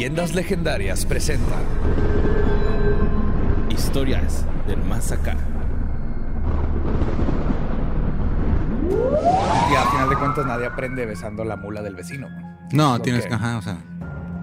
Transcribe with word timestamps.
Leyendas 0.00 0.34
Legendarias 0.34 1.04
presenta 1.04 1.56
Historias 3.68 4.46
del 4.66 4.82
Más 4.82 5.12
Acá. 5.12 5.36
Y 9.70 9.74
al 9.74 9.88
final 9.90 10.08
de 10.08 10.16
cuentas 10.16 10.46
nadie 10.46 10.64
aprende 10.64 11.04
besando 11.04 11.44
la 11.44 11.56
mula 11.56 11.82
del 11.82 11.96
vecino. 11.96 12.28
No, 12.72 12.96
Lo 12.96 13.02
tienes 13.02 13.24
que- 13.24 13.28
que, 13.28 13.34
ajá, 13.34 13.58
o 13.58 13.60
sea, 13.60 13.76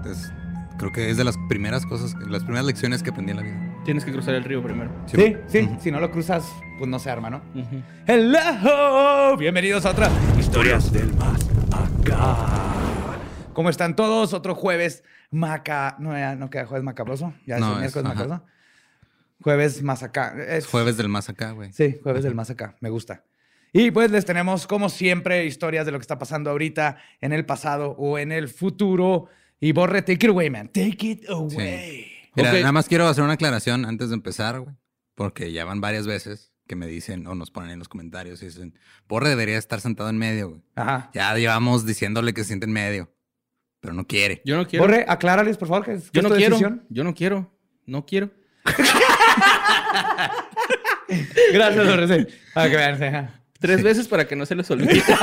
es- 0.06 0.32
creo 0.78 0.92
que 0.92 1.10
es 1.10 1.18
de 1.18 1.24
las 1.24 1.36
primeras 1.50 1.88
cosas, 1.88 2.14
las 2.30 2.44
primeras 2.44 2.68
lecciones 2.68 3.02
que 3.02 3.10
aprendí 3.10 3.32
en 3.32 3.38
la 3.38 3.44
vida. 3.44 3.58
Tienes 3.84 4.06
que 4.06 4.12
cruzar 4.12 4.36
el 4.36 4.44
río 4.44 4.62
primero. 4.62 4.92
Sí, 5.08 5.38
sí, 5.48 5.68
si 5.80 5.90
no 5.92 6.00
lo 6.00 6.12
cruzas, 6.12 6.46
pues 6.78 6.88
no 6.88 7.00
se 7.00 7.10
arma, 7.10 7.32
¿no? 7.32 7.42
Hello, 8.06 9.36
bienvenidos 9.38 9.88
a 9.88 9.90
otra 9.90 10.08
Historias 10.38 10.94
del 10.94 11.12
Más 11.16 11.50
Acá. 11.72 12.36
¿Cómo 13.54 13.72
están 13.72 13.96
todos? 13.96 14.34
Otro 14.34 14.54
jueves 14.54 15.04
maca... 15.32 15.96
No, 16.00 16.12
ya 16.14 16.36
no 16.36 16.50
queda 16.50 16.66
jueves 16.66 16.84
macabroso, 16.84 17.34
ya 17.46 17.56
es 17.56 17.62
No, 17.62 17.68
el 17.68 17.74
es- 17.74 17.80
miércoles 17.80 18.06
ajá. 18.06 18.14
macabroso. 18.16 18.46
Jueves 19.42 19.84
más 19.84 20.04
acá. 20.04 20.36
Es 20.48 20.66
Jueves 20.66 20.98
del 20.98 21.10
más 21.10 21.30
acá, 21.30 21.52
güey. 21.52 21.72
Sí, 21.72 22.00
jueves 22.02 22.24
del 22.24 22.34
más 22.36 22.50
acá, 22.50 22.76
me 22.82 22.90
gusta. 22.90 23.24
Y 23.72 23.92
pues 23.92 24.10
les 24.10 24.26
tenemos, 24.26 24.66
como 24.66 24.90
siempre, 24.90 25.46
historias 25.46 25.86
de 25.86 25.92
lo 25.92 26.00
que 26.00 26.04
está 26.04 26.18
pasando 26.18 26.50
ahorita, 26.50 26.98
en 27.22 27.34
el 27.34 27.46
pasado 27.46 27.92
o 27.92 28.18
en 28.18 28.32
el 28.32 28.48
futuro. 28.48 29.28
Y 29.60 29.74
Borre, 29.74 30.02
take 30.02 30.26
it 30.26 30.32
away, 30.32 30.50
man. 30.50 30.68
Take 30.70 30.98
it 31.08 31.30
away. 31.30 32.08
Mira, 32.36 32.54
nada 32.54 32.72
más 32.72 32.88
quiero 32.88 33.08
hacer 33.08 33.24
una 33.24 33.34
aclaración 33.34 33.86
antes 33.86 34.10
de 34.10 34.16
empezar, 34.16 34.60
güey. 34.62 34.76
Porque 35.16 35.52
ya 35.52 35.66
van 35.66 35.82
varias 35.82 36.08
veces 36.08 36.52
que 36.68 36.76
me 36.76 36.88
dicen 36.88 37.28
o 37.28 37.36
nos 37.36 37.50
ponen 37.52 37.72
en 37.72 37.80
los 37.80 37.88
comentarios 37.90 38.42
y 38.42 38.46
dicen, 38.48 38.78
Borre 39.08 39.30
debería 39.30 39.58
estar 39.58 39.82
sentado 39.82 40.10
en 40.10 40.18
medio, 40.18 40.50
güey. 40.50 40.62
Ajá. 40.76 41.10
Ya 41.14 41.36
llevamos 41.36 41.86
diciéndole 41.86 42.34
que 42.34 42.42
se 42.42 42.48
siente 42.50 42.66
en 42.66 42.72
medio, 42.74 43.12
pero 43.80 43.94
no 43.94 44.06
quiere. 44.06 44.42
Yo 44.46 44.56
no 44.58 44.68
quiero. 44.68 44.86
Borre, 44.86 45.06
aclárales, 45.08 45.58
por 45.58 45.68
favor, 45.68 45.86
que 45.86 45.94
es, 45.94 46.10
que 46.12 46.18
yo 46.18 46.22
no 46.24 46.30
tu 46.30 46.36
quiero. 46.36 46.56
decisión. 46.56 46.84
Yo 46.90 47.04
no 47.04 47.14
quiero. 47.14 47.52
No 47.86 48.06
quiero. 48.06 48.30
Gracias, 51.54 51.88
Borre. 51.88 52.08
sí. 52.08 52.28
Para 52.54 52.70
que 52.70 52.76
vean. 52.76 52.98
sí. 53.00 53.06
Tres 53.60 53.82
veces 53.82 54.08
para 54.08 54.28
que 54.28 54.36
no 54.36 54.46
se 54.46 54.54
les 54.56 54.70
olvide. 54.70 55.02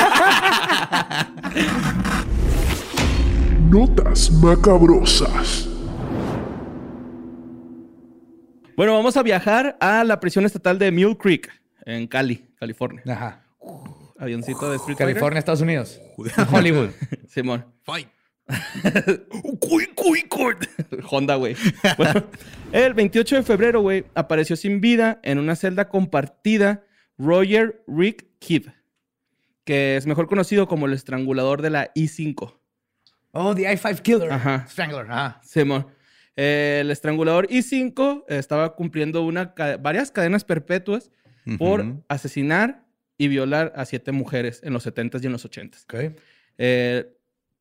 Notas 3.70 4.30
macabrosas. 4.30 5.68
bueno, 8.76 8.92
vamos 8.94 9.16
a 9.16 9.22
viajar 9.22 9.76
a 9.80 10.02
la 10.04 10.18
prisión 10.20 10.44
estatal 10.44 10.78
de 10.78 10.90
Mule 10.92 11.16
Creek, 11.16 11.50
en 11.84 12.06
Cali, 12.06 12.44
California. 12.58 13.02
Ajá. 13.08 13.44
Avioncito 14.18 14.70
de 14.70 14.76
Street 14.76 14.96
Fighter. 14.96 15.14
California, 15.14 15.38
Estados 15.38 15.60
Unidos. 15.60 16.00
Hollywood. 16.50 16.90
Simón. 17.28 17.64
Fight. 17.84 18.08
Cuy, 19.60 19.86
cuy, 19.94 20.22
cuy. 20.28 20.54
Honda, 21.10 21.36
güey. 21.36 21.56
Bueno, 21.96 22.24
el 22.72 22.94
28 22.94 23.36
de 23.36 23.42
febrero, 23.42 23.80
güey, 23.80 24.04
apareció 24.14 24.56
sin 24.56 24.80
vida 24.80 25.18
en 25.22 25.38
una 25.38 25.56
celda 25.56 25.88
compartida 25.88 26.84
Roger 27.18 27.82
Rick 27.86 28.26
Kidd, 28.40 28.68
que 29.64 29.96
es 29.96 30.06
mejor 30.06 30.26
conocido 30.28 30.68
como 30.68 30.86
el 30.86 30.92
estrangulador 30.92 31.62
de 31.62 31.70
la 31.70 31.90
I-5. 31.94 32.54
Oh, 33.32 33.54
the 33.54 33.62
I-5 33.72 34.00
Killer. 34.02 34.30
Ajá. 34.32 34.66
Strangler. 34.68 35.10
Ajá. 35.10 35.40
Simón. 35.42 35.86
Eh, 36.36 36.78
el 36.82 36.90
estrangulador 36.90 37.46
I-5 37.50 38.24
estaba 38.28 38.74
cumpliendo 38.74 39.22
una 39.22 39.54
ca- 39.54 39.76
varias 39.76 40.10
cadenas 40.10 40.44
perpetuas 40.44 41.10
por 41.58 41.84
asesinar 42.08 42.84
y 43.18 43.28
violar 43.28 43.72
a 43.76 43.84
siete 43.84 44.12
mujeres 44.12 44.60
en 44.64 44.72
los 44.72 44.86
70s 44.86 45.22
y 45.22 45.26
en 45.26 45.32
los 45.32 45.44
80s. 45.48 45.84
Ok. 45.84 46.18
Eh, 46.58 47.13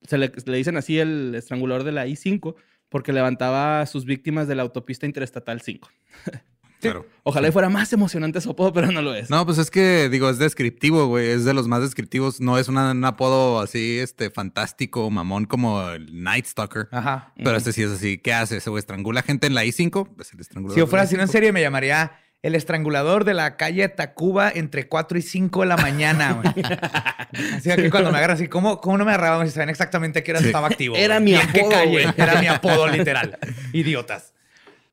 se 0.07 0.17
le, 0.17 0.31
le 0.45 0.57
dicen 0.57 0.77
así 0.77 0.99
el 0.99 1.33
estrangulador 1.35 1.83
de 1.83 1.91
la 1.91 2.07
I-5 2.07 2.55
porque 2.89 3.11
levantaba 3.13 3.81
a 3.81 3.85
sus 3.85 4.05
víctimas 4.05 4.47
de 4.47 4.55
la 4.55 4.61
autopista 4.63 5.05
interestatal 5.05 5.61
5. 5.61 5.89
Claro. 6.83 7.05
Ojalá 7.23 7.47
y 7.47 7.51
fuera 7.53 7.69
más 7.69 7.93
emocionante 7.93 8.41
su 8.41 8.49
apodo, 8.49 8.73
pero 8.73 8.91
no 8.91 9.01
lo 9.01 9.15
es. 9.15 9.29
No, 9.29 9.45
pues 9.45 9.57
es 9.57 9.71
que, 9.71 10.09
digo, 10.09 10.29
es 10.29 10.37
descriptivo, 10.37 11.07
güey. 11.07 11.29
Es 11.29 11.45
de 11.45 11.53
los 11.53 11.65
más 11.65 11.81
descriptivos. 11.81 12.41
No 12.41 12.57
es 12.57 12.67
una- 12.67 12.91
un 12.91 13.05
apodo 13.05 13.61
así, 13.61 13.99
este, 13.99 14.29
fantástico, 14.29 15.09
mamón, 15.09 15.45
como 15.45 15.81
el 15.91 16.21
Night 16.21 16.45
Stalker. 16.45 16.89
Ajá. 16.91 17.31
Pero 17.37 17.55
este 17.55 17.71
sí 17.71 17.83
es 17.83 17.89
así. 17.91 18.17
¿Qué 18.17 18.33
hace? 18.33 18.57
¿Ese 18.57 18.69
güey 18.69 18.79
estrangula 18.81 19.21
gente 19.21 19.47
en 19.47 19.53
la 19.55 19.63
I-5? 19.63 20.09
Es 20.19 20.33
el 20.33 20.41
estrangulador. 20.41 20.73
Si 20.75 20.79
yo 20.81 20.87
fuera 20.87 21.03
así 21.03 21.15
en 21.15 21.21
I-5. 21.21 21.27
serie, 21.31 21.53
me 21.53 21.61
llamaría 21.61 22.11
el 22.43 22.53
estrangulador 22.55 23.23
de 23.23 23.33
la 23.33 23.57
calle 23.57 23.87
Tacuba 23.89 24.51
entre 24.53 24.87
4 24.87 25.17
y 25.17 25.21
5 25.23 25.61
de 25.61 25.65
la 25.67 25.77
mañana, 25.77 26.33
güey. 26.33 26.53
Así 27.55 27.69
que 27.75 27.89
cuando 27.89 28.11
me 28.11 28.17
agarran 28.19 28.35
así, 28.35 28.47
¿cómo, 28.47 28.79
cómo 28.79 28.97
no 28.99 29.05
me 29.05 29.11
agarraban 29.11 29.47
si 29.47 29.53
saben 29.53 29.69
exactamente 29.69 30.21
qué 30.23 30.31
hora 30.31 30.41
estaba 30.41 30.67
activo? 30.67 30.95
Era 30.95 31.15
güey? 31.19 31.25
mi 31.25 31.31
¿Y 31.31 31.35
en 31.41 31.51
qué 31.51 31.61
apodo, 31.61 31.71
calle? 31.71 31.89
güey. 31.91 32.05
Era 32.17 32.39
mi 32.41 32.47
apodo, 32.47 32.87
literal. 32.87 33.37
Idiotas. 33.73 34.33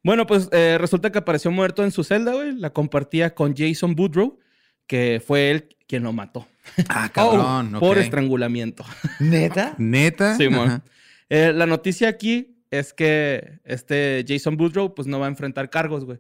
Bueno, 0.02 0.26
pues 0.26 0.48
eh, 0.52 0.78
resulta 0.80 1.12
que 1.12 1.18
apareció 1.18 1.50
muerto 1.50 1.84
en 1.84 1.90
su 1.90 2.04
celda, 2.04 2.32
güey. 2.32 2.54
La 2.56 2.70
compartía 2.70 3.34
con 3.34 3.54
Jason 3.54 3.94
Boudreau, 3.94 4.38
que 4.86 5.22
fue 5.26 5.50
él 5.50 5.76
quien 5.86 6.04
lo 6.04 6.12
mató 6.12 6.46
Ah, 6.88 7.10
cabrón. 7.12 7.72
por 7.80 7.98
ok. 7.98 8.04
estrangulamiento. 8.04 8.84
¿Neta? 9.18 9.74
Neta. 9.76 10.36
Simón. 10.36 10.68
Ajá. 10.68 10.82
Eh, 11.28 11.52
la 11.54 11.66
noticia 11.66 12.08
aquí 12.08 12.56
es 12.70 12.92
que 12.94 13.58
este 13.64 14.24
Jason 14.26 14.56
Boudreau 14.56 14.94
pues 14.94 15.06
no 15.08 15.18
va 15.18 15.26
a 15.26 15.28
enfrentar 15.28 15.68
cargos, 15.68 16.04
güey, 16.04 16.18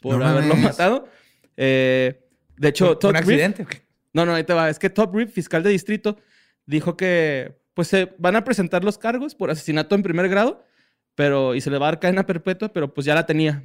por 0.00 0.18
No 0.18 0.26
haberlo 0.26 0.54
mames. 0.54 0.64
matado. 0.70 1.08
Eh, 1.56 2.22
de 2.56 2.68
hecho, 2.68 2.92
¿Un 2.92 2.98
Todd 2.98 3.12
Reed- 3.12 3.18
accidente? 3.18 3.66
No, 4.12 4.24
no, 4.26 4.34
ahí 4.34 4.44
te 4.44 4.54
va. 4.54 4.70
Es 4.70 4.78
que 4.78 4.90
Todd 4.90 5.14
Reed, 5.14 5.28
fiscal 5.28 5.62
de 5.62 5.70
distrito, 5.70 6.16
dijo 6.66 6.96
que 6.96 7.58
pues 7.74 7.88
se 7.88 8.14
van 8.18 8.36
a 8.36 8.44
presentar 8.44 8.82
los 8.84 8.96
cargos 8.98 9.34
por 9.34 9.50
asesinato 9.50 9.94
en 9.94 10.02
primer 10.02 10.28
grado, 10.30 10.64
pero 11.14 11.54
y 11.54 11.60
se 11.60 11.70
le 11.70 11.78
va 11.78 11.88
a 11.88 11.90
dar 11.90 12.00
cadena 12.00 12.24
perpetua, 12.26 12.72
pero 12.72 12.94
pues 12.94 13.04
ya 13.04 13.14
la 13.14 13.26
tenía. 13.26 13.62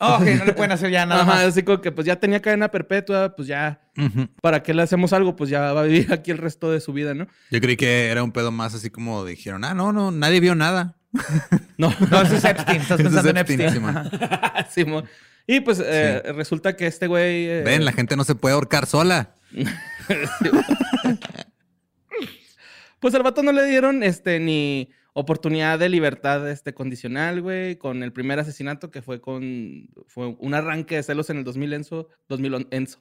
Oh, 0.00 0.16
ok, 0.16 0.22
no 0.36 0.44
le 0.44 0.52
pueden 0.54 0.72
hacer 0.72 0.90
ya 0.90 1.06
nada 1.06 1.22
Ajá, 1.22 1.30
más. 1.30 1.44
así 1.44 1.62
como 1.62 1.80
que 1.80 1.92
pues 1.92 2.04
ya 2.06 2.16
tenía 2.16 2.42
cadena 2.42 2.68
perpetua, 2.72 3.36
pues 3.36 3.46
ya. 3.46 3.80
¿para 4.40 4.60
qué 4.64 4.74
le 4.74 4.82
hacemos 4.82 5.12
algo? 5.12 5.36
Pues 5.36 5.48
ya 5.50 5.72
va 5.72 5.82
a 5.82 5.84
vivir 5.84 6.12
aquí 6.12 6.32
el 6.32 6.38
resto 6.38 6.72
de 6.72 6.80
su 6.80 6.92
vida, 6.92 7.14
¿no? 7.14 7.28
Yo 7.52 7.60
creí 7.60 7.76
que 7.76 8.08
era 8.10 8.24
un 8.24 8.32
pedo 8.32 8.50
más 8.50 8.74
así 8.74 8.90
como 8.90 9.24
dijeron, 9.24 9.62
ah, 9.64 9.74
no, 9.74 9.92
no, 9.92 10.10
nadie 10.10 10.40
vio 10.40 10.56
nada. 10.56 10.96
No, 11.78 11.94
No, 12.10 12.22
ese 12.22 12.36
es 12.36 12.44
Epstein. 12.44 12.80
Estás 12.80 12.98
es 12.98 13.04
pensando 13.06 13.30
en 13.30 13.36
Epstein, 13.36 13.60
Epstein. 13.60 13.82
Simón. 13.84 15.04
Y 15.46 15.60
pues 15.60 15.82
eh, 15.84 16.22
resulta 16.34 16.76
que 16.76 16.86
este 16.86 17.06
güey... 17.06 17.46
eh, 17.46 17.62
Ven, 17.64 17.84
la 17.84 17.92
gente 17.92 18.16
no 18.16 18.24
se 18.24 18.34
puede 18.34 18.54
ahorcar 18.54 18.86
sola. 18.86 19.36
Pues 23.02 23.16
al 23.16 23.24
vato 23.24 23.42
no 23.42 23.50
le 23.50 23.64
dieron 23.64 24.04
este 24.04 24.38
ni 24.38 24.88
oportunidad 25.12 25.76
de 25.80 25.88
libertad 25.88 26.48
este 26.48 26.72
condicional, 26.72 27.42
güey, 27.42 27.74
con 27.74 28.04
el 28.04 28.12
primer 28.12 28.38
asesinato 28.38 28.92
que 28.92 29.02
fue 29.02 29.20
con 29.20 29.88
fue 30.06 30.36
un 30.38 30.54
arranque 30.54 30.94
de 30.94 31.02
celos 31.02 31.28
en 31.28 31.38
el 31.38 31.44
2000 31.44 31.72
Enzo, 31.72 32.08
2000 32.28 32.68
Enzo. 32.70 33.00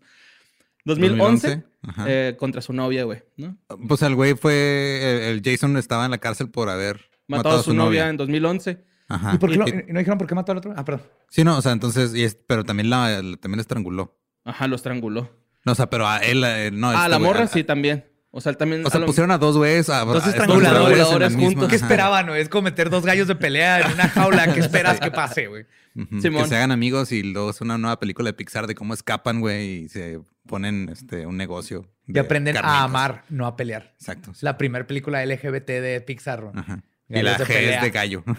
2011, 0.85 1.47
2011, 1.47 1.63
ajá. 1.83 2.05
eh, 2.07 2.35
contra 2.39 2.61
su 2.61 2.73
novia, 2.73 3.03
güey, 3.03 3.21
¿no? 3.37 3.55
Pues 3.87 4.01
el 4.01 4.15
güey 4.15 4.33
fue, 4.33 5.29
el, 5.29 5.43
Jason 5.45 5.77
estaba 5.77 6.05
en 6.05 6.11
la 6.11 6.17
cárcel 6.17 6.49
por 6.49 6.69
haber 6.69 7.11
Matado, 7.27 7.59
a 7.59 7.63
su, 7.63 7.75
novia. 7.75 8.09
en 8.09 8.17
2011. 8.17 8.83
Ajá. 9.13 9.31
¿Y 9.35 9.37
por 9.37 9.49
qué 9.51 9.57
lo- 9.57 9.67
Y- 9.67 9.85
no 9.89 9.99
dijeron 9.99 10.17
por 10.17 10.27
qué 10.27 10.35
mató 10.35 10.51
al 10.51 10.59
otro? 10.59 10.73
Ah, 10.75 10.85
perdón. 10.85 11.03
Sí, 11.29 11.43
no, 11.43 11.57
o 11.57 11.61
sea, 11.61 11.71
entonces, 11.71 12.13
y 12.15 12.23
es- 12.23 12.37
pero 12.47 12.63
también 12.63 12.89
la, 12.89 13.09
la- 13.21 13.37
también 13.37 13.57
la 13.57 13.61
estranguló. 13.61 14.17
Ajá, 14.45 14.67
lo 14.67 14.75
estranguló. 14.75 15.29
No, 15.65 15.73
o 15.73 15.75
sea, 15.75 15.89
pero 15.89 16.07
a 16.07 16.17
él, 16.19 16.43
a 16.43 16.59
él, 16.59 16.79
no. 16.79 16.89
ah, 16.89 16.93
este 16.95 17.09
la 17.09 17.17
güey, 17.17 17.29
morra 17.29 17.43
a- 17.43 17.47
sí 17.47 17.63
también. 17.63 18.05
O 18.33 18.39
sea, 18.39 18.49
él 18.51 18.57
también 18.57 18.85
O 18.85 18.89
sea, 18.89 18.97
a 18.97 19.01
lo- 19.01 19.07
pusieron 19.07 19.29
a 19.31 19.37
dos 19.37 19.57
güeyes, 19.57 19.89
a, 19.89 20.05
Dos 20.05 20.25
a- 20.25 20.29
estranguladores 20.29 21.05
juntos. 21.35 21.37
misma- 21.37 21.67
¿Qué 21.67 21.75
esperaban, 21.75 22.27
güey? 22.27 22.41
Es 22.41 22.47
como 22.49 22.63
meter 22.63 22.89
dos 22.89 23.05
gallos 23.05 23.27
de 23.27 23.35
pelea 23.35 23.81
en 23.81 23.91
una 23.91 24.07
jaula. 24.07 24.53
¿Qué 24.53 24.61
esperas 24.61 24.99
que 25.01 25.11
pase, 25.11 25.47
güey? 25.47 25.65
Que 26.09 26.45
se 26.47 26.55
hagan 26.55 26.71
amigos 26.71 27.11
y 27.11 27.23
luego 27.23 27.49
es 27.49 27.59
una 27.59 27.77
nueva 27.77 27.99
película 27.99 28.29
de 28.29 28.33
Pixar 28.33 28.65
de 28.67 28.75
cómo 28.75 28.93
escapan, 28.93 29.41
güey, 29.41 29.83
y 29.83 29.89
se 29.89 30.21
ponen 30.47 30.87
este, 30.89 31.25
un 31.25 31.35
negocio. 31.35 31.89
Y 32.07 32.13
de 32.13 32.21
aprenden 32.21 32.55
a 32.57 32.83
amar, 32.83 33.23
no 33.29 33.45
a 33.45 33.57
pelear. 33.57 33.93
Exacto. 33.99 34.33
sí. 34.33 34.45
La 34.45 34.57
primera 34.57 34.87
película 34.87 35.21
LGBT 35.25 35.81
de 35.81 35.99
Pixar. 35.99 36.51
Ajá. 36.55 36.83
Y 37.19 37.21
la 37.21 37.37
de 37.37 37.43
G 37.43 37.47
pelea. 37.47 37.75
es 37.77 37.81
de 37.83 37.89
gallo. 37.91 38.23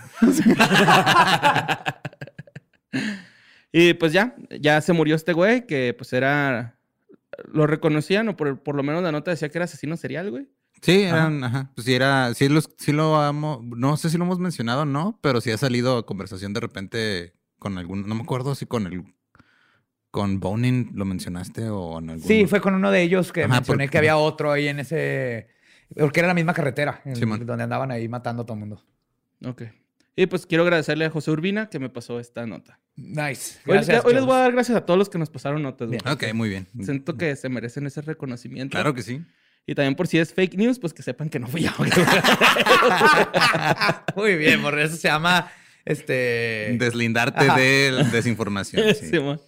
Y 3.74 3.94
pues 3.94 4.12
ya, 4.12 4.34
ya 4.60 4.80
se 4.82 4.92
murió 4.92 5.16
este 5.16 5.32
güey, 5.32 5.66
que 5.66 5.94
pues 5.96 6.12
era 6.12 6.76
lo 7.50 7.66
reconocían 7.66 8.28
o 8.28 8.36
por, 8.36 8.62
por 8.62 8.74
lo 8.74 8.82
menos 8.82 9.02
la 9.02 9.12
nota 9.12 9.30
decía 9.30 9.48
que 9.48 9.56
era 9.56 9.64
asesino 9.64 9.96
serial, 9.96 10.30
güey. 10.30 10.46
Sí, 10.82 11.02
eran, 11.04 11.42
ajá. 11.42 11.70
Pues 11.74 11.86
sí, 11.86 11.94
era, 11.94 12.34
sí, 12.34 12.48
los, 12.50 12.68
sí 12.76 12.92
lo 12.92 13.16
amo. 13.16 13.62
No 13.74 13.96
sé 13.96 14.10
si 14.10 14.18
lo 14.18 14.24
hemos 14.24 14.38
mencionado 14.38 14.82
o 14.82 14.84
no, 14.84 15.18
pero 15.22 15.40
sí 15.40 15.50
ha 15.50 15.56
salido 15.56 15.96
a 15.96 16.04
conversación 16.04 16.52
de 16.52 16.60
repente 16.60 17.32
con 17.58 17.78
algún, 17.78 18.06
no 18.06 18.14
me 18.14 18.22
acuerdo 18.22 18.54
si 18.54 18.66
con 18.66 18.86
el, 18.86 19.04
con 20.10 20.38
Bonin 20.40 20.90
lo 20.94 21.06
mencionaste 21.06 21.70
o 21.70 21.98
en 21.98 22.10
algún. 22.10 22.28
Sí, 22.28 22.46
fue 22.46 22.60
con 22.60 22.74
uno 22.74 22.90
de 22.90 23.00
ellos 23.02 23.32
que 23.32 23.44
Ajá, 23.44 23.54
mencioné 23.54 23.84
porque- 23.84 23.90
que 23.92 23.98
había 23.98 24.18
otro 24.18 24.52
ahí 24.52 24.68
en 24.68 24.80
ese. 24.80 25.48
Porque 25.96 26.20
era 26.20 26.28
la 26.28 26.34
misma 26.34 26.54
carretera, 26.54 27.00
en- 27.04 27.18
donde 27.46 27.64
andaban 27.64 27.90
ahí 27.90 28.08
matando 28.08 28.42
a 28.42 28.46
todo 28.46 28.54
el 28.54 28.60
mundo. 28.60 28.82
Ok. 29.44 29.62
Y 30.14 30.26
pues 30.26 30.44
quiero 30.44 30.64
agradecerle 30.64 31.06
a 31.06 31.10
José 31.10 31.30
Urbina 31.30 31.70
que 31.70 31.78
me 31.78 31.88
pasó 31.88 32.20
esta 32.20 32.46
nota. 32.46 32.78
Nice. 32.96 33.58
Hoy, 33.66 33.74
Gracias. 33.74 34.04
hoy 34.04 34.12
les 34.12 34.24
voy 34.26 34.34
a 34.36 34.40
dar 34.40 34.52
gracias 34.52 34.76
a 34.76 34.84
todos 34.84 34.98
los 34.98 35.08
que 35.08 35.16
nos 35.18 35.30
pasaron 35.30 35.62
notas, 35.62 35.88
güey. 35.88 36.00
Ok, 36.10 36.34
muy 36.34 36.50
bien. 36.50 36.68
Siento 36.82 37.16
que 37.16 37.34
se 37.36 37.48
merecen 37.48 37.86
ese 37.86 38.02
reconocimiento. 38.02 38.72
Claro 38.76 38.92
que 38.92 39.02
sí. 39.02 39.22
Y 39.66 39.74
también 39.74 39.94
por 39.94 40.08
si 40.08 40.18
es 40.18 40.34
fake 40.34 40.54
news, 40.56 40.78
pues 40.78 40.92
que 40.92 41.02
sepan 41.02 41.30
que 41.30 41.38
no 41.38 41.46
fui 41.46 41.62
yo. 41.62 41.70
Muy 44.16 44.36
bien, 44.36 44.62
por 44.62 44.78
eso 44.78 44.96
se 44.96 45.08
llama 45.08 45.50
este. 45.84 46.76
Deslindarte 46.78 47.44
Ajá. 47.48 47.56
de 47.58 48.04
desinformación. 48.12 48.94
sí. 49.00 49.08
Simón. 49.08 49.40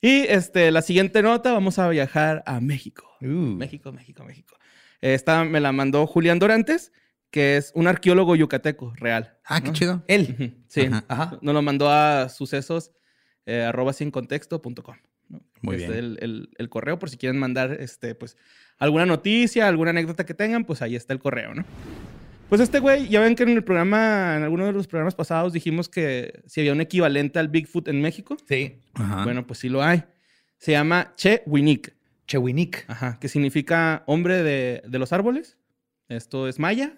y 0.00 0.22
este, 0.28 0.70
la 0.70 0.82
siguiente 0.82 1.22
nota, 1.22 1.52
vamos 1.52 1.78
a 1.78 1.88
viajar 1.88 2.42
a 2.46 2.60
México. 2.60 3.04
Uh. 3.20 3.26
México, 3.26 3.92
México, 3.92 4.24
México. 4.24 4.56
Esta 5.12 5.44
me 5.44 5.60
la 5.60 5.72
mandó 5.72 6.06
Julián 6.06 6.38
Dorantes, 6.38 6.92
que 7.30 7.56
es 7.56 7.72
un 7.74 7.86
arqueólogo 7.88 8.36
yucateco 8.36 8.94
real. 8.96 9.36
Ah, 9.44 9.60
qué 9.60 9.68
¿no? 9.68 9.72
chido. 9.74 10.04
Él. 10.08 10.56
Sí. 10.68 10.82
Ajá. 10.86 11.04
Ajá. 11.08 11.38
Nos 11.42 11.52
lo 11.54 11.60
mandó 11.62 11.90
a 11.90 12.28
sucesos 12.28 12.92
eh, 13.46 13.62
arroba 13.62 13.92
sin 13.92 14.10
contexto.com. 14.10 14.96
¿no? 15.28 15.40
Muy 15.62 15.76
Este, 15.76 15.88
bien. 15.88 15.98
El, 16.04 16.18
el- 16.22 16.48
el 16.56 16.68
correo, 16.68 16.98
por 16.98 17.10
si 17.10 17.16
quieren 17.18 17.38
mandar 17.38 17.76
este, 17.80 18.14
pues, 18.14 18.36
alguna 18.78 19.04
noticia, 19.04 19.68
alguna 19.68 19.90
anécdota 19.90 20.24
que 20.24 20.32
tengan, 20.34 20.64
pues 20.64 20.80
ahí 20.80 20.96
está 20.96 21.12
el 21.12 21.18
correo, 21.18 21.54
¿no? 21.54 21.64
Pues 22.48 22.60
este 22.60 22.78
güey, 22.78 23.08
ya 23.08 23.20
ven 23.20 23.34
que 23.34 23.42
en 23.42 23.48
el 23.50 23.64
programa, 23.64 24.36
en 24.36 24.42
alguno 24.44 24.66
de 24.66 24.72
los 24.72 24.86
programas 24.86 25.14
pasados 25.14 25.52
dijimos 25.52 25.88
que 25.88 26.42
si 26.46 26.60
había 26.60 26.72
un 26.72 26.80
equivalente 26.80 27.38
al 27.38 27.48
Bigfoot 27.48 27.88
en 27.88 28.00
México. 28.00 28.36
Sí. 28.48 28.80
Ajá. 28.94 29.24
Bueno, 29.24 29.46
pues 29.46 29.58
sí 29.58 29.68
lo 29.68 29.82
hay. 29.82 30.04
Se 30.58 30.72
llama 30.72 31.12
Che 31.16 31.42
Winik, 31.46 31.94
Chewinik. 32.26 32.84
ajá, 32.88 33.18
que 33.20 33.28
significa 33.28 34.02
hombre 34.06 34.42
de, 34.42 34.82
de 34.86 34.98
los 34.98 35.12
árboles. 35.12 35.58
Esto 36.08 36.48
es 36.48 36.58
maya. 36.58 36.92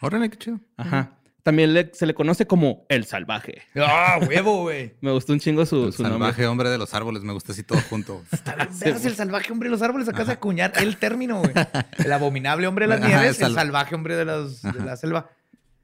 Órale, 0.00 0.28
qué 0.30 0.36
chido. 0.38 0.60
Ajá. 0.76 1.18
También 1.42 1.74
le- 1.74 1.90
se 1.92 2.06
le 2.06 2.14
conoce 2.14 2.46
como 2.46 2.86
el 2.88 3.04
salvaje. 3.04 3.62
¡Ah, 3.76 4.18
huevo, 4.26 4.62
güey! 4.62 4.94
Me 5.02 5.10
gustó 5.12 5.34
un 5.34 5.40
chingo 5.40 5.66
su, 5.66 5.86
El 5.86 5.92
su 5.92 6.02
nombre. 6.02 6.18
salvaje 6.20 6.46
hombre 6.46 6.70
de 6.70 6.78
los 6.78 6.94
árboles, 6.94 7.22
me 7.22 7.34
gusta 7.34 7.52
así 7.52 7.62
todo 7.62 7.78
junto. 7.90 8.22
Veas 8.80 9.04
el 9.04 9.14
salvaje 9.14 9.52
hombre 9.52 9.68
de 9.68 9.70
los 9.72 9.82
árboles. 9.82 10.08
Acá 10.08 10.24
de 10.24 10.32
acuñar 10.32 10.72
el 10.76 10.96
término, 10.96 11.40
güey. 11.40 11.52
El 11.98 12.12
abominable 12.12 12.66
hombre 12.66 12.84
de 12.86 12.88
las 12.88 12.98
Ajá, 13.00 13.08
nieves, 13.08 13.38
el 13.40 13.46
el, 13.48 13.52
sal- 13.52 13.66
salvaje 13.66 13.94
hombre 13.94 14.16
de, 14.16 14.24
las- 14.24 14.62
de 14.62 14.80
la 14.84 14.96
selva. 14.96 15.30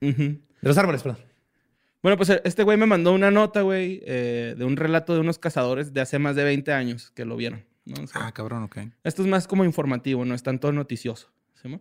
De 0.01 0.39
los 0.63 0.79
árboles, 0.79 1.03
perdón. 1.03 1.21
Bueno, 2.03 2.17
pues 2.17 2.31
este 2.45 2.63
güey 2.63 2.79
me 2.79 2.87
mandó 2.87 3.13
una 3.13 3.31
nota, 3.31 3.61
güey, 3.61 4.01
eh, 4.07 4.55
de 4.57 4.65
un 4.65 4.79
relato 4.79 5.13
de 5.13 5.21
unos 5.21 5.39
cazadores 5.39 5.93
de 5.93 6.01
hace 6.01 6.19
más 6.19 6.35
de 6.37 6.45
20 6.45 6.73
años 6.73 7.11
que 7.11 7.27
lo 7.27 7.37
vieron. 7.37 7.67
¿No? 7.85 8.03
O 8.03 8.07
sea, 8.07 8.27
Ah, 8.27 8.33
cabrón, 8.33 8.63
ok. 8.65 8.79
Esto 9.05 9.23
es 9.23 9.29
más 9.29 9.47
como 9.47 9.65
informativo, 9.65 10.25
no 10.25 10.35
es 10.35 10.43
tanto 10.43 10.73
noticioso. 10.73 11.31
¿sí, 11.61 11.69
mo? 11.69 11.81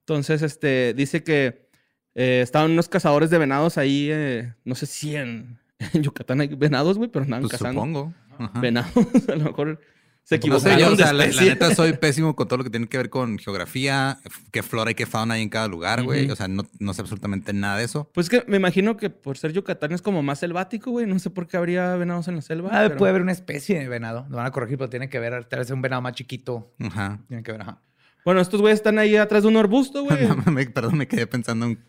Entonces, 0.00 0.42
este, 0.42 0.94
dice 0.94 1.22
que 1.22 1.68
eh, 2.14 2.40
estaban 2.42 2.72
unos 2.72 2.88
cazadores 2.88 3.30
de 3.30 3.38
venados 3.38 3.78
ahí, 3.78 4.08
eh, 4.10 4.54
no 4.64 4.74
sé 4.74 4.86
si 4.86 5.14
en, 5.16 5.58
en 5.92 6.02
Yucatán 6.02 6.40
hay 6.40 6.48
venados, 6.48 6.98
güey, 6.98 7.10
pero 7.10 7.24
andaban 7.24 7.42
Pues 7.42 7.52
cazando 7.52 7.80
supongo. 7.80 8.14
Ajá. 8.38 8.60
venados. 8.60 8.92
A 9.28 9.36
lo 9.36 9.44
mejor 9.44 9.80
se 10.22 10.36
No 10.46 10.60
sé, 10.60 10.68
equivocaron 10.68 10.78
yo, 10.78 10.92
o 10.92 10.96
sea, 10.96 11.12
la, 11.12 11.26
la 11.26 11.42
neta 11.42 11.74
soy 11.74 11.92
pésimo 11.94 12.36
con 12.36 12.46
todo 12.46 12.58
lo 12.58 12.64
que 12.64 12.70
tiene 12.70 12.86
que 12.86 12.96
ver 12.96 13.10
con 13.10 13.36
geografía, 13.38 14.18
qué 14.52 14.62
flora 14.62 14.92
y 14.92 14.94
qué 14.94 15.04
fauna 15.06 15.34
hay 15.34 15.42
en 15.42 15.48
cada 15.48 15.66
lugar, 15.66 16.04
güey. 16.04 16.24
Ujú. 16.24 16.32
O 16.34 16.36
sea, 16.36 16.46
no, 16.46 16.62
no 16.78 16.94
sé 16.94 17.00
absolutamente 17.00 17.52
nada 17.52 17.78
de 17.78 17.84
eso. 17.84 18.08
Pues 18.14 18.28
que 18.28 18.44
me 18.46 18.56
imagino 18.58 18.96
que 18.96 19.10
por 19.10 19.36
ser 19.38 19.52
Yucatán 19.52 19.90
es 19.92 20.02
como 20.02 20.22
más 20.22 20.38
selvático, 20.38 20.92
güey. 20.92 21.06
No 21.06 21.18
sé 21.18 21.30
por 21.30 21.48
qué 21.48 21.56
habría 21.56 21.96
venados 21.96 22.28
en 22.28 22.36
la 22.36 22.42
selva. 22.42 22.70
Ah, 22.72 22.82
pero- 22.84 22.96
Puede 22.98 23.10
haber 23.10 23.22
una 23.22 23.32
especie 23.32 23.78
de 23.80 23.88
venado. 23.88 24.26
Lo 24.30 24.36
van 24.36 24.46
a 24.46 24.50
corregir, 24.52 24.78
pero 24.78 24.88
tiene 24.90 25.08
que 25.08 25.18
ver, 25.18 25.44
tal 25.46 25.58
vez 25.58 25.70
un 25.70 25.82
venado 25.82 26.00
más 26.02 26.12
chiquito. 26.12 26.72
Ajá. 26.78 27.18
Tiene 27.26 27.42
que 27.42 27.50
ver, 27.52 27.62
ajá. 27.62 27.80
Bueno, 28.24 28.40
estos 28.40 28.60
güeyes 28.60 28.78
están 28.78 28.98
ahí 28.98 29.16
atrás 29.16 29.42
de 29.42 29.48
un 29.48 29.56
arbusto, 29.56 30.04
güey. 30.04 30.28
No, 30.28 30.36
me- 30.52 30.66
perdón, 30.66 30.96
me 30.98 31.08
quedé 31.08 31.26
pensando 31.26 31.66
en 31.66 31.84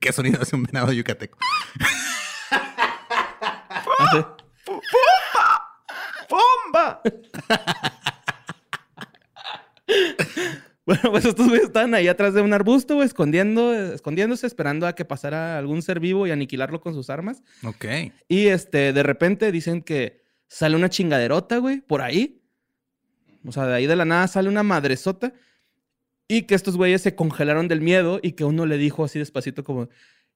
qué 0.00 0.12
sonido 0.12 0.40
hace 0.40 0.56
un 0.56 0.62
venado 0.62 0.92
yucateco. 0.92 1.36
Así. 3.98 4.24
¡Bomba! 6.28 7.00
Bueno, 10.96 11.10
pues 11.12 11.24
estos 11.24 11.48
güeyes 11.48 11.66
estaban 11.66 11.94
ahí 11.94 12.08
atrás 12.08 12.34
de 12.34 12.42
un 12.42 12.52
arbusto, 12.52 12.94
güey, 12.94 13.06
escondiendo, 13.06 13.74
escondiéndose, 13.74 14.46
esperando 14.46 14.86
a 14.86 14.94
que 14.94 15.04
pasara 15.04 15.58
algún 15.58 15.82
ser 15.82 16.00
vivo 16.00 16.26
y 16.26 16.30
aniquilarlo 16.30 16.80
con 16.80 16.94
sus 16.94 17.10
armas. 17.10 17.42
Ok. 17.62 17.84
Y 18.28 18.46
este, 18.46 18.92
de 18.92 19.02
repente 19.02 19.52
dicen 19.52 19.82
que 19.82 20.22
sale 20.48 20.76
una 20.76 20.88
chingaderota, 20.90 21.58
güey, 21.58 21.80
por 21.80 22.02
ahí. 22.02 22.42
O 23.44 23.52
sea, 23.52 23.66
de 23.66 23.74
ahí 23.74 23.86
de 23.86 23.96
la 23.96 24.04
nada 24.04 24.28
sale 24.28 24.48
una 24.48 24.62
madresota. 24.62 25.32
Y 26.28 26.42
que 26.42 26.56
estos 26.56 26.76
güeyes 26.76 27.02
se 27.02 27.14
congelaron 27.14 27.68
del 27.68 27.80
miedo 27.80 28.18
y 28.20 28.32
que 28.32 28.44
uno 28.44 28.66
le 28.66 28.78
dijo 28.78 29.04
así 29.04 29.20
despacito 29.20 29.62
como, 29.62 29.88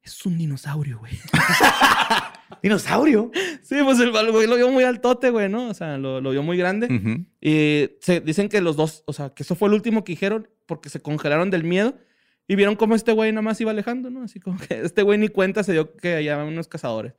es 0.02 0.24
un 0.24 0.38
dinosaurio, 0.38 1.00
güey. 1.00 1.18
¿Dinosaurio? 2.62 3.30
sí, 3.62 3.76
pues 3.84 4.00
el 4.00 4.10
güey 4.10 4.46
lo 4.46 4.56
vio 4.56 4.70
muy 4.70 4.84
altote, 4.84 5.30
güey, 5.30 5.48
¿no? 5.48 5.68
O 5.68 5.74
sea, 5.74 5.98
lo, 5.98 6.20
lo 6.20 6.30
vio 6.30 6.42
muy 6.42 6.56
grande. 6.56 7.24
Y 7.40 7.90
se 8.00 8.20
dicen 8.20 8.48
que 8.48 8.60
los 8.60 8.76
dos, 8.76 9.02
o 9.06 9.12
sea, 9.12 9.30
que 9.30 9.42
eso 9.42 9.54
fue 9.54 9.68
el 9.68 9.74
último 9.74 10.04
que 10.04 10.12
dijeron 10.12 10.48
porque 10.66 10.88
se 10.88 11.00
congelaron 11.00 11.50
del 11.50 11.64
miedo 11.64 11.94
y 12.46 12.56
vieron 12.56 12.76
cómo 12.76 12.94
este 12.94 13.12
güey 13.12 13.30
nada 13.32 13.42
más 13.42 13.60
iba 13.60 13.70
alejando, 13.70 14.10
¿no? 14.10 14.24
Así 14.24 14.40
como 14.40 14.58
que 14.58 14.80
este 14.82 15.02
güey 15.02 15.18
ni 15.18 15.28
cuenta 15.28 15.62
se 15.62 15.72
dio 15.72 15.94
que 15.96 16.16
había 16.16 16.36
unos 16.42 16.68
cazadores. 16.68 17.14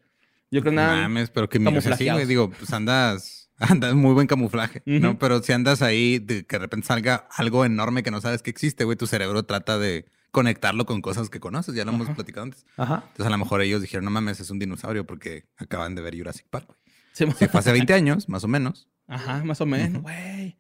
Yo 0.51 0.61
creo 0.61 0.73
nada. 0.73 0.97
mames, 0.97 1.29
pero 1.29 1.47
que 1.47 1.59
mira, 1.59 1.71
o 1.71 1.73
sea, 1.81 1.81
sí, 1.81 2.05
camuflajeados. 2.05 2.17
güey, 2.19 2.27
digo, 2.27 2.51
pues 2.51 2.73
andas, 2.73 3.49
andas 3.57 3.95
muy 3.95 4.13
buen 4.13 4.27
camuflaje, 4.27 4.83
¿no? 4.85 5.17
Pero 5.17 5.41
si 5.41 5.53
andas 5.53 5.81
ahí, 5.81 6.19
de 6.19 6.45
que 6.45 6.57
de 6.57 6.59
repente 6.59 6.87
salga 6.87 7.27
algo 7.31 7.63
enorme 7.63 8.03
que 8.03 8.11
no 8.11 8.19
sabes 8.19 8.41
que 8.41 8.49
existe, 8.49 8.83
güey, 8.83 8.97
tu 8.97 9.07
cerebro 9.07 9.44
trata 9.44 9.79
de 9.79 10.05
conectarlo 10.31 10.86
con 10.86 11.01
cosas 11.01 11.30
que 11.30 11.39
conoces, 11.39 11.75
ya 11.75 11.86
lo 11.86 11.92
hemos 11.92 12.10
platicado 12.10 12.44
antes. 12.45 12.66
Ajá. 12.78 13.04
Entonces 13.07 13.25
a 13.25 13.30
lo 13.30 13.38
mejor 13.38 13.62
ellos 13.62 13.81
dijeron, 13.81 14.06
no 14.06 14.12
mames, 14.12 14.39
es 14.39 14.50
un 14.50 14.60
dinosaurio 14.60 15.06
porque 15.06 15.45
acaban 15.57 15.94
de 15.95 16.01
ver 16.01 16.18
Jurassic 16.18 16.48
Park. 16.50 16.75
Sí, 17.13 17.25
Sí, 17.38 17.48
fue 17.48 17.60
hace 17.60 17.72
20 17.74 17.94
años, 17.94 18.30
más 18.30 18.44
o 18.44 18.48
menos. 18.48 18.88
Ajá, 19.07 19.44
más 19.44 19.60
o 19.62 19.66
menos, 19.66 20.01
güey. 20.01 20.57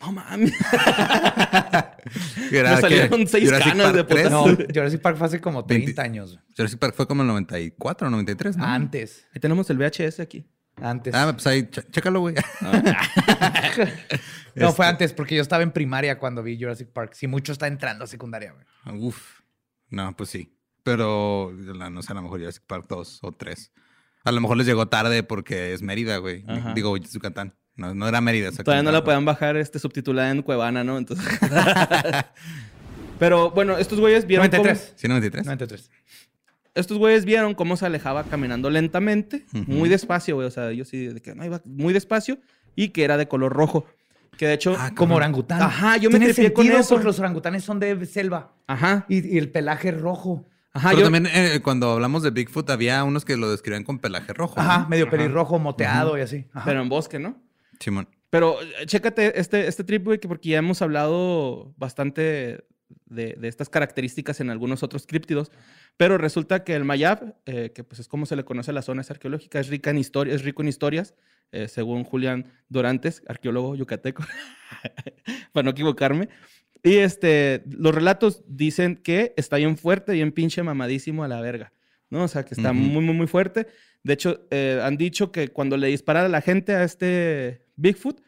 No 0.00 0.12
mames. 0.12 0.52
Era 2.52 2.74
Me 2.74 2.80
salieron 2.80 3.20
que 3.20 3.26
seis 3.26 3.44
Jurassic 3.46 3.68
canas 3.68 3.94
de 3.94 4.04
Park 4.04 4.08
3, 4.08 4.24
putazo. 4.24 4.46
No, 4.48 4.56
Jurassic 4.74 5.00
Park 5.00 5.16
fue 5.16 5.26
hace 5.26 5.40
como 5.40 5.64
30 5.64 5.86
20. 5.86 6.00
años. 6.02 6.38
Jurassic 6.56 6.78
Park 6.78 6.94
fue 6.94 7.06
como 7.06 7.22
el 7.22 7.28
94 7.28 8.06
o 8.06 8.10
93, 8.10 8.56
¿no? 8.58 8.64
Antes. 8.64 9.26
Ahí 9.34 9.40
tenemos 9.40 9.70
el 9.70 9.78
VHS 9.78 10.20
aquí. 10.20 10.46
Antes. 10.80 11.14
Ah, 11.14 11.32
pues 11.32 11.46
ahí, 11.46 11.62
ch- 11.62 11.90
chécalo, 11.90 12.20
güey. 12.20 12.34
no, 14.54 14.72
fue 14.72 14.84
este- 14.84 14.84
antes, 14.84 15.12
porque 15.12 15.34
yo 15.34 15.42
estaba 15.42 15.62
en 15.62 15.70
primaria 15.72 16.18
cuando 16.18 16.42
vi 16.42 16.58
Jurassic 16.58 16.88
Park. 16.88 17.14
Si 17.14 17.26
mucho 17.26 17.52
está 17.52 17.66
entrando 17.66 18.04
a 18.04 18.06
secundaria, 18.06 18.52
güey. 18.52 18.98
Uf. 19.00 19.40
No, 19.88 20.14
pues 20.16 20.30
sí. 20.30 20.52
Pero, 20.82 21.52
no 21.54 22.02
sé, 22.02 22.12
a 22.12 22.14
lo 22.14 22.22
mejor 22.22 22.40
Jurassic 22.40 22.62
Park 22.66 22.86
2 22.88 23.20
o 23.22 23.32
3. 23.32 23.72
A 24.24 24.32
lo 24.32 24.40
mejor 24.40 24.56
les 24.56 24.66
llegó 24.66 24.86
tarde 24.88 25.22
porque 25.22 25.72
es 25.72 25.82
Mérida, 25.82 26.18
güey. 26.18 26.44
Ajá. 26.46 26.74
Digo, 26.74 26.96
Yucatán. 26.96 27.54
No, 27.76 27.94
no 27.94 28.08
era 28.08 28.20
Mérida. 28.20 28.50
Todavía 28.50 28.82
no 28.82 28.90
la 28.90 29.04
pueden 29.04 29.18
podían 29.20 29.24
bajar 29.26 29.56
este, 29.56 29.78
subtitulada 29.78 30.30
en 30.30 30.42
Cuevana, 30.42 30.82
¿no? 30.84 30.98
Entonces. 30.98 31.26
Pero 33.18 33.50
bueno, 33.50 33.78
estos 33.78 33.98
güeyes 34.00 34.26
vieron. 34.26 34.46
cómo- 34.48 34.62
93. 34.64 34.92
¿Sí, 34.96 35.08
93? 35.08 35.46
93. 35.46 35.90
Estos 36.76 36.98
güeyes 36.98 37.24
vieron 37.24 37.54
cómo 37.54 37.76
se 37.76 37.86
alejaba 37.86 38.24
caminando 38.24 38.70
lentamente, 38.70 39.44
muy 39.66 39.88
despacio, 39.88 40.36
güey. 40.36 40.46
O 40.46 40.50
sea, 40.50 40.70
yo 40.72 40.84
sí, 40.84 41.06
de 41.08 41.20
que 41.20 41.34
no 41.34 41.44
iba 41.44 41.60
muy 41.64 41.92
despacio 41.92 42.38
y 42.74 42.90
que 42.90 43.02
era 43.04 43.16
de 43.16 43.26
color 43.26 43.52
rojo. 43.52 43.84
Que 44.36 44.46
de 44.46 44.52
hecho. 44.54 44.76
Ah, 44.78 44.92
Como 44.94 45.16
orangután. 45.16 45.62
Ajá, 45.62 45.96
yo 45.96 46.10
me 46.10 46.18
tripié 46.20 46.52
con 46.52 46.66
eso. 46.66 46.90
porque 46.96 47.06
los 47.06 47.18
orangutanes 47.18 47.64
son 47.64 47.80
de 47.80 48.04
selva. 48.06 48.52
Ajá. 48.66 49.06
Y, 49.08 49.34
y 49.34 49.38
el 49.38 49.50
pelaje 49.50 49.88
es 49.88 50.00
rojo. 50.00 50.46
Ajá, 50.74 50.90
Pero 50.90 51.00
yo- 51.00 51.06
también 51.10 51.26
eh, 51.34 51.60
cuando 51.62 51.92
hablamos 51.92 52.22
de 52.22 52.30
Bigfoot 52.30 52.68
había 52.68 53.02
unos 53.04 53.24
que 53.24 53.38
lo 53.38 53.50
describían 53.50 53.82
con 53.82 53.98
pelaje 53.98 54.34
rojo. 54.34 54.60
Ajá, 54.60 54.80
¿no? 54.80 54.88
medio 54.90 55.08
pelirrojo, 55.08 55.58
moteado 55.58 56.18
y 56.18 56.20
así. 56.20 56.44
Ajá. 56.52 56.66
Pero 56.66 56.82
en 56.82 56.90
bosque, 56.90 57.18
¿no? 57.18 57.40
Simón. 57.80 58.08
Pero 58.28 58.60
eh, 58.60 58.84
chécate 58.84 59.40
este, 59.40 59.68
este 59.68 59.84
trip, 59.84 60.04
güey, 60.04 60.18
que 60.20 60.28
porque 60.28 60.50
ya 60.50 60.58
hemos 60.58 60.82
hablado 60.82 61.72
bastante 61.78 62.62
de, 63.06 63.34
de 63.38 63.48
estas 63.48 63.68
características 63.68 64.40
en 64.40 64.50
algunos 64.50 64.82
otros 64.82 65.06
críptidos. 65.06 65.50
Pero 65.96 66.18
resulta 66.18 66.64
que 66.64 66.74
el 66.74 66.84
Mayab, 66.84 67.36
eh, 67.46 67.72
que 67.74 67.84
pues 67.84 68.00
es 68.00 68.08
como 68.08 68.26
se 68.26 68.36
le 68.36 68.44
conoce 68.44 68.70
a 68.70 68.74
la 68.74 68.82
zona 68.82 69.00
es 69.02 69.10
arqueológica, 69.10 69.58
es 69.60 69.68
rica 69.68 69.90
en 69.90 69.98
historias, 69.98 70.36
es 70.36 70.42
rico 70.44 70.62
en 70.62 70.68
historias, 70.68 71.14
eh, 71.52 71.68
según 71.68 72.04
Julián 72.04 72.46
Dorantes, 72.68 73.22
arqueólogo 73.28 73.74
yucateco, 73.76 74.24
para 75.52 75.64
no 75.64 75.70
equivocarme. 75.70 76.28
Y 76.82 76.96
este, 76.98 77.64
los 77.68 77.94
relatos 77.94 78.44
dicen 78.46 78.96
que 78.96 79.32
está 79.36 79.56
bien 79.56 79.76
fuerte, 79.76 80.12
bien 80.12 80.32
pinche 80.32 80.62
mamadísimo 80.62 81.24
a 81.24 81.28
la 81.28 81.40
verga, 81.40 81.72
¿no? 82.10 82.24
O 82.24 82.28
sea, 82.28 82.44
que 82.44 82.54
está 82.54 82.72
muy, 82.72 83.02
muy, 83.02 83.14
muy 83.14 83.26
fuerte. 83.26 83.66
De 84.04 84.12
hecho, 84.12 84.46
eh, 84.50 84.80
han 84.82 84.96
dicho 84.96 85.32
que 85.32 85.48
cuando 85.48 85.76
le 85.76 85.88
disparan 85.88 86.26
a 86.26 86.28
la 86.28 86.40
gente 86.40 86.74
a 86.74 86.84
este 86.84 87.66
Bigfoot, 87.76 88.20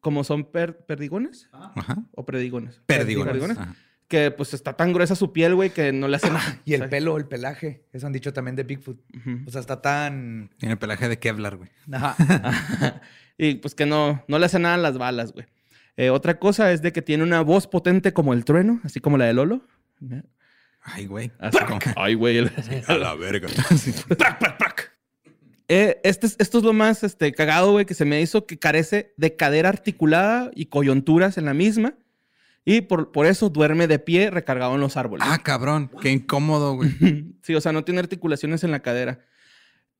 como 0.00 0.24
son 0.24 0.44
per- 0.44 0.84
perdigones 0.84 1.48
Ajá. 1.52 2.04
o 2.12 2.24
predigones. 2.26 2.82
Perdigones. 2.86 3.50
Ajá. 3.56 3.74
Que 4.12 4.30
pues 4.30 4.52
está 4.52 4.74
tan 4.74 4.92
gruesa 4.92 5.14
su 5.16 5.32
piel, 5.32 5.54
güey, 5.54 5.70
que 5.70 5.90
no 5.90 6.06
le 6.06 6.16
hace 6.16 6.28
nada. 6.30 6.60
Y 6.66 6.74
el 6.74 6.82
O 6.82 6.84
sea, 6.84 6.90
pelo, 6.90 7.16
el 7.16 7.24
pelaje. 7.26 7.86
Eso 7.94 8.06
han 8.06 8.12
dicho 8.12 8.30
también 8.34 8.54
de 8.56 8.62
Bigfoot. 8.62 8.98
ujú. 9.16 9.38
O 9.46 9.50
sea, 9.50 9.62
está 9.62 9.80
tan. 9.80 10.50
Tiene 10.58 10.74
el 10.74 10.78
pelaje 10.78 11.08
de 11.08 11.18
Kevlar, 11.18 11.56
güey. 11.56 11.70
Ajá. 11.90 13.00
y 13.38 13.54
pues 13.54 13.74
que 13.74 13.86
no, 13.86 14.22
no 14.28 14.38
le 14.38 14.44
hace 14.44 14.58
nada 14.58 14.74
a 14.74 14.78
las 14.78 14.98
balas, 14.98 15.32
güey. 15.32 15.46
Eh, 15.96 16.10
otra 16.10 16.38
cosa 16.38 16.72
es 16.72 16.82
de 16.82 16.92
que 16.92 17.00
tiene 17.00 17.22
una 17.24 17.40
voz 17.40 17.66
potente 17.66 18.12
como 18.12 18.34
el 18.34 18.44
trueno, 18.44 18.80
así 18.84 19.00
como 19.00 19.16
la 19.16 19.24
de 19.24 19.32
Lolo. 19.32 19.66
Ay, 20.82 21.06
güey. 21.06 21.32
Así 21.38 21.58
como- 21.66 21.78
Ay, 21.96 22.12
güey. 22.12 22.36
el- 22.36 22.50
A 22.88 22.94
la 22.94 23.14
verga. 23.14 23.48
Eh, 25.68 26.00
este 26.04 26.26
es- 26.26 26.36
esto 26.38 26.58
es 26.58 26.64
lo 26.64 26.72
más 26.72 27.02
este, 27.02 27.32
cagado, 27.32 27.72
güey, 27.72 27.86
que 27.86 27.94
se 27.94 28.04
me 28.04 28.20
hizo 28.20 28.46
que 28.46 28.58
carece 28.58 29.14
de 29.16 29.36
cadera 29.36 29.70
articulada 29.70 30.50
y 30.54 30.66
coyunturas 30.66 31.38
en 31.38 31.46
la 31.46 31.54
misma. 31.54 31.94
Y 32.64 32.82
por, 32.82 33.10
por 33.10 33.26
eso 33.26 33.48
duerme 33.48 33.88
de 33.88 33.98
pie 33.98 34.30
recargado 34.30 34.74
en 34.74 34.80
los 34.80 34.96
árboles. 34.96 35.26
Ah, 35.28 35.38
cabrón. 35.38 35.90
Qué 36.00 36.10
incómodo, 36.10 36.74
güey. 36.74 36.90
Sí, 37.42 37.56
o 37.56 37.60
sea, 37.60 37.72
no 37.72 37.84
tiene 37.84 37.98
articulaciones 37.98 38.62
en 38.62 38.70
la 38.70 38.80
cadera. 38.80 39.18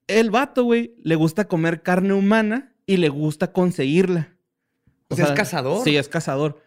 El 0.06 0.30
vato, 0.30 0.62
güey, 0.62 0.94
le 1.02 1.16
gusta 1.16 1.48
comer 1.48 1.82
carne 1.82 2.14
humana 2.14 2.72
y 2.86 2.98
le 2.98 3.08
gusta 3.08 3.52
conseguirla. 3.52 4.36
O 5.08 5.16
sea, 5.16 5.26
¿es 5.26 5.32
cazador? 5.32 5.82
Sí, 5.82 5.96
es 5.96 6.08
cazador. 6.08 6.62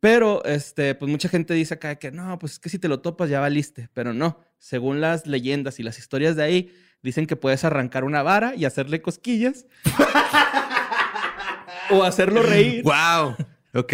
Pero, 0.00 0.42
este, 0.44 0.94
pues 0.94 1.10
mucha 1.10 1.28
gente 1.28 1.52
dice 1.52 1.74
acá 1.74 1.96
que 1.96 2.10
no, 2.10 2.38
pues 2.38 2.52
es 2.52 2.58
que 2.58 2.68
si 2.68 2.78
te 2.78 2.88
lo 2.88 3.00
topas 3.00 3.28
ya 3.28 3.40
valiste. 3.40 3.90
Pero 3.92 4.14
no, 4.14 4.40
según 4.58 5.00
las 5.00 5.26
leyendas 5.26 5.80
y 5.80 5.82
las 5.82 5.98
historias 5.98 6.36
de 6.36 6.44
ahí, 6.44 6.72
dicen 7.02 7.26
que 7.26 7.36
puedes 7.36 7.64
arrancar 7.64 8.04
una 8.04 8.22
vara 8.22 8.54
y 8.54 8.64
hacerle 8.64 9.02
cosquillas. 9.02 9.66
o 11.90 12.04
hacerlo 12.04 12.42
reír. 12.42 12.82
wow. 12.82 13.36
Ok. 13.74 13.92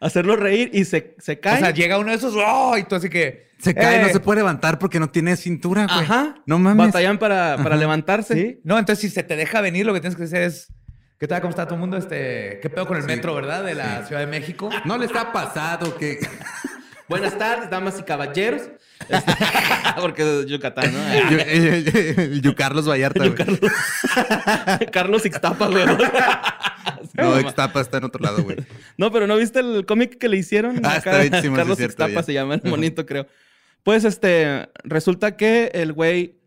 Hacerlo 0.00 0.34
reír 0.36 0.70
y 0.72 0.84
se, 0.86 1.14
se 1.18 1.32
O 1.32 1.40
cae. 1.40 1.60
sea, 1.60 1.70
llega 1.72 1.98
uno 1.98 2.10
de 2.10 2.16
esos. 2.16 2.34
¡Oh! 2.36 2.76
Y 2.78 2.84
tú 2.84 2.94
así 2.96 3.08
que. 3.10 3.50
Se 3.58 3.74
cae, 3.74 3.98
eh, 4.00 4.02
no 4.02 4.08
se 4.08 4.20
puede 4.20 4.38
levantar 4.40 4.78
porque 4.78 4.98
no 4.98 5.10
tiene 5.10 5.36
cintura, 5.36 5.86
güey. 5.86 5.98
Ajá. 6.00 6.36
No 6.46 6.58
mames. 6.58 6.86
Batallan 6.86 7.18
para, 7.18 7.58
para 7.62 7.76
levantarse. 7.76 8.34
¿Sí? 8.34 8.60
No, 8.64 8.78
entonces 8.78 9.02
si 9.02 9.14
se 9.14 9.22
te 9.22 9.36
deja 9.36 9.60
venir, 9.60 9.84
lo 9.84 9.92
que 9.92 10.00
tienes 10.00 10.16
que 10.16 10.24
hacer 10.24 10.42
es. 10.42 10.68
¿Qué 11.18 11.28
tal? 11.28 11.42
¿Cómo 11.42 11.50
está 11.50 11.66
todo 11.66 11.74
el 11.74 11.80
mundo? 11.80 11.98
Este, 11.98 12.60
¿Qué 12.62 12.70
pedo 12.70 12.86
con 12.86 12.96
el 12.96 13.04
metro, 13.04 13.34
verdad? 13.34 13.62
De 13.62 13.74
la 13.74 14.06
Ciudad 14.06 14.22
de 14.22 14.26
México. 14.26 14.70
No 14.86 14.96
le 14.96 15.04
está 15.04 15.32
pasado 15.32 15.94
que. 15.98 16.18
Buenas 17.10 17.36
tardes, 17.36 17.68
damas 17.68 17.98
y 17.98 18.02
caballeros. 18.02 18.62
Este, 19.08 19.32
porque 20.00 20.40
es 20.40 20.46
Yucatán, 20.46 20.92
¿no? 20.92 21.30
Yo- 21.30 21.38
el 21.40 22.42
Yu 22.42 22.54
Carlos 22.54 22.86
Vallarta, 22.86 23.24
güey. 23.26 24.90
Carlos 24.92 25.24
Ixtapa, 25.24 25.68
güey. 25.68 25.84
No, 27.20 27.38
Extapa 27.38 27.80
está 27.80 27.98
en 27.98 28.04
otro 28.04 28.22
lado, 28.22 28.42
güey. 28.42 28.56
No, 28.96 29.10
pero 29.12 29.26
¿no 29.26 29.36
viste 29.36 29.60
el 29.60 29.84
cómic 29.86 30.18
que 30.18 30.28
le 30.28 30.36
hicieron? 30.36 30.80
Ah, 30.84 30.96
está 30.96 31.18
bien, 31.18 31.30
Carlos 31.54 31.70
es 31.72 31.76
cierto, 31.78 32.04
Ixtapa 32.04 32.12
ya. 32.12 32.22
se 32.22 32.32
llama 32.32 32.54
el 32.54 32.62
monito, 32.70 33.06
creo. 33.06 33.26
Pues, 33.82 34.04
este, 34.04 34.68
resulta 34.84 35.36
que 35.36 35.70
el 35.74 35.92
güey 35.92 36.38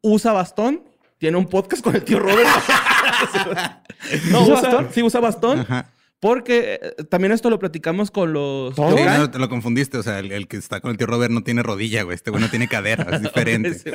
usa 0.00 0.32
bastón. 0.32 0.84
Tiene 1.18 1.36
un 1.36 1.46
podcast 1.46 1.84
con 1.84 1.94
el 1.94 2.02
tío 2.02 2.18
Robert. 2.18 2.48
no, 4.30 4.42
¿Usa 4.42 4.54
bastón? 4.54 4.88
Sí, 4.92 5.02
usa 5.02 5.20
bastón. 5.20 5.60
Ajá. 5.60 5.90
Porque 6.18 6.78
eh, 6.80 7.04
también 7.04 7.32
esto 7.32 7.50
lo 7.50 7.58
platicamos 7.58 8.10
con 8.12 8.32
los... 8.32 8.74
¿Todo? 8.76 8.96
Sí, 8.96 9.02
no, 9.04 9.30
te 9.30 9.38
lo 9.40 9.48
confundiste. 9.48 9.98
O 9.98 10.02
sea, 10.04 10.20
el, 10.20 10.30
el 10.30 10.46
que 10.46 10.56
está 10.56 10.80
con 10.80 10.90
el 10.92 10.96
tío 10.96 11.06
Robert 11.08 11.32
no 11.32 11.42
tiene 11.42 11.62
rodilla, 11.64 12.02
güey. 12.04 12.14
Este 12.14 12.30
güey 12.30 12.40
no 12.42 12.48
tiene 12.48 12.68
cadera. 12.68 13.04
Es 13.16 13.22
diferente. 13.22 13.74
Sí. 13.74 13.90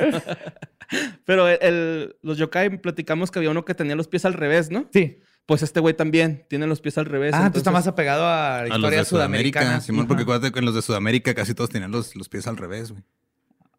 Pero 1.24 1.48
el- 1.48 1.58
el- 1.62 2.16
los 2.22 2.36
yokai 2.38 2.78
platicamos 2.80 3.30
que 3.30 3.38
había 3.38 3.50
uno 3.50 3.64
que 3.64 3.74
tenía 3.74 3.96
los 3.96 4.08
pies 4.08 4.24
al 4.24 4.34
revés, 4.34 4.70
¿no? 4.70 4.86
Sí. 4.92 5.20
Pues 5.48 5.62
este 5.62 5.80
güey 5.80 5.94
también 5.94 6.44
tiene 6.46 6.66
los 6.66 6.82
pies 6.82 6.98
al 6.98 7.06
revés. 7.06 7.32
Ah, 7.34 7.50
tú 7.50 7.56
estás 7.56 7.72
más 7.72 7.80
entonces- 7.86 7.88
apegado 7.88 8.26
a 8.28 8.28
la 8.28 8.58
A 8.58 8.66
los 8.66 8.76
historia 8.76 8.98
de 8.98 9.04
Sudamérica. 9.06 9.80
Simón, 9.80 10.06
porque 10.06 10.24
acuérdate 10.24 10.52
que 10.52 10.58
en 10.58 10.66
los 10.66 10.74
de 10.74 10.82
Sudamérica 10.82 11.34
casi 11.34 11.54
todos 11.54 11.70
tenían 11.70 11.90
los, 11.90 12.14
los 12.16 12.28
pies 12.28 12.46
al 12.46 12.58
revés, 12.58 12.90
güey. 12.92 13.02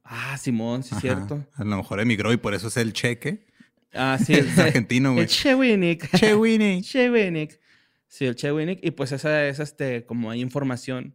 Ah, 0.03 0.35
Simón, 0.39 0.81
sí, 0.81 0.89
Ajá. 0.93 1.01
cierto. 1.01 1.45
A 1.53 1.63
lo 1.63 1.77
mejor 1.77 1.99
emigró 1.99 2.33
y 2.33 2.37
por 2.37 2.55
eso 2.55 2.69
es 2.69 2.77
el 2.77 2.91
cheque. 2.93 3.45
Ah, 3.93 4.17
sí. 4.25 4.33
Es 4.33 4.57
argentino, 4.57 5.11
güey. 5.11 5.25
El 5.25 5.29
Chewinik. 5.29 6.09
Chewini. 6.17 6.81
Chewinik. 6.83 7.59
Sí, 8.07 8.25
el 8.25 8.35
Chewinik. 8.35 8.79
Y 8.81 8.89
pues 8.89 9.11
esa 9.11 9.45
es 9.45 9.59
este, 9.59 10.05
como 10.07 10.31
hay 10.31 10.41
información 10.41 11.13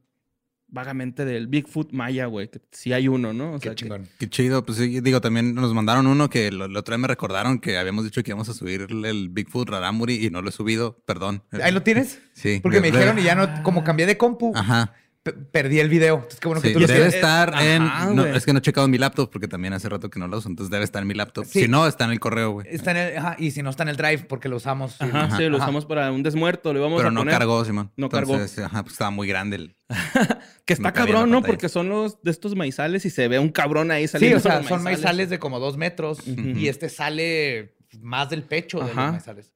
vagamente 0.74 1.24
del 1.24 1.46
Bigfoot 1.46 1.92
Maya, 1.92 2.26
güey. 2.26 2.48
Que 2.48 2.60
sí 2.72 2.92
hay 2.92 3.08
uno, 3.08 3.32
¿no? 3.32 3.52
O 3.54 3.58
Qué 3.58 3.68
sea, 3.68 3.70
que- 3.70 3.76
chingón. 3.76 4.08
Qué 4.18 4.28
chido. 4.28 4.66
Pues 4.66 4.76
sí, 4.78 5.00
digo, 5.00 5.20
también 5.20 5.54
nos 5.54 5.72
mandaron 5.72 6.06
uno 6.06 6.28
que 6.28 6.50
lo, 6.50 6.68
la 6.68 6.80
otra 6.80 6.96
vez 6.96 7.00
me 7.02 7.08
recordaron 7.08 7.58
que 7.60 7.78
habíamos 7.78 8.04
dicho 8.04 8.22
que 8.22 8.30
íbamos 8.32 8.48
a 8.48 8.54
subir 8.54 8.86
el 8.90 9.28
Bigfoot 9.30 9.70
Raramuri 9.70 10.26
y 10.26 10.30
no 10.30 10.42
lo 10.42 10.48
he 10.50 10.52
subido. 10.52 10.98
Perdón. 11.06 11.42
¿Ahí 11.62 11.72
lo 11.72 11.82
tienes? 11.82 12.20
Sí. 12.34 12.60
Porque 12.62 12.80
me 12.80 12.90
dijeron 12.90 13.18
y 13.18 13.22
ya 13.22 13.34
no, 13.34 13.62
como 13.62 13.84
cambié 13.84 14.04
de 14.06 14.18
compu, 14.18 14.52
Ajá. 14.54 14.92
Pe- 15.24 15.32
perdí 15.32 15.80
el 15.80 15.88
video. 15.88 16.14
Entonces, 16.16 16.38
qué 16.38 16.46
bueno 16.46 16.62
que 16.62 16.68
Sí, 16.68 16.74
tú 16.74 16.80
lo 16.80 16.86
debe 16.86 17.06
estar 17.08 17.52
Ajá, 17.52 17.74
en. 18.08 18.14
no, 18.14 18.24
es 18.24 18.44
que 18.44 18.52
no 18.52 18.60
he 18.60 18.62
checado 18.62 18.84
en 18.84 18.92
mi 18.92 18.98
laptop 18.98 19.28
porque 19.32 19.48
también 19.48 19.72
hace 19.72 19.88
rato 19.88 20.08
que 20.10 20.20
no 20.20 20.28
lo 20.28 20.38
uso. 20.38 20.48
Entonces 20.48 20.70
debe 20.70 20.84
estar 20.84 21.02
en 21.02 21.08
mi 21.08 21.14
laptop. 21.14 21.44
Sí. 21.46 21.62
Si 21.62 21.68
no, 21.68 21.88
está 21.88 22.04
en 22.04 22.12
el 22.12 22.20
correo, 22.20 22.52
güey. 22.52 22.68
Está 22.70 22.92
en 22.92 22.96
el, 22.98 23.16
ajá, 23.18 23.34
y 23.40 23.50
si 23.50 23.62
no 23.64 23.70
está 23.70 23.82
en 23.82 23.88
el 23.88 23.96
drive, 23.96 24.18
porque 24.28 24.48
lo 24.48 24.56
usamos. 24.56 25.00
Ajá, 25.02 25.24
Ajá. 25.24 25.36
sí, 25.36 25.48
lo 25.48 25.56
Ajá. 25.56 25.64
usamos 25.64 25.86
para 25.86 26.12
un 26.12 26.22
desmuerto. 26.22 26.72
Le 26.72 26.78
vamos 26.78 26.98
Pero 26.98 27.08
a 27.08 27.10
no 27.10 27.22
poner. 27.22 27.34
cargó, 27.36 27.64
Simón. 27.64 27.90
No 27.96 28.08
cargó. 28.08 28.34
Ajá, 28.36 28.82
pues 28.84 28.92
estaba 28.92 29.10
muy 29.10 29.26
grande 29.26 29.56
el. 29.56 29.76
Que 30.64 30.72
está 30.72 30.92
cabrón, 30.92 31.30
¿no? 31.30 31.42
Porque 31.42 31.68
son 31.68 31.88
los 31.90 32.22
de 32.22 32.30
estos 32.30 32.54
maizales 32.54 33.04
y 33.04 33.10
se 33.10 33.28
ve 33.28 33.38
un 33.38 33.50
cabrón 33.50 33.90
ahí 33.90 34.04
Sí, 34.04 34.12
saliendo. 34.12 34.38
o 34.38 34.40
sea, 34.40 34.62
son 34.62 34.82
maizales 34.82 35.28
de 35.28 35.38
como 35.38 35.58
dos 35.60 35.76
metros 35.76 36.20
y 36.26 36.68
este 36.68 36.88
sale 36.88 37.76
más 38.00 38.30
del 38.30 38.44
pecho 38.44 38.78
de 38.80 38.86
los 38.86 38.94
maizales. 38.94 39.52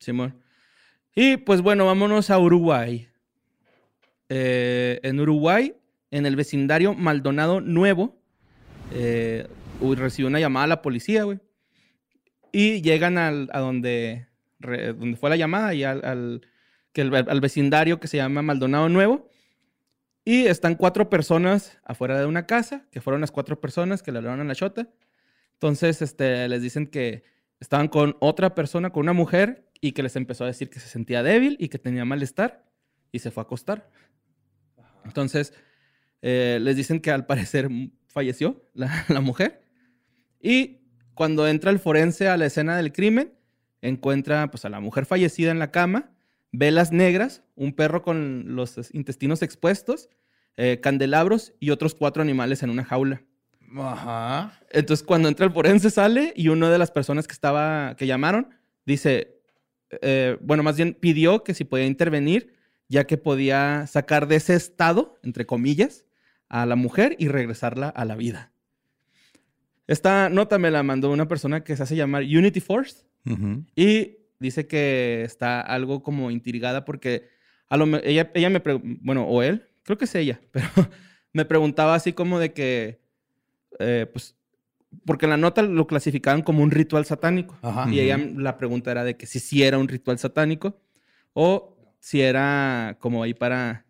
Simón. 0.00 0.42
Y 1.14 1.36
pues 1.36 1.60
bueno, 1.62 1.86
vámonos 1.86 2.30
a 2.30 2.38
Uruguay. 2.38 3.07
Eh, 4.28 5.00
en 5.02 5.20
Uruguay, 5.20 5.74
en 6.10 6.26
el 6.26 6.36
vecindario 6.36 6.94
Maldonado 6.94 7.60
Nuevo, 7.60 8.20
eh, 8.92 9.46
recibió 9.80 10.28
una 10.28 10.40
llamada 10.40 10.64
a 10.64 10.68
la 10.68 10.82
policía, 10.82 11.24
güey. 11.24 11.38
Y 12.52 12.80
llegan 12.82 13.18
al, 13.18 13.48
a 13.52 13.60
donde, 13.60 14.26
re- 14.58 14.92
donde 14.94 15.16
fue 15.16 15.30
la 15.30 15.36
llamada 15.36 15.74
y 15.74 15.84
al, 15.84 16.04
al- 16.04 16.40
que 16.92 17.02
el- 17.02 17.14
al 17.14 17.40
vecindario 17.40 18.00
que 18.00 18.08
se 18.08 18.16
llama 18.16 18.42
Maldonado 18.42 18.88
Nuevo. 18.88 19.28
Y 20.24 20.46
están 20.46 20.74
cuatro 20.74 21.08
personas 21.08 21.78
afuera 21.84 22.18
de 22.20 22.26
una 22.26 22.46
casa, 22.46 22.84
que 22.90 23.00
fueron 23.00 23.20
las 23.22 23.30
cuatro 23.30 23.60
personas 23.60 24.02
que 24.02 24.12
le 24.12 24.18
hablaron 24.18 24.40
a 24.40 24.44
la 24.44 24.54
chota. 24.54 24.88
Entonces, 25.54 26.02
este, 26.02 26.46
les 26.48 26.60
dicen 26.60 26.86
que 26.86 27.22
estaban 27.60 27.88
con 27.88 28.16
otra 28.20 28.54
persona, 28.54 28.90
con 28.90 29.02
una 29.04 29.14
mujer, 29.14 29.66
y 29.80 29.92
que 29.92 30.02
les 30.02 30.16
empezó 30.16 30.44
a 30.44 30.48
decir 30.48 30.68
que 30.70 30.80
se 30.80 30.88
sentía 30.88 31.22
débil 31.22 31.56
y 31.60 31.68
que 31.68 31.78
tenía 31.78 32.04
malestar, 32.04 32.64
y 33.12 33.18
se 33.20 33.30
fue 33.30 33.42
a 33.42 33.44
acostar. 33.44 33.88
Entonces, 35.04 35.54
eh, 36.22 36.58
les 36.60 36.76
dicen 36.76 37.00
que 37.00 37.10
al 37.10 37.26
parecer 37.26 37.68
falleció 38.06 38.64
la, 38.74 39.04
la 39.08 39.20
mujer. 39.20 39.62
Y 40.40 40.78
cuando 41.14 41.48
entra 41.48 41.70
el 41.70 41.78
forense 41.78 42.28
a 42.28 42.36
la 42.36 42.46
escena 42.46 42.76
del 42.76 42.92
crimen, 42.92 43.34
encuentra 43.82 44.50
pues, 44.50 44.64
a 44.64 44.68
la 44.68 44.80
mujer 44.80 45.06
fallecida 45.06 45.50
en 45.50 45.58
la 45.58 45.70
cama, 45.70 46.10
velas 46.52 46.92
negras, 46.92 47.42
un 47.54 47.72
perro 47.74 48.02
con 48.02 48.56
los 48.56 48.78
es- 48.78 48.94
intestinos 48.94 49.42
expuestos, 49.42 50.08
eh, 50.56 50.80
candelabros 50.80 51.54
y 51.60 51.70
otros 51.70 51.94
cuatro 51.94 52.22
animales 52.22 52.62
en 52.62 52.70
una 52.70 52.84
jaula. 52.84 53.22
Ajá. 53.76 54.58
Entonces, 54.70 55.04
cuando 55.06 55.28
entra 55.28 55.46
el 55.46 55.52
forense, 55.52 55.90
sale 55.90 56.32
y 56.34 56.48
una 56.48 56.70
de 56.70 56.78
las 56.78 56.90
personas 56.90 57.26
que 57.28 57.34
estaba, 57.34 57.94
que 57.96 58.06
llamaron, 58.06 58.48
dice, 58.86 59.36
eh, 60.02 60.36
bueno, 60.40 60.62
más 60.62 60.76
bien 60.76 60.94
pidió 60.94 61.44
que 61.44 61.54
si 61.54 61.64
podía 61.64 61.84
intervenir, 61.86 62.54
ya 62.88 63.06
que 63.06 63.16
podía 63.16 63.86
sacar 63.86 64.28
de 64.28 64.36
ese 64.36 64.54
estado, 64.54 65.18
entre 65.22 65.46
comillas, 65.46 66.06
a 66.48 66.66
la 66.66 66.76
mujer 66.76 67.16
y 67.18 67.28
regresarla 67.28 67.88
a 67.88 68.04
la 68.04 68.16
vida. 68.16 68.52
Esta 69.86 70.28
nota 70.28 70.58
me 70.58 70.70
la 70.70 70.82
mandó 70.82 71.10
una 71.10 71.28
persona 71.28 71.64
que 71.64 71.76
se 71.76 71.82
hace 71.82 71.96
llamar 71.96 72.22
Unity 72.22 72.60
Force 72.60 73.04
y 73.74 74.18
dice 74.38 74.66
que 74.66 75.22
está 75.24 75.60
algo 75.60 76.02
como 76.02 76.30
intrigada 76.30 76.84
porque 76.84 77.28
a 77.68 77.76
lo 77.76 77.84
ella, 78.02 78.30
ella 78.34 78.50
me 78.50 78.60
bueno, 79.00 79.24
o 79.24 79.42
él, 79.42 79.68
creo 79.82 79.98
que 79.98 80.06
es 80.06 80.14
ella, 80.14 80.40
pero 80.50 80.68
me 81.32 81.44
preguntaba 81.44 81.94
así 81.94 82.12
como 82.12 82.38
de 82.38 82.52
que, 82.52 83.00
eh, 83.78 84.06
pues, 84.10 84.36
porque 85.04 85.26
en 85.26 85.30
la 85.30 85.36
nota 85.36 85.62
lo 85.62 85.86
clasificaban 85.86 86.42
como 86.42 86.62
un 86.62 86.70
ritual 86.70 87.04
satánico. 87.04 87.58
Ajá. 87.60 87.90
Y 87.90 88.00
ella, 88.00 88.18
la 88.36 88.56
pregunta 88.56 88.90
era 88.90 89.04
de 89.04 89.16
que 89.16 89.26
si 89.26 89.38
sí 89.38 89.62
era 89.62 89.78
un 89.78 89.88
ritual 89.88 90.18
satánico 90.18 90.80
o 91.34 91.77
si 92.00 92.20
era 92.20 92.96
como 93.00 93.22
ahí 93.22 93.34
para 93.34 93.86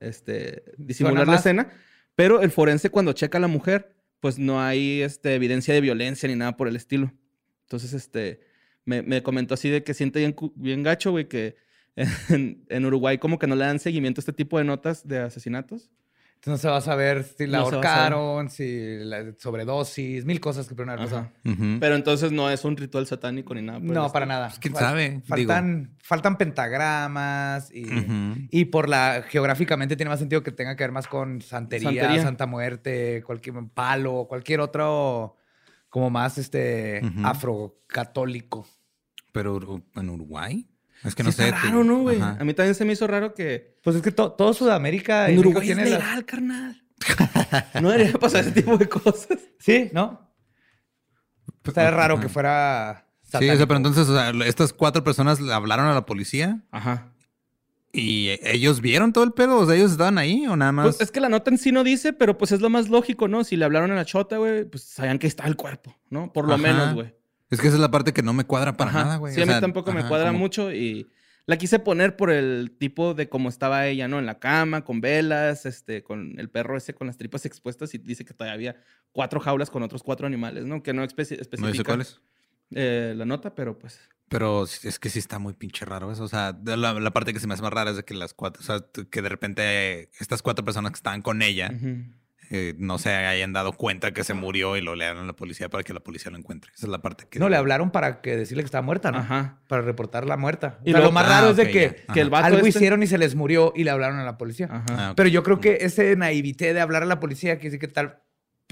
este, 0.00 0.64
disimular 0.76 1.26
la 1.26 1.36
escena. 1.36 1.70
Pero 2.14 2.42
el 2.42 2.50
forense 2.50 2.90
cuando 2.90 3.12
checa 3.12 3.38
a 3.38 3.40
la 3.40 3.48
mujer, 3.48 3.94
pues 4.20 4.38
no 4.38 4.60
hay 4.60 5.02
este, 5.02 5.34
evidencia 5.34 5.72
de 5.74 5.80
violencia 5.80 6.28
ni 6.28 6.36
nada 6.36 6.56
por 6.56 6.68
el 6.68 6.76
estilo. 6.76 7.12
Entonces, 7.62 7.92
este, 7.94 8.40
me, 8.84 9.02
me 9.02 9.22
comentó 9.22 9.54
así 9.54 9.70
de 9.70 9.82
que 9.82 9.94
siente 9.94 10.18
bien, 10.18 10.36
bien 10.54 10.82
gacho, 10.82 11.10
güey, 11.10 11.28
que 11.28 11.56
en, 12.28 12.64
en 12.68 12.84
Uruguay 12.84 13.18
como 13.18 13.38
que 13.38 13.46
no 13.46 13.56
le 13.56 13.64
dan 13.64 13.78
seguimiento 13.78 14.20
a 14.20 14.22
este 14.22 14.32
tipo 14.32 14.58
de 14.58 14.64
notas 14.64 15.06
de 15.06 15.18
asesinatos. 15.18 15.90
No 16.44 16.58
se 16.58 16.68
va 16.68 16.78
a 16.78 16.80
saber 16.80 17.22
si 17.22 17.46
la 17.46 17.58
No 17.58 17.64
ahorcaron, 17.64 18.50
si 18.50 18.98
la 18.98 19.32
sobredosis, 19.38 20.24
mil 20.24 20.40
cosas 20.40 20.66
que 20.66 20.74
haber 20.74 20.96
pasado. 20.98 21.20
Ajá. 21.20 21.32
Ujú. 21.44 21.78
Pero 21.78 21.94
entonces 21.94 22.32
no 22.32 22.50
es 22.50 22.64
un 22.64 22.76
ritual 22.76 23.06
satánico 23.06 23.54
ni 23.54 23.62
nada. 23.62 23.78
No, 23.80 24.10
para 24.10 24.26
nada. 24.26 24.48
Pues, 24.48 24.58
quién 24.58 24.74
Fal- 24.74 24.80
sabe, 24.80 25.22
Faltan, 25.24 25.96
faltan 26.02 26.36
pentagramas 26.38 27.70
y, 27.72 27.84
y 28.50 28.64
por 28.64 28.88
la 28.88 29.22
geográficamente 29.28 29.94
tiene 29.94 30.10
más 30.10 30.18
sentido 30.18 30.42
que 30.42 30.50
tenga 30.50 30.74
que 30.74 30.82
ver 30.82 30.90
más 30.92 31.06
con 31.06 31.40
santería, 31.42 31.90
Santería. 31.90 32.22
Santa 32.22 32.46
Muerte, 32.46 33.22
cualquier 33.24 33.54
palo, 33.72 34.26
cualquier 34.28 34.60
otro 34.60 35.36
como 35.88 36.10
más 36.10 36.38
este 36.38 37.02
afrocatólico. 37.22 38.66
Pero 39.30 39.82
en 39.94 40.10
Uruguay. 40.10 40.66
Es 41.04 41.14
que 41.14 41.22
Sí 41.22 41.24
no 41.24 41.30
está 41.30 41.44
sé. 41.44 41.50
raro, 41.50 41.78
te- 41.80 41.84
¿no, 41.84 41.98
güey? 42.00 42.20
Ajá. 42.20 42.36
A 42.40 42.44
mí 42.44 42.54
también 42.54 42.74
se 42.74 42.84
me 42.84 42.92
hizo 42.92 43.06
raro 43.06 43.34
que... 43.34 43.78
Pues 43.82 43.96
es 43.96 44.02
que 44.02 44.12
to- 44.12 44.32
todo 44.32 44.54
Sudamérica 44.54 45.30
y 45.30 45.34
En 45.34 45.40
Uruguay 45.40 45.68
es 45.70 45.76
tiene 45.76 45.90
las- 45.90 46.00
legal, 46.00 46.24
carnal. 46.24 46.82
No 47.82 47.90
debería 47.90 48.12
pasar 48.14 48.42
ese 48.42 48.52
tipo 48.52 48.76
de 48.78 48.88
cosas. 48.88 49.38
Sí, 49.58 49.90
¿no? 49.92 50.32
Estaría 51.64 51.90
raro 51.90 52.18
que 52.20 52.28
fuera 52.28 53.06
Sí, 53.22 53.28
o 53.28 53.30
sea, 53.30 53.40
satánico. 53.40 53.66
pero 53.68 53.76
entonces, 53.78 54.08
o 54.08 54.14
sea, 54.14 54.30
estas 54.46 54.72
cuatro 54.72 55.02
personas 55.04 55.40
le 55.40 55.52
hablaron 55.52 55.86
a 55.86 55.94
la 55.94 56.04
policía 56.06 56.62
Ajá. 56.70 57.12
y 57.92 58.30
ellos 58.42 58.80
vieron 58.80 59.12
todo 59.12 59.24
el 59.24 59.32
pedo. 59.32 59.58
O 59.58 59.66
sea, 59.66 59.74
ellos 59.76 59.92
estaban 59.92 60.18
ahí 60.18 60.46
o 60.46 60.56
nada 60.56 60.72
más. 60.72 60.84
Pues 60.86 61.00
es 61.00 61.10
que 61.10 61.20
la 61.20 61.28
nota 61.28 61.50
en 61.50 61.58
sí 61.58 61.72
no 61.72 61.82
dice, 61.84 62.12
pero 62.12 62.36
pues 62.38 62.52
es 62.52 62.60
lo 62.60 62.68
más 62.70 62.88
lógico, 62.88 63.28
¿no? 63.28 63.42
Si 63.44 63.56
le 63.56 63.64
hablaron 63.64 63.90
a 63.90 63.94
la 63.94 64.04
chota, 64.04 64.36
güey, 64.38 64.64
pues 64.64 64.82
sabían 64.84 65.18
que 65.18 65.26
está 65.26 65.46
el 65.46 65.56
cuerpo, 65.56 65.96
¿no? 66.10 66.32
Por 66.32 66.46
lo 66.46 66.54
Ajá. 66.54 66.62
menos, 66.62 66.94
güey. 66.94 67.14
Es 67.52 67.60
que 67.60 67.66
esa 67.68 67.76
es 67.76 67.80
la 67.80 67.90
parte 67.90 68.12
que 68.12 68.22
no 68.22 68.32
me 68.32 68.44
cuadra 68.44 68.76
para 68.76 68.90
Ajá. 68.90 69.04
nada, 69.04 69.16
güey. 69.18 69.32
Sí, 69.34 69.40
O 69.40 69.42
a 69.44 69.46
mí 69.46 69.52
sea, 69.52 69.60
tampoco 69.60 69.92
me 69.92 70.06
cuadra 70.08 70.32
mucho 70.32 70.72
y 70.72 71.10
la 71.46 71.56
quise 71.58 71.78
poner 71.78 72.16
por 72.16 72.30
el 72.30 72.76
tipo 72.78 73.14
de 73.14 73.28
cómo 73.28 73.48
estaba 73.48 73.86
ella, 73.86 74.08
¿no? 74.08 74.18
En 74.18 74.26
la 74.26 74.38
cama, 74.38 74.84
con 74.84 75.00
velas, 75.00 75.66
este, 75.66 76.02
con 76.02 76.38
el 76.38 76.48
perro 76.50 76.76
ese 76.76 76.94
con 76.94 77.06
las 77.06 77.16
tripas 77.18 77.44
expuestas 77.46 77.94
y 77.94 77.98
dice 77.98 78.24
que 78.24 78.32
todavía 78.32 78.54
había 78.54 78.76
cuatro 79.12 79.38
jaulas 79.40 79.68
con 79.70 79.82
otros 79.82 80.02
cuatro 80.02 80.26
animales, 80.26 80.64
¿no? 80.64 80.82
Que 80.82 80.92
no 80.92 81.02
especi- 81.04 81.38
especifica 81.40 81.58
No 81.68 81.74
sé 81.74 81.84
cuáles. 81.84 82.20
eh, 82.74 83.14
la 83.16 83.24
nota, 83.26 83.54
pero 83.54 83.78
pues... 83.78 84.00
Pero 84.28 84.64
es 84.64 84.98
que 84.98 85.10
sí 85.10 85.18
está 85.18 85.38
muy 85.38 85.52
pinche 85.52 85.84
raro 85.84 86.10
eso. 86.10 86.24
O 86.24 86.28
sea, 86.28 86.58
la, 86.64 86.94
la 86.94 87.10
parte 87.10 87.34
que 87.34 87.40
se 87.40 87.46
me 87.46 87.52
hace 87.52 87.62
más 87.62 87.72
rara 87.72 87.90
es 87.90 87.96
de 87.98 88.04
que 88.06 88.14
las 88.14 88.32
cuatro, 88.32 88.62
o 88.62 88.64
sea, 88.64 88.82
que 89.10 89.20
de 89.20 89.28
repente 89.28 90.08
estas 90.18 90.40
cuatro 90.40 90.64
personas 90.64 90.92
que 90.92 90.96
estaban 90.96 91.20
con 91.20 91.42
ella 91.42 91.70
ujú. 91.74 92.04
Eh, 92.54 92.74
no 92.78 92.98
se 92.98 93.10
hayan 93.14 93.52
dado 93.54 93.72
cuenta 93.72 94.12
que 94.12 94.24
se 94.24 94.34
murió 94.34 94.76
y 94.76 94.82
lo 94.82 94.94
le 94.94 95.06
dieron 95.06 95.24
a 95.24 95.26
la 95.26 95.32
policía 95.32 95.68
para 95.70 95.82
que 95.82 95.94
la 95.94 96.00
policía 96.00 96.30
lo 96.30 96.36
encuentre. 96.36 96.70
Esa 96.76 96.86
es 96.86 96.90
la 96.90 97.00
parte 97.00 97.24
que. 97.28 97.38
No, 97.38 97.48
le 97.48 97.56
hablaron 97.56 97.90
para 97.90 98.20
que 98.20 98.36
decirle 98.36 98.62
que 98.62 98.66
estaba 98.66 98.82
muerta, 98.82 99.10
¿no? 99.10 99.18
Ajá. 99.18 99.58
Para 99.68 99.80
reportarla 99.82 100.36
muerta. 100.36 100.78
Y 100.84 100.92
lo 100.92 101.10
más 101.10 101.24
Ah, 101.26 101.28
raro 101.40 101.50
es 101.50 101.56
de 101.56 101.62
ok, 101.64 101.68
que. 101.70 101.96
Que 102.12 102.20
el 102.20 102.28
vato 102.30 102.44
algo 102.46 102.58
este- 102.58 102.68
hicieron 102.68 103.02
y 103.02 103.06
se 103.06 103.16
les 103.18 103.34
murió 103.34 103.72
y 103.74 103.84
le 103.84 103.90
hablaron 103.90 104.18
a 104.18 104.24
la 104.24 104.36
policía. 104.36 104.66
Ajá. 104.70 104.84
Ah. 104.90 105.12
Pero 105.16 105.28
yo 105.30 105.42
creo 105.42 105.60
que 105.60 105.78
ese 105.80 106.14
naivité 106.16 106.74
de 106.74 106.80
hablar 106.82 107.02
a 107.02 107.06
la 107.06 107.18
policía, 107.20 107.58
que 107.58 107.70
sí 107.70 107.78
que 107.78 107.88
tal 107.88 108.20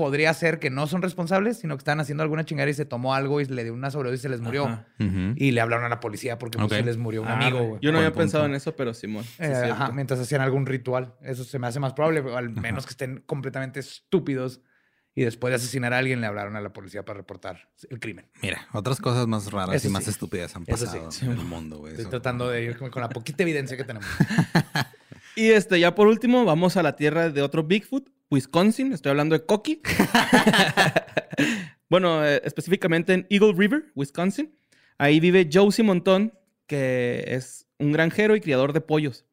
podría 0.01 0.33
ser 0.33 0.59
que 0.59 0.71
no 0.71 0.87
son 0.87 1.03
responsables, 1.03 1.59
sino 1.59 1.77
que 1.77 1.81
están 1.83 2.01
haciendo 2.01 2.23
alguna 2.23 2.47
chingada 2.47 2.71
y 2.71 2.73
se 2.75 2.87
tomó 2.87 3.15
algo 3.15 3.39
y 3.43 3.45
le 3.45 3.65
dio 3.65 3.75
una 3.75 3.91
sobredosis 3.91 4.21
y 4.21 4.23
se 4.23 4.29
les 4.31 4.41
murió. 4.41 4.83
Y 5.37 5.51
le 5.51 5.61
hablaron 5.61 5.85
a 5.85 5.91
la 5.91 6.01
policía 6.01 6.39
porque 6.39 6.57
pues, 6.57 6.73
Ok. 6.73 6.79
se 6.79 6.83
les 6.85 6.97
murió 6.97 7.21
un 7.21 7.29
Ah, 7.29 7.35
amigo. 7.35 7.79
Yo 7.83 7.93
no 7.93 7.99
había 7.99 8.13
pensado 8.15 8.47
en 8.47 8.55
eso, 8.55 8.75
pero 8.77 8.95
Simón. 8.95 9.25
sí 9.25 9.31
Eh, 9.41 9.53
es 9.53 9.59
cierto. 9.59 9.75
ajá, 9.75 9.93
mientras 9.93 10.19
hacían 10.21 10.41
algún 10.41 10.65
ritual. 10.65 11.15
Eso 11.21 11.45
se 11.45 11.59
me 11.59 11.67
hace 11.67 11.81
más 11.81 11.93
probable, 11.93 12.25
al 12.35 12.49
menos 12.49 12.87
que 12.87 12.93
estén 12.93 13.23
completamente 13.27 13.79
estúpidos 13.81 14.63
y 15.15 15.23
después 15.25 15.51
de 15.51 15.57
asesinar 15.57 15.93
a 15.93 15.99
alguien 15.99 16.21
le 16.23 16.27
hablaron 16.29 16.57
a 16.57 16.61
la 16.63 16.73
policía 16.73 17.05
para 17.05 17.19
reportar 17.19 17.69
el 17.91 18.01
crimen. 18.01 18.31
Mira, 18.43 18.67
otras 18.73 19.01
cosas 19.01 19.27
más 19.27 19.53
raras 19.53 19.75
Eso 19.77 19.89
y 19.89 19.91
más 19.91 20.09
estúpidas 20.09 20.57
han 20.57 20.65
sí. 20.65 20.71
pasado 20.71 21.09
en 21.23 21.31
el 21.33 21.45
mundo. 21.45 21.87
Estoy 21.89 22.03
Eso- 22.03 22.11
tratando 22.11 22.49
de 22.49 22.63
ir 22.65 22.79
con 22.79 22.89
con 22.91 23.03
la 23.03 23.09
poquita 23.11 23.43
evidencia 23.43 23.77
que 23.77 23.85
tenemos. 23.85 24.09
Y 25.37 25.51
este, 25.51 25.79
ya 25.79 25.95
por 25.95 26.07
último, 26.09 26.45
vamos 26.45 26.77
a 26.77 26.83
la 26.83 26.97
tierra 26.97 27.31
de 27.31 27.41
otro 27.43 27.63
Bigfoot, 27.63 28.09
Wisconsin. 28.31 28.93
Estoy 28.93 29.11
hablando 29.11 29.37
de 29.39 29.45
Coqui. 29.45 29.83
bueno, 31.89 32.25
eh, 32.25 32.41
específicamente 32.45 33.13
en 33.15 33.27
Eagle 33.31 33.55
River, 33.57 33.85
Wisconsin. 33.95 34.55
Ahí 34.99 35.21
vive 35.21 35.49
Josie 35.53 35.85
Montón, 35.85 36.35
que 36.67 37.25
es 37.27 37.67
un 37.79 37.93
granjero 37.93 38.37
y 38.37 38.41
criador 38.41 38.73
de 38.73 38.81
pollos. 38.81 39.25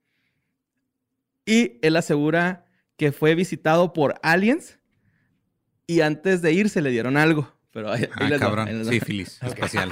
Y 1.46 1.80
él 1.82 1.96
asegura 1.96 2.66
que 2.98 3.12
fue 3.12 3.36
visitado 3.36 3.94
por 3.94 4.16
aliens 4.24 4.80
y 5.86 6.02
antes 6.02 6.42
de 6.42 6.54
irse 6.54 6.82
le 6.82 6.90
dieron 6.90 7.18
algo. 7.18 7.54
Pero 7.72 7.92
ahí, 7.92 8.04
ahí 8.04 8.10
Ah, 8.16 8.30
les 8.30 8.40
cabrón. 8.40 8.68
ahí. 8.68 8.86
Sífilis 8.86 9.40
espacial. 9.44 9.92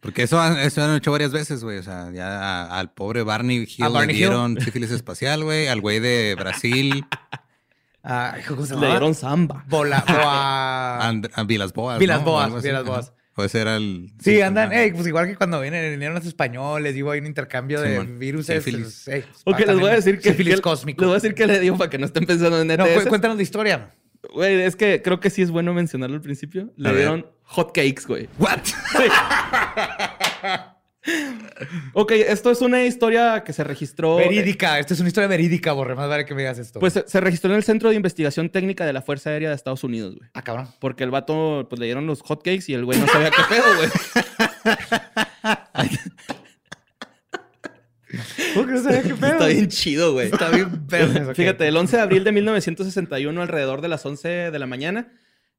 Porque 0.00 0.22
eso, 0.22 0.40
han- 0.40 0.58
eso 0.58 0.82
han 0.82 0.96
hecho 0.96 1.12
varias 1.12 1.32
veces, 1.32 1.62
güey. 1.64 1.78
O 1.78 1.82
sea, 1.82 2.10
ya 2.12 2.66
al 2.66 2.92
pobre 2.92 3.22
Barney 3.22 3.58
Hill 3.68 3.84
¿A 3.84 3.88
Barney 3.88 4.08
le 4.08 4.12
Hill? 4.14 4.18
dieron 4.30 4.60
sífilis 4.60 4.90
espacial, 4.90 5.44
güey. 5.44 5.66
Al 5.68 5.80
güey 5.80 6.00
de 6.00 6.34
Brasil, 6.38 7.04
Ah, 8.04 8.36
¿cómo 8.46 8.66
se 8.66 8.76
Le 8.76 8.86
dieron 8.86 9.14
samba. 9.14 9.64
Bola, 9.66 10.04
boa... 10.08 10.98
a, 10.98 11.08
And- 11.08 11.30
a 11.34 11.42
Vilas 11.44 11.72
Boas. 11.72 11.98
Vilas 11.98 12.20
¿no? 12.20 12.26
Boas. 12.26 12.62
Vilas. 12.62 12.84
Boas. 12.84 13.12
Ese 13.38 13.60
era 13.62 13.76
el. 13.76 14.12
Sí, 14.20 14.40
andan, 14.42 14.72
ey, 14.72 14.92
pues 14.92 15.06
igual 15.08 15.26
que 15.26 15.34
cuando 15.34 15.60
vienen, 15.60 15.90
vinieron 15.90 16.14
los 16.14 16.24
españoles, 16.26 16.94
digo, 16.94 17.10
hay 17.10 17.18
un 17.20 17.26
intercambio 17.26 17.80
de 17.80 17.92
Simón. 17.92 18.18
virus. 18.20 18.46
Sífilis. 18.46 19.08
Ok, 19.44 19.58
les 19.60 19.80
voy 19.80 19.90
a 19.90 19.94
decir 19.94 20.20
que... 20.20 20.30
Sífilis 20.30 20.60
cósmico. 20.60 21.00
Les 21.00 21.08
voy 21.08 21.14
a 21.14 21.20
decir 21.20 21.34
que 21.34 21.46
le 21.46 21.58
dio 21.58 21.76
para 21.76 21.90
que 21.90 21.98
no 21.98 22.06
estén 22.06 22.26
pensando 22.26 22.60
en 22.60 22.68
No, 22.68 22.86
ETS. 22.86 23.02
cu- 23.04 23.08
cuéntanos 23.08 23.36
la 23.36 23.42
historia. 23.42 23.90
Güey, 24.32 24.62
es 24.62 24.76
que 24.76 25.02
creo 25.02 25.18
que 25.18 25.30
sí 25.30 25.42
es 25.42 25.50
bueno 25.50 25.74
mencionarlo 25.74 26.14
al 26.14 26.22
principio. 26.22 26.72
Le 26.76 26.88
A 26.88 26.92
ver. 26.92 27.00
dieron 27.00 27.26
hot 27.42 27.74
cakes, 27.74 28.04
güey. 28.06 28.28
¿What? 28.38 28.60
Ok, 31.92 32.12
esto 32.12 32.50
es 32.50 32.60
una 32.62 32.84
historia 32.84 33.42
que 33.44 33.52
se 33.52 33.62
registró. 33.64 34.16
Verídica, 34.16 34.78
esto 34.78 34.94
es 34.94 35.00
una 35.00 35.08
historia 35.08 35.28
verídica, 35.28 35.72
Borre, 35.72 35.94
más 35.94 36.08
vale 36.08 36.24
que 36.24 36.34
me 36.34 36.42
digas 36.42 36.58
esto. 36.58 36.80
Pues 36.80 36.94
se, 36.94 37.04
se 37.06 37.20
registró 37.20 37.50
en 37.50 37.56
el 37.56 37.62
Centro 37.64 37.90
de 37.90 37.96
Investigación 37.96 38.48
Técnica 38.48 38.86
de 38.86 38.92
la 38.92 39.02
Fuerza 39.02 39.30
Aérea 39.30 39.50
de 39.50 39.54
Estados 39.54 39.84
Unidos, 39.84 40.16
güey. 40.16 40.30
ah, 40.34 40.42
cabrón. 40.42 40.68
Porque 40.80 41.04
el 41.04 41.10
vato, 41.10 41.66
pues 41.68 41.78
le 41.78 41.86
dieron 41.86 42.06
los 42.06 42.22
hot 42.22 42.42
cakes 42.42 42.64
y 42.68 42.74
el 42.74 42.84
güey 42.84 42.98
no 42.98 43.06
sabía 43.06 43.30
qué 43.30 43.42
pedo, 43.48 43.76
güey. 43.76 43.88
¿Cómo 48.54 48.66
que 48.66 48.72
no 48.72 48.82
sabía 48.82 49.02
qué 49.02 49.14
pedo? 49.14 49.32
Está 49.32 49.46
bien 49.46 49.68
chido, 49.68 50.12
güey. 50.12 50.28
Está 50.28 50.50
bien 50.50 50.86
verdes, 50.86 51.28
ok. 51.28 51.34
Fíjate, 51.34 51.66
el 51.66 51.76
11 51.76 51.96
de 51.96 52.02
abril 52.02 52.24
de 52.24 52.32
1961, 52.32 53.42
alrededor 53.42 53.80
de 53.80 53.88
las 53.88 54.06
11 54.06 54.28
de 54.52 54.58
la 54.58 54.66
mañana, 54.66 55.12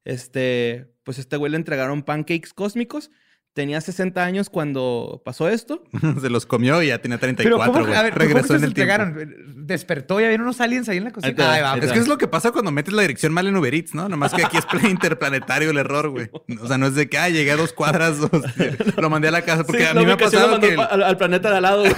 este, 0.04 0.86
pues 1.04 1.18
este 1.18 1.36
güey 1.36 1.50
le 1.52 1.56
entregaron 1.56 2.02
pancakes 2.02 2.50
cósmicos. 2.54 3.10
Tenía 3.56 3.80
60 3.80 4.22
años 4.22 4.50
cuando 4.50 5.22
pasó 5.24 5.48
esto. 5.48 5.82
Se 6.20 6.28
los 6.28 6.44
comió 6.44 6.82
y 6.82 6.88
ya 6.88 6.98
tenía 7.00 7.16
Pero 7.16 7.34
34, 7.34 7.72
¿cómo, 7.72 7.86
güey. 7.86 7.98
a 7.98 8.02
ver, 8.02 8.12
¿cómo 8.12 8.22
Regresó 8.26 8.48
que 8.48 8.54
en 8.56 8.60
se 8.60 8.66
el 8.66 8.74
tiempo. 8.74 9.14
Despertó 9.56 10.20
y 10.20 10.24
había 10.24 10.36
unos 10.36 10.60
aliens 10.60 10.90
ahí 10.90 10.98
en 10.98 11.04
la 11.04 11.10
cocina. 11.10 11.62
Va, 11.62 11.80
te 11.80 11.86
Es 11.86 11.92
que 11.92 11.98
es 12.00 12.06
lo 12.06 12.18
que 12.18 12.28
pasa 12.28 12.52
cuando 12.52 12.70
metes 12.70 12.92
la 12.92 13.00
dirección 13.00 13.32
mal 13.32 13.46
en 13.46 13.56
Uber 13.56 13.74
Eats, 13.74 13.94
¿no? 13.94 14.10
Nomás 14.10 14.34
que 14.34 14.44
aquí 14.44 14.58
es 14.58 14.66
pla- 14.66 14.86
interplanetario 14.90 15.70
el 15.70 15.78
error, 15.78 16.10
güey. 16.10 16.28
O 16.60 16.66
sea, 16.68 16.76
no 16.76 16.86
es 16.86 16.94
de 16.96 17.08
que, 17.08 17.16
ah, 17.16 17.30
llegué 17.30 17.52
a 17.52 17.56
dos 17.56 17.72
cuadras, 17.72 18.18
lo 18.98 19.08
mandé 19.08 19.28
a 19.28 19.30
la 19.30 19.40
casa. 19.40 19.64
Porque 19.64 19.84
Sí, 19.84 19.88
a 19.88 19.94
mí 19.94 20.04
me 20.04 20.12
ha 20.12 20.16
pasado 20.18 20.60
que 20.60 20.74
el- 20.74 20.78
al, 20.80 21.02
al 21.02 21.16
planeta 21.16 21.48
de 21.50 21.56
al 21.56 21.62
lado, 21.62 21.80
güey. 21.80 21.94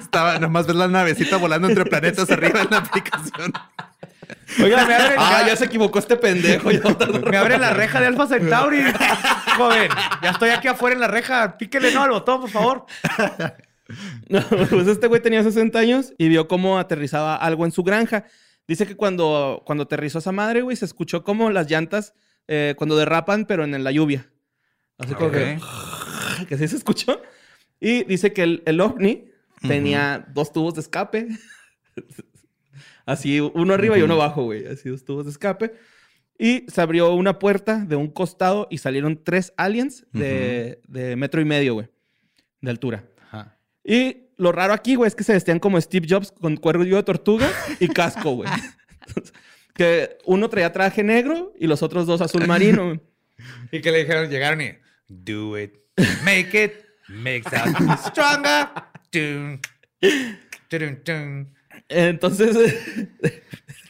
estaba, 0.00 0.38
nomás 0.40 0.66
ves 0.66 0.74
la 0.74 0.88
navecita 0.88 1.36
volando 1.36 1.68
entre 1.68 1.84
planetas 1.84 2.28
arriba 2.28 2.62
en 2.62 2.68
la 2.70 2.78
aplicación. 2.78 3.52
Oiga, 4.62 4.86
me 4.86 4.94
abren, 4.94 5.18
ah, 5.18 5.44
ya 5.46 5.56
se 5.56 5.64
equivocó 5.64 5.98
este 5.98 6.16
pendejo. 6.16 6.70
me 7.30 7.36
abren 7.36 7.60
la 7.60 7.72
reja 7.72 8.00
de 8.00 8.06
Alpha 8.06 8.26
Centauri. 8.26 8.82
Joven, 9.56 9.90
ya 10.22 10.30
estoy 10.30 10.50
aquí 10.50 10.68
afuera 10.68 10.94
en 10.94 11.00
la 11.00 11.08
reja. 11.08 11.56
Píquele 11.58 11.92
no 11.92 12.02
al 12.02 12.10
botón, 12.10 12.40
por 12.42 12.50
favor. 12.50 12.86
No, 14.28 14.40
pues 14.70 14.86
este 14.86 15.06
güey 15.06 15.20
tenía 15.20 15.42
60 15.42 15.78
años 15.78 16.14
y 16.16 16.28
vio 16.28 16.48
cómo 16.48 16.78
aterrizaba 16.78 17.36
algo 17.36 17.66
en 17.66 17.72
su 17.72 17.82
granja. 17.82 18.24
Dice 18.66 18.86
que 18.86 18.96
cuando, 18.96 19.62
cuando 19.66 19.84
aterrizó 19.84 20.20
esa 20.20 20.32
madre, 20.32 20.62
güey, 20.62 20.76
se 20.76 20.84
escuchó 20.84 21.24
como 21.24 21.50
las 21.50 21.68
llantas 21.70 22.14
eh, 22.48 22.74
cuando 22.78 22.96
derrapan, 22.96 23.44
pero 23.44 23.64
en 23.64 23.84
la 23.84 23.90
lluvia. 23.90 24.30
Así 24.98 25.14
como 25.14 25.30
que, 25.30 25.58
que 26.48 26.56
sí 26.56 26.68
se 26.68 26.76
escuchó. 26.76 27.20
Y 27.80 28.04
dice 28.04 28.32
que 28.32 28.44
el, 28.44 28.62
el 28.64 28.80
ovni 28.80 29.26
tenía 29.66 30.24
dos 30.32 30.52
tubos 30.52 30.74
de 30.74 30.80
escape. 30.80 31.28
Así, 33.06 33.40
uno 33.40 33.74
arriba 33.74 33.98
y 33.98 34.02
uno 34.02 34.14
abajo, 34.14 34.44
güey. 34.44 34.66
Así, 34.66 34.88
dos 34.88 35.04
tubos 35.04 35.24
de 35.24 35.30
escape. 35.30 35.72
Y 36.38 36.64
se 36.68 36.80
abrió 36.80 37.12
una 37.14 37.38
puerta 37.38 37.84
de 37.84 37.96
un 37.96 38.08
costado 38.08 38.66
y 38.70 38.78
salieron 38.78 39.22
tres 39.22 39.52
aliens 39.56 40.06
de, 40.12 40.80
de 40.88 41.16
metro 41.16 41.40
y 41.40 41.44
medio, 41.44 41.74
güey, 41.74 41.88
de 42.60 42.70
altura. 42.70 43.04
Y 43.84 44.28
lo 44.36 44.52
raro 44.52 44.72
aquí, 44.72 44.94
güey, 44.94 45.08
es 45.08 45.14
que 45.14 45.24
se 45.24 45.32
vestían 45.32 45.58
como 45.58 45.80
Steve 45.80 46.06
Jobs 46.08 46.32
con 46.32 46.56
cuello 46.56 46.96
de 46.96 47.02
tortuga 47.02 47.50
y 47.80 47.88
casco, 47.88 48.32
güey. 48.32 48.48
que 49.74 50.18
uno 50.24 50.48
traía 50.48 50.72
traje 50.72 51.02
negro 51.02 51.52
y 51.58 51.66
los 51.66 51.82
otros 51.82 52.06
dos 52.06 52.20
azul 52.20 52.46
marino. 52.46 53.00
Y 53.70 53.80
que 53.80 53.90
le 53.90 53.98
dijeron, 53.98 54.30
llegaron 54.30 54.60
y 54.60 54.72
do 55.08 55.58
it, 55.58 55.74
make 56.24 56.64
it, 56.64 56.72
make 57.08 57.42
that 57.42 57.98
stronger. 58.06 58.68
Dun, 59.10 59.60
dun, 60.70 61.00
dun. 61.04 61.54
Entonces, 61.88 62.56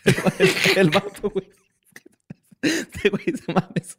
el, 0.76 0.90
vato, 0.90 1.30
güey. 1.30 1.48
Este 2.62 3.08
güey 3.10 3.24
se 3.24 3.52
mames. 3.52 3.98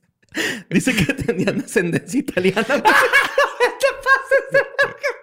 Dice 0.69 0.95
que 0.95 1.13
tenían 1.13 1.61
ascendencia 1.61 2.19
italiana. 2.19 2.65
güey. 2.67 2.93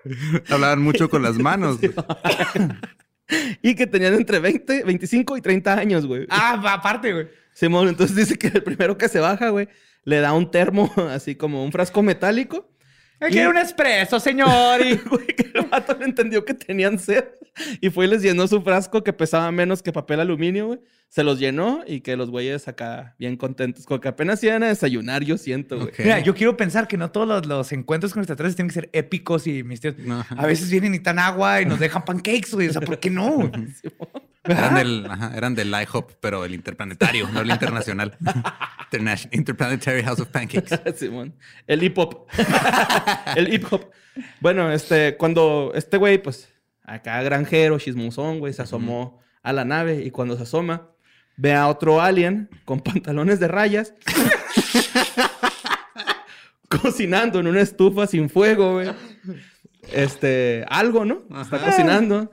Hablaban 0.49 0.83
mucho 0.83 1.09
con 1.09 1.23
las 1.23 1.39
manos. 1.39 1.79
güey. 1.79 1.93
y 3.63 3.75
que 3.75 3.87
tenían 3.87 4.15
entre 4.15 4.39
20, 4.39 4.85
25 4.85 5.37
y 5.37 5.41
30 5.41 5.75
años, 5.75 6.07
güey. 6.07 6.27
Ah, 6.31 6.61
aparte, 6.65 7.13
güey. 7.13 7.29
Simón, 7.53 7.89
entonces 7.89 8.17
dice 8.17 8.39
que 8.39 8.49
el 8.49 8.63
primero 8.63 8.97
que 8.97 9.09
se 9.09 9.21
baja, 9.21 9.51
güey, 9.51 9.69
le 10.05 10.21
da 10.21 10.33
un 10.33 10.51
termo, 10.51 10.93
así 11.11 11.35
como 11.35 11.65
un 11.65 11.73
frasco 11.73 12.03
metálico. 12.03 12.70
Me 13.21 13.29
quiero 13.29 13.51
un 13.51 13.59
espresso, 13.59 14.19
señor. 14.19 14.81
Y... 14.85 14.97
Güey, 15.11 15.27
que 15.27 15.51
el 15.55 15.67
vato 15.67 15.97
no 15.99 16.05
entendió 16.05 16.45
que 16.45 16.55
tenían 16.55 16.99
sed. 16.99 17.25
Y 17.81 17.91
fue 17.91 18.07
y 18.07 18.09
les 18.09 18.23
llenó 18.23 18.47
su 18.47 18.63
frasco 18.63 19.05
que 19.05 19.13
pesaba 19.13 19.51
menos 19.51 19.83
que 19.83 19.93
papel 19.93 20.21
aluminio, 20.21 20.69
güey. 20.69 20.81
Se 21.09 21.25
los 21.25 21.41
llenó 21.41 21.83
y 21.87 22.01
que 22.01 22.17
los 22.17 22.31
güeyes 22.31 22.69
acá 22.69 23.17
bien 23.19 23.37
contentos. 23.37 23.85
Como 23.85 24.01
que 24.01 24.09
apenas 24.09 24.43
iban 24.45 24.63
a 24.63 24.69
desayunar, 24.69 25.25
yo 25.25 25.37
siento, 25.37 25.79
güey. 25.79 25.93
Mira, 25.99 26.21
yo 26.21 26.35
quiero 26.35 26.57
pensar 26.57 26.87
que 26.87 26.97
no 26.97 27.11
todos 27.11 27.27
los, 27.27 27.47
los 27.47 27.73
encuentros 27.73 28.13
con 28.13 28.23
extraterrestres 28.23 28.57
tienen 28.57 28.69
que 28.69 28.75
ser 28.75 28.91
épicos 28.93 29.47
y 29.47 29.65
misteriosos. 29.65 30.07
No. 30.07 30.25
A 30.31 30.47
veces 30.47 30.71
vienen 30.71 30.95
y 30.95 31.01
tan 31.01 31.19
agua 31.19 31.61
y 31.61 31.67
nos 31.67 31.81
dejan 31.81 32.05
pancakes, 32.05 32.53
güey. 32.53 32.69
O 32.69 32.73
sea, 32.73 32.81
¿por 32.81 32.99
qué 33.01 33.11
no? 33.11 33.51
Eran 34.45 34.75
del, 34.75 35.07
ajá, 35.07 35.33
eran 35.37 35.55
del 35.55 35.69
IHOP, 35.69 36.13
pero 36.21 36.45
el 36.45 36.55
interplanetario, 36.55 37.29
no 37.29 37.41
el 37.41 37.51
internacional. 37.51 38.17
Interna- 38.91 39.29
Interplanetary 39.33 40.03
House 40.03 40.21
of 40.21 40.29
Pancakes. 40.29 40.81
Simón. 40.97 41.35
El 41.67 41.83
hip 41.83 41.99
hop. 41.99 42.27
el 43.37 43.53
hip 43.53 43.67
hop. 43.71 43.91
Bueno, 44.41 44.73
este, 44.73 45.17
cuando 45.17 45.73
este 45.75 45.97
güey, 45.99 46.23
pues, 46.23 46.49
acá 46.85 47.23
granjero, 47.23 47.79
chismosón, 47.79 48.39
güey, 48.41 48.53
se 48.53 48.63
asomó 48.63 49.21
a 49.43 49.53
la 49.53 49.65
nave 49.65 50.03
y 50.05 50.11
cuando 50.11 50.37
se 50.37 50.43
asoma, 50.45 50.89
ve 51.37 51.55
a 51.55 51.69
otro 51.69 52.01
alien 52.01 52.49
con 52.65 52.81
pantalones 52.81 53.41
de 53.41 53.49
rayas 53.49 53.95
cocinando 56.69 57.41
en 57.41 57.47
una 57.47 57.61
estufa 57.61 58.07
sin 58.07 58.31
fuego, 58.31 58.75
güey. 58.75 58.91
Este, 59.93 60.65
algo, 60.69 61.05
¿no? 61.05 61.23
Está 61.41 61.59
cocinando. 61.59 62.31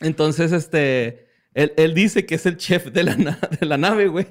Entonces, 0.00 0.52
este, 0.52 1.28
él, 1.54 1.72
él 1.76 1.94
dice 1.94 2.24
que 2.26 2.36
es 2.36 2.46
el 2.46 2.56
chef 2.56 2.86
de 2.86 3.02
la, 3.04 3.16
na- 3.16 3.38
de 3.60 3.66
la 3.66 3.76
nave, 3.76 4.08
güey. 4.08 4.26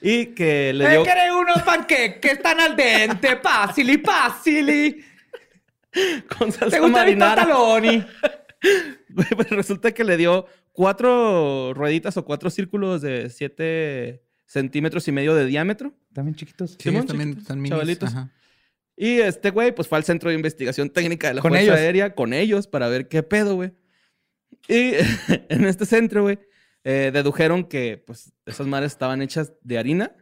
Y 0.00 0.26
que 0.26 0.72
le 0.72 0.84
Me 0.84 0.90
dio... 0.92 1.02
quiere 1.04 1.32
unos 1.32 1.62
pancakes 1.62 2.20
que 2.20 2.28
están 2.32 2.60
al 2.60 2.76
dente. 2.76 3.36
Pásili, 3.36 3.98
pásili. 3.98 5.04
con 6.38 6.52
salsa 6.52 6.76
¿Te 6.76 6.80
gusta 6.80 6.86
mi 6.86 6.90
marinara. 7.16 7.42
pantaloni? 7.42 8.04
Güey, 9.08 9.28
pues 9.36 9.50
resulta 9.50 9.92
que 9.92 10.04
le 10.04 10.16
dio 10.16 10.46
cuatro 10.72 11.72
rueditas 11.74 12.16
o 12.16 12.24
cuatro 12.24 12.50
círculos 12.50 13.02
de 13.02 13.30
siete 13.30 14.22
centímetros 14.46 15.06
y 15.08 15.12
medio 15.12 15.34
de 15.34 15.46
diámetro. 15.46 15.92
También 16.12 16.34
chiquitos. 16.36 16.72
Sí, 16.72 16.90
Simón, 16.90 17.06
también 17.06 17.28
chiquitos, 17.30 17.42
están 17.44 17.58
minis. 17.58 17.70
chavalitos. 17.70 18.08
ajá. 18.10 18.32
Y 18.96 19.20
este 19.20 19.50
güey, 19.50 19.72
pues 19.74 19.86
fue 19.86 19.98
al 19.98 20.04
centro 20.04 20.28
de 20.30 20.34
investigación 20.36 20.90
técnica 20.90 21.28
de 21.28 21.34
la 21.34 21.40
Con 21.42 21.50
Fuerza 21.52 21.64
ellos. 21.64 21.76
Aérea 21.76 22.14
con 22.14 22.32
ellos 22.32 22.66
para 22.66 22.88
ver 22.88 23.06
qué 23.08 23.22
pedo, 23.22 23.54
güey. 23.54 23.72
Y 24.68 24.92
en 25.48 25.64
este 25.64 25.86
centro, 25.86 26.22
güey, 26.22 26.38
eh, 26.84 27.10
dedujeron 27.12 27.64
que, 27.64 28.02
pues, 28.06 28.32
esas 28.46 28.66
madres 28.66 28.92
estaban 28.92 29.20
hechas 29.22 29.52
de 29.62 29.78
harina, 29.78 30.12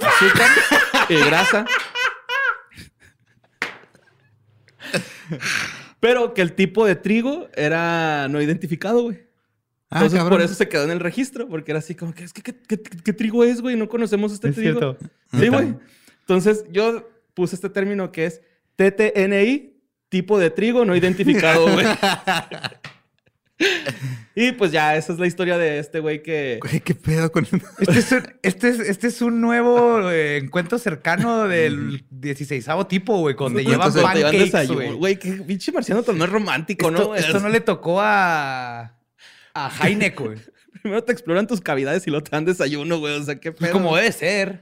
azúcar 0.00 0.48
y 1.08 1.16
grasa. 1.24 1.66
Pero 6.00 6.34
que 6.34 6.42
el 6.42 6.52
tipo 6.54 6.84
de 6.86 6.96
trigo 6.96 7.48
era 7.54 8.28
no 8.28 8.40
identificado, 8.42 9.02
güey. 9.04 9.24
Ah, 9.90 9.98
Entonces, 9.98 10.18
cabrón. 10.18 10.38
por 10.38 10.44
eso 10.44 10.54
se 10.54 10.68
quedó 10.68 10.84
en 10.84 10.90
el 10.90 11.00
registro, 11.00 11.48
porque 11.48 11.72
era 11.72 11.78
así 11.78 11.94
como 11.94 12.12
que, 12.12 12.24
es 12.24 12.32
que, 12.32 12.42
¿qué, 12.42 12.54
qué- 12.54 12.80
qué 12.82 13.12
trigo 13.12 13.44
es, 13.44 13.60
güey? 13.60 13.76
No 13.76 13.88
conocemos 13.88 14.32
este 14.32 14.48
Es 14.48 14.54
trigo. 14.56 14.78
cierto. 14.78 14.98
Sí, 15.38 15.48
güey. 15.48 15.74
Entonces, 16.20 16.64
yo 16.70 17.08
puse 17.34 17.54
este 17.54 17.70
término 17.70 18.10
que 18.12 18.26
es 18.26 18.40
TTNI, 18.76 19.72
tipo 20.08 20.38
de 20.38 20.50
trigo 20.50 20.84
no 20.84 20.94
identificado, 20.96 21.70
güey. 21.72 21.86
y 24.34 24.52
pues 24.52 24.72
ya, 24.72 24.96
esa 24.96 25.12
es 25.12 25.18
la 25.18 25.26
historia 25.26 25.56
de 25.56 25.78
este 25.78 26.00
güey 26.00 26.22
que... 26.22 26.58
Güey, 26.60 26.80
qué 26.80 26.94
pedo 26.94 27.30
con 27.30 27.46
Este 27.78 27.98
es 27.98 28.12
un, 28.12 28.22
este 28.42 28.68
es, 28.68 28.80
este 28.80 29.06
es 29.06 29.22
un 29.22 29.40
nuevo 29.40 30.10
eh, 30.10 30.38
encuentro 30.38 30.78
cercano 30.78 31.46
del 31.46 32.04
16 32.10 32.68
tipo, 32.88 33.18
güey, 33.18 33.36
donde 33.36 33.64
llevan 33.64 33.92
pancakes, 33.92 34.66
güey. 34.72 34.92
Güey, 34.92 35.18
qué 35.18 35.32
pinche 35.32 35.72
marciano 35.72 36.02
tan 36.02 36.18
más 36.18 36.28
romántico, 36.28 36.88
Esto, 36.88 37.08
¿no? 37.08 37.14
esto 37.14 37.40
no 37.40 37.48
le 37.48 37.60
tocó 37.60 38.00
a, 38.00 38.98
a 39.54 39.70
güey. 40.16 40.38
Primero 40.82 41.02
te 41.02 41.12
exploran 41.12 41.46
tus 41.46 41.62
cavidades 41.62 42.06
y 42.06 42.10
luego 42.10 42.24
te 42.24 42.30
dan 42.32 42.44
desayuno, 42.44 42.98
güey. 42.98 43.18
O 43.18 43.22
sea, 43.22 43.36
qué 43.36 43.52
pedo. 43.52 43.72
Como 43.72 43.96
debe 43.96 44.12
ser. 44.12 44.60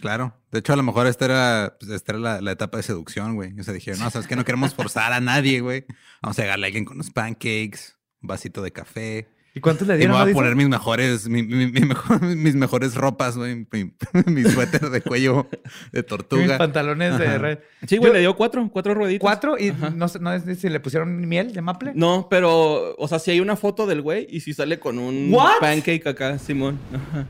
Claro. 0.00 0.38
De 0.52 0.60
hecho, 0.60 0.72
a 0.72 0.76
lo 0.76 0.84
mejor 0.84 1.08
esta 1.08 1.24
era, 1.24 1.76
pues, 1.80 1.90
esta 1.90 2.12
era 2.12 2.20
la, 2.20 2.40
la 2.40 2.52
etapa 2.52 2.76
de 2.76 2.84
seducción, 2.84 3.34
güey. 3.34 3.58
O 3.58 3.64
sea, 3.64 3.74
dijeron, 3.74 3.98
no, 3.98 4.10
sabes 4.10 4.28
que 4.28 4.36
no 4.36 4.44
queremos 4.44 4.72
forzar 4.72 5.12
a 5.12 5.20
nadie, 5.20 5.60
güey. 5.60 5.84
Vamos 6.22 6.38
a 6.38 6.42
llegarle 6.42 6.66
a 6.66 6.68
alguien 6.68 6.84
con 6.84 6.96
unos 6.96 7.10
pancakes, 7.10 7.93
vasito 8.26 8.62
de 8.62 8.70
café. 8.72 9.26
¿Y 9.56 9.60
cuántos 9.60 9.86
le 9.86 9.94
Y 9.94 9.98
me 9.98 9.98
dieron? 9.98 10.20
voy 10.20 10.30
a 10.32 10.34
poner 10.34 10.56
mis 10.56 10.68
mejores, 10.68 11.28
mi- 11.28 11.44
mi- 11.44 11.70
mi 11.70 11.80
mejor- 11.82 12.20
mis 12.36 12.56
mejores 12.56 12.96
ropas, 12.96 13.36
güey. 13.36 13.66
Mi, 13.70 13.92
mi 14.26 14.42
suéter 14.42 14.90
de 14.90 15.00
cuello 15.00 15.46
de 15.92 16.00
Mis 16.00 16.06
tortuga. 16.06 16.58
pantalones 16.58 17.16
de 17.18 17.38
red. 17.38 17.58
Sí, 17.86 17.98
güey, 17.98 18.08
Yo- 18.10 18.14
le 18.14 18.20
dio 18.20 18.34
cuatro, 18.34 18.68
cuatro 18.72 18.94
rueditas. 18.94 19.20
Cuatro 19.20 19.56
y 19.56 19.72
no, 19.94 20.08
sé- 20.08 20.18
no 20.18 20.32
es 20.32 20.42
si 20.58 20.68
le 20.68 20.80
pusieron 20.80 21.28
miel 21.28 21.52
de 21.52 21.60
maple. 21.60 21.92
No, 21.94 22.26
pero, 22.28 22.96
o 22.96 23.06
sea, 23.06 23.20
si 23.20 23.30
hay 23.30 23.38
una 23.38 23.54
foto 23.54 23.86
del 23.86 24.02
güey 24.02 24.26
y 24.28 24.40
si 24.40 24.54
sale 24.54 24.80
con 24.80 24.98
un 24.98 25.32
What? 25.32 25.60
pancake 25.60 26.04
acá, 26.08 26.36
Simón. 26.40 26.78
Ajá. 26.92 27.28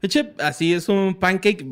Eche, 0.00 0.32
así 0.38 0.74
es 0.74 0.88
un 0.88 1.16
pancake, 1.16 1.64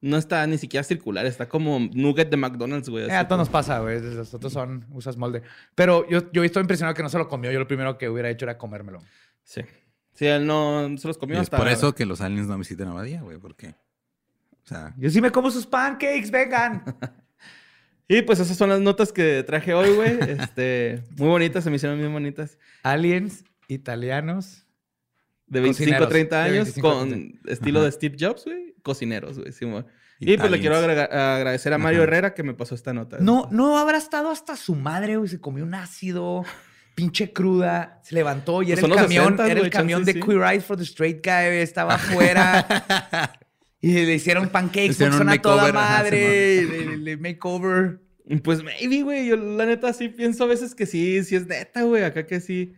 no 0.00 0.16
está 0.16 0.46
ni 0.46 0.56
siquiera 0.58 0.82
circular, 0.82 1.26
está 1.26 1.48
como 1.48 1.78
nugget 1.92 2.30
de 2.30 2.36
McDonald's, 2.36 2.88
güey. 2.88 3.08
Eh, 3.08 3.12
a 3.12 3.28
todos 3.28 3.40
nos 3.40 3.48
pasa, 3.48 3.80
güey. 3.80 4.00
Los 4.00 4.32
otros 4.32 4.52
son, 4.52 4.86
usas 4.92 5.16
molde. 5.16 5.42
Pero 5.74 6.08
yo, 6.08 6.30
yo 6.32 6.42
estoy 6.42 6.62
impresionado 6.62 6.94
que 6.94 7.02
no 7.02 7.08
se 7.08 7.18
lo 7.18 7.28
comió. 7.28 7.50
Yo 7.50 7.58
lo 7.58 7.66
primero 7.66 7.98
que 7.98 8.08
hubiera 8.08 8.30
hecho 8.30 8.46
era 8.46 8.56
comérmelo. 8.56 9.00
Sí. 9.42 9.62
Sí, 10.14 10.26
él 10.26 10.46
no 10.46 10.96
se 10.98 11.06
los 11.06 11.16
Y 11.16 11.20
comió 11.20 11.40
es 11.40 11.50
por 11.50 11.68
eso 11.68 11.94
que 11.94 12.06
los 12.06 12.20
aliens 12.20 12.48
no 12.48 12.58
visiten 12.58 12.88
a 12.88 12.94
Badía, 12.94 13.22
güey. 13.22 13.38
Porque, 13.38 13.68
o 14.64 14.66
sea, 14.66 14.94
Yo 14.96 15.10
sí 15.10 15.20
me 15.20 15.30
como 15.30 15.50
sus 15.50 15.66
pancakes, 15.66 16.30
vengan. 16.30 16.84
Y 18.12 18.22
pues 18.22 18.40
esas 18.40 18.56
son 18.56 18.70
las 18.70 18.80
notas 18.80 19.12
que 19.12 19.44
traje 19.44 19.72
hoy, 19.72 19.94
güey. 19.94 20.18
Este, 20.28 21.04
muy 21.16 21.28
bonitas, 21.28 21.62
se 21.62 21.70
me 21.70 21.76
hicieron 21.76 21.96
bien 21.96 22.12
bonitas. 22.12 22.58
Aliens 22.82 23.44
italianos. 23.68 24.66
De 25.46 25.60
25 25.60 25.90
Cocineros, 25.90 26.08
30 26.08 26.36
de 26.36 26.42
años 26.42 26.64
25 26.64 26.88
a 26.88 26.92
con 26.92 27.08
30. 27.08 27.52
estilo 27.52 27.78
Ajá. 27.78 27.86
de 27.86 27.92
Steve 27.92 28.16
Jobs, 28.18 28.44
güey. 28.46 28.69
Cocineros, 28.82 29.38
güey. 29.38 29.52
Simón. 29.52 29.86
Y 30.18 30.36
pues 30.36 30.50
le 30.50 30.60
quiero 30.60 30.76
agradecer 30.76 31.72
a 31.72 31.78
Mario 31.78 32.00
Ajá. 32.00 32.08
Herrera 32.08 32.34
que 32.34 32.42
me 32.42 32.52
pasó 32.52 32.74
esta 32.74 32.92
nota. 32.92 33.16
No, 33.20 33.48
no 33.50 33.78
habrá 33.78 33.96
estado 33.96 34.30
hasta 34.30 34.54
su 34.56 34.74
madre, 34.74 35.16
güey. 35.16 35.30
Se 35.30 35.40
comió 35.40 35.64
un 35.64 35.74
ácido, 35.74 36.44
pinche 36.94 37.32
cruda. 37.32 38.00
Se 38.04 38.14
levantó 38.14 38.62
y 38.62 38.66
Pues 38.66 38.78
era 38.80 38.88
el 38.88 38.94
camión, 38.96 39.38
60s, 39.38 39.50
era 39.50 39.60
el 39.60 39.70
camión 39.70 40.00
chance 40.00 40.12
de 40.12 40.20
sí. 40.20 40.26
Queer 40.26 40.42
Eyes 40.42 40.64
for 40.64 40.76
the 40.76 40.82
Straight 40.84 41.24
Guy, 41.24 41.56
Estaba 41.62 41.94
afuera. 41.94 42.66
y 43.80 43.92
le 43.94 44.14
hicieron 44.14 44.50
pancakes 44.50 44.90
Hicieron 44.90 45.14
un 45.14 45.18
son 45.20 45.28
a 45.30 45.40
toda 45.40 45.62
ajá, 45.64 45.72
madre. 45.72 46.64
le, 46.66 46.96
le- 46.98 47.16
makeover. 47.16 48.00
Pues 48.44 48.62
maybe, 48.62 49.02
güey. 49.02 49.26
Yo 49.26 49.36
la 49.36 49.64
neta 49.64 49.90
sí 49.94 50.08
pienso 50.10 50.44
a 50.44 50.48
veces 50.48 50.74
que 50.74 50.84
sí, 50.84 51.24
sí 51.24 51.34
es 51.34 51.46
neta, 51.46 51.82
güey. 51.84 52.04
Acá 52.04 52.26
que 52.26 52.40
sí. 52.40 52.74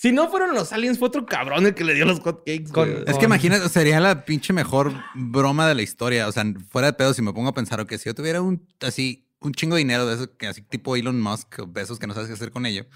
Si 0.00 0.12
no 0.12 0.30
fueron 0.30 0.54
los 0.54 0.72
aliens, 0.72 0.98
fue 0.98 1.08
otro 1.08 1.26
cabrón 1.26 1.66
el 1.66 1.74
que 1.74 1.84
le 1.84 1.92
dio 1.92 2.06
los 2.06 2.20
hotcakes, 2.20 2.72
Con-. 2.72 3.04
Es 3.06 3.18
que 3.18 3.26
imagínate, 3.26 3.68
sería 3.68 4.00
la 4.00 4.24
pinche 4.24 4.54
mejor 4.54 4.94
broma 5.14 5.68
de 5.68 5.74
la 5.74 5.82
historia. 5.82 6.26
O 6.26 6.32
sea, 6.32 6.42
fuera 6.70 6.86
de 6.86 6.92
pedo, 6.94 7.12
si 7.12 7.20
me 7.20 7.34
pongo 7.34 7.50
a 7.50 7.52
pensar, 7.54 7.86
que 7.86 7.98
si 7.98 8.06
yo 8.06 8.14
tuviera 8.14 8.40
un 8.40 8.66
así, 8.80 9.28
un 9.40 9.52
chingo 9.52 9.74
de 9.74 9.80
dinero 9.80 10.06
de 10.06 10.14
eso, 10.14 10.36
que 10.38 10.46
así 10.46 10.62
tipo 10.62 10.96
Elon 10.96 11.20
Musk, 11.20 11.58
o 11.58 11.66
besos 11.66 11.98
que 11.98 12.06
no 12.06 12.14
sabes 12.14 12.28
qué 12.28 12.32
hacer 12.32 12.50
con 12.50 12.64
ello, 12.64 12.86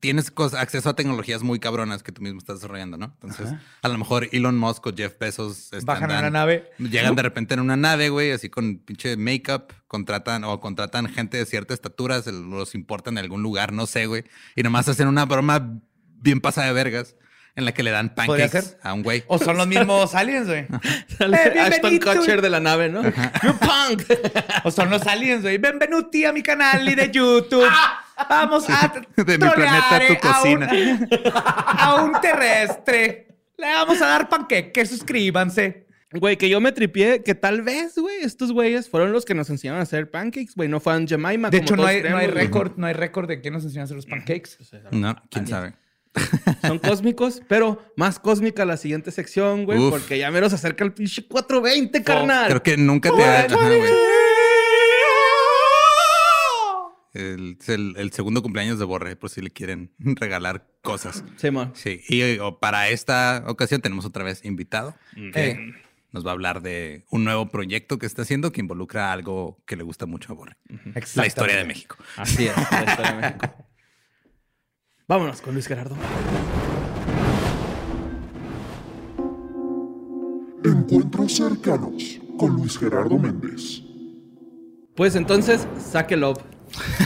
tienes 0.00 0.30
acceso 0.58 0.90
a 0.90 0.94
tecnologías 0.96 1.42
muy 1.42 1.58
cabronas 1.60 2.02
que 2.02 2.12
tú 2.12 2.20
mismo 2.20 2.38
estás 2.38 2.56
desarrollando, 2.56 2.98
¿no? 2.98 3.06
Entonces, 3.22 3.54
a 3.80 3.88
lo 3.88 3.96
mejor 3.96 4.28
Elon 4.30 4.58
Musk 4.58 4.86
o 4.86 4.92
Jeff 4.94 5.18
Bezos 5.18 5.72
están- 5.72 5.84
Bajan 5.86 6.10
a 6.10 6.18
una 6.18 6.30
nave. 6.30 6.70
Llegan 6.78 7.14
de 7.16 7.22
repente 7.22 7.54
en 7.54 7.60
una 7.60 7.76
nave, 7.76 8.10
güey, 8.10 8.32
así 8.32 8.50
con 8.50 8.80
pinche 8.80 9.16
make-up, 9.16 9.72
contratan 9.86 10.44
o 10.44 10.60
contratan 10.60 11.08
gente 11.08 11.38
de 11.38 11.46
cierta 11.46 11.72
estatura, 11.72 12.20
se 12.20 12.32
los 12.32 12.74
importan 12.74 13.14
en 13.16 13.24
algún 13.24 13.42
lugar, 13.42 13.72
no 13.72 13.86
sé, 13.86 14.04
güey, 14.06 14.24
y 14.56 14.62
nomás 14.62 14.88
hacen 14.88 15.08
una 15.08 15.24
broma 15.24 15.80
bien 16.20 16.40
pasada 16.40 16.68
de 16.68 16.72
vergas 16.72 17.16
en 17.56 17.64
la 17.64 17.72
que 17.72 17.82
le 17.82 17.90
dan 17.90 18.14
¿Podría 18.14 18.46
pancakes 18.48 18.76
a 18.82 18.94
un 18.94 19.02
güey. 19.02 19.24
O 19.26 19.38
son 19.38 19.56
los 19.56 19.66
mismos 19.66 20.14
aliens, 20.14 20.46
güey. 20.46 20.66
Eh, 21.20 21.60
Ashton. 21.60 21.98
Kutcher 21.98 22.40
de 22.40 22.48
la 22.48 22.60
nave, 22.60 22.88
¿no? 22.88 23.02
You 23.02 23.58
punk. 23.60 24.04
O 24.64 24.70
son 24.70 24.90
los 24.90 25.06
aliens, 25.06 25.42
güey. 25.42 25.58
Benvenuti 25.58 26.24
a 26.24 26.32
mi 26.32 26.42
canal 26.42 26.88
y 26.88 26.94
de 26.94 27.10
YouTube. 27.10 27.68
Vamos 28.28 28.68
a 28.68 28.92
De 29.16 29.38
mi 29.38 29.48
planeta 29.48 29.96
a 29.96 29.98
tu 29.98 30.12
eh, 30.12 30.18
a 30.22 30.32
un- 30.42 30.56
cocina. 30.56 30.70
A 31.34 32.02
un, 32.02 32.20
terrestre. 32.20 33.28
Le 33.56 33.66
vamos 33.66 34.00
a 34.00 34.06
dar 34.06 34.28
panqueque, 34.28 34.84
suscríbanse. 34.86 35.86
Güey, 36.12 36.36
que 36.36 36.48
yo 36.48 36.60
me 36.60 36.72
tripié 36.72 37.22
que 37.22 37.34
tal 37.34 37.62
vez, 37.62 37.96
güey, 37.96 38.16
estos 38.22 38.52
güeyes 38.52 38.88
fueron 38.88 39.12
los 39.12 39.24
que 39.24 39.34
nos 39.34 39.48
enseñaron 39.48 39.80
a 39.80 39.84
hacer 39.84 40.10
pancakes, 40.10 40.54
güey. 40.56 40.68
No 40.68 40.80
fue 40.80 40.94
Aunt 40.94 41.08
Jemima. 41.08 41.50
De 41.50 41.58
como 41.58 41.62
hecho, 41.62 41.76
no 41.76 41.82
todos 41.82 41.94
hay, 41.94 42.02
no 42.02 42.16
hay 42.16 42.26
récord, 42.26 42.72
no 42.76 42.86
hay 42.86 42.94
récord 42.94 43.28
de 43.28 43.40
quién 43.40 43.54
nos 43.54 43.64
enseñó 43.64 43.82
a 43.82 43.84
hacer 43.84 43.96
los 43.96 44.06
pancakes. 44.06 44.58
No, 44.90 45.16
quién 45.30 45.46
sabe. 45.46 45.74
Son 46.62 46.78
cósmicos, 46.80 47.42
pero 47.48 47.92
más 47.96 48.18
cósmica 48.18 48.64
la 48.64 48.76
siguiente 48.76 49.10
sección, 49.10 49.64
güey, 49.64 49.78
Uf. 49.78 49.90
porque 49.90 50.18
ya 50.18 50.30
menos 50.30 50.52
acerca 50.52 50.84
el 50.84 50.92
pinche 50.92 51.26
420, 51.26 52.02
carnal. 52.02 52.48
Creo 52.48 52.62
que 52.62 52.76
nunca 52.76 53.10
te 53.14 53.24
ha... 53.24 53.40
Ajá. 53.44 53.56
El, 57.12 57.56
es 57.60 57.68
el, 57.68 57.94
el 57.96 58.12
segundo 58.12 58.40
cumpleaños 58.40 58.78
de 58.78 58.84
Borre, 58.84 59.16
por 59.16 59.30
si 59.30 59.40
le 59.40 59.50
quieren 59.50 59.90
regalar 59.98 60.66
cosas. 60.82 61.24
Simón. 61.36 61.72
Sí, 61.74 62.02
y 62.08 62.20
eh, 62.22 62.40
o 62.40 62.60
para 62.60 62.88
esta 62.88 63.44
ocasión 63.46 63.80
tenemos 63.80 64.04
otra 64.04 64.22
vez 64.24 64.44
invitado 64.44 64.94
que 65.32 65.74
nos 66.12 66.24
va 66.24 66.30
a 66.30 66.32
hablar 66.32 66.62
de 66.62 67.04
un 67.10 67.24
nuevo 67.24 67.48
proyecto 67.48 67.98
que 67.98 68.06
está 68.06 68.22
haciendo 68.22 68.52
que 68.52 68.60
involucra 68.60 69.12
algo 69.12 69.60
que 69.66 69.76
le 69.76 69.82
gusta 69.82 70.06
mucho 70.06 70.32
a 70.32 70.36
Borre. 70.36 70.56
La 71.14 71.26
historia 71.26 71.56
de 71.56 71.64
México. 71.64 71.96
Así 72.16 72.46
es, 72.46 72.56
la 72.56 72.84
historia 72.84 73.12
de 73.12 73.20
México. 73.20 73.54
Vámonos 75.10 75.40
con 75.40 75.54
Luis 75.54 75.66
Gerardo. 75.66 75.96
Encuentros 80.62 81.34
cercanos 81.34 82.20
con 82.38 82.50
Luis 82.54 82.78
Gerardo 82.78 83.18
Méndez. 83.18 83.82
Pues 84.94 85.16
entonces, 85.16 85.66
sáquelo. 85.80 86.34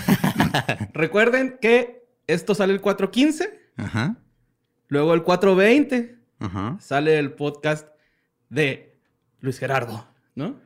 Recuerden 0.92 1.56
que 1.62 2.06
esto 2.26 2.54
sale 2.54 2.74
el 2.74 2.82
415, 2.82 3.72
Ajá, 3.78 4.16
luego 4.88 5.14
el 5.14 5.22
420 5.22 6.18
ajá. 6.40 6.76
sale 6.82 7.18
el 7.18 7.32
podcast 7.32 7.88
de 8.50 8.98
Luis 9.40 9.58
Gerardo, 9.58 10.06
¿no? 10.34 10.60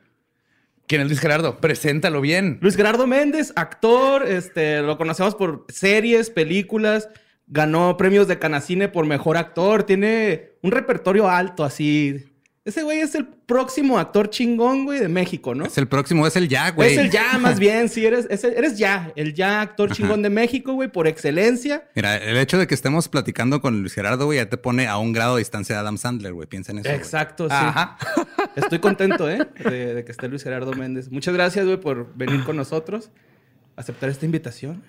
¿Quién 0.89 1.03
es 1.03 1.07
Luis 1.07 1.21
Gerardo? 1.21 1.61
Preséntalo 1.61 2.21
bien. 2.21 2.59
Luis 2.63 2.75
Gerardo 2.75 3.07
Méndez, 3.07 3.53
actor, 3.55 4.27
este, 4.27 4.83
lo 4.83 4.99
conocemos 4.99 5.37
por 5.37 5.67
series, 5.69 6.31
películas, 6.31 7.09
ganó 7.49 7.97
premios 7.97 8.29
de 8.29 8.39
Canacine 8.39 8.89
por 8.89 9.07
mejor 9.07 9.37
actor, 9.37 9.83
tiene 9.85 10.53
un 10.63 10.71
repertorio 10.71 11.29
alto 11.29 11.65
así. 11.65 12.25
Ese 12.65 12.83
güey 12.83 13.01
es 13.01 13.15
el 13.15 13.25
próximo 13.27 13.99
actor 13.99 14.29
chingón, 14.29 14.85
güey, 14.85 15.01
de 15.01 15.09
México, 15.09 15.55
¿no? 15.55 15.65
Es 15.65 15.79
el 15.79 15.89
próximo, 15.89 16.27
es 16.27 16.37
el 16.37 16.49
ya, 16.51 16.71
güey. 16.73 16.93
Es 16.93 16.99
el 16.99 17.11
ya, 17.11 17.39
más 17.39 17.59
bien, 17.61 17.89
sí, 17.89 18.05
eres, 18.05 18.27
es 18.29 18.45
el- 18.45 18.53
eres 18.53 18.77
ya, 18.77 19.11
el 19.17 19.33
ya 19.33 19.63
actor 19.63 19.87
Ajá. 19.89 19.95
chingón 19.97 20.21
de 20.21 20.29
México, 20.29 20.75
güey, 20.75 20.93
por 20.93 21.07
excelencia. 21.07 21.89
Mira, 21.95 22.19
el 22.19 22.37
hecho 22.37 22.59
de 22.59 22.67
que 22.67 22.75
estemos 22.75 23.09
platicando 23.09 23.63
con 23.63 23.81
Luis 23.81 23.95
Gerardo, 23.95 24.27
güey, 24.27 24.37
ya 24.39 24.51
te 24.51 24.59
pone 24.59 24.87
a 24.87 24.99
un 24.99 25.15
grado 25.15 25.37
de 25.37 25.41
distancia 25.41 25.77
de 25.77 25.81
Adam 25.81 25.97
Sandler, 25.97 26.35
güey. 26.35 26.47
Piensa 26.47 26.73
en 26.73 26.81
eso. 26.81 26.89
güey. 26.91 26.99
Exacto, 27.01 27.45
sí. 27.49 27.55
Ajá. 27.55 27.97
Estoy 28.57 28.81
contento, 28.81 29.31
¿eh? 29.31 29.39
De, 29.65 29.95
de 29.95 30.05
que 30.05 30.13
esté 30.13 30.29
Luis 30.29 30.43
Gerardo 30.45 30.75
Méndez. 30.75 31.11
Muchas 31.11 31.33
gracias, 31.33 31.65
güey, 31.65 31.79
por 31.81 32.15
venir 32.17 32.45
con 32.45 32.57
nosotros, 32.57 33.11
aceptar 33.77 34.11
esta 34.11 34.27
invitación. 34.27 34.85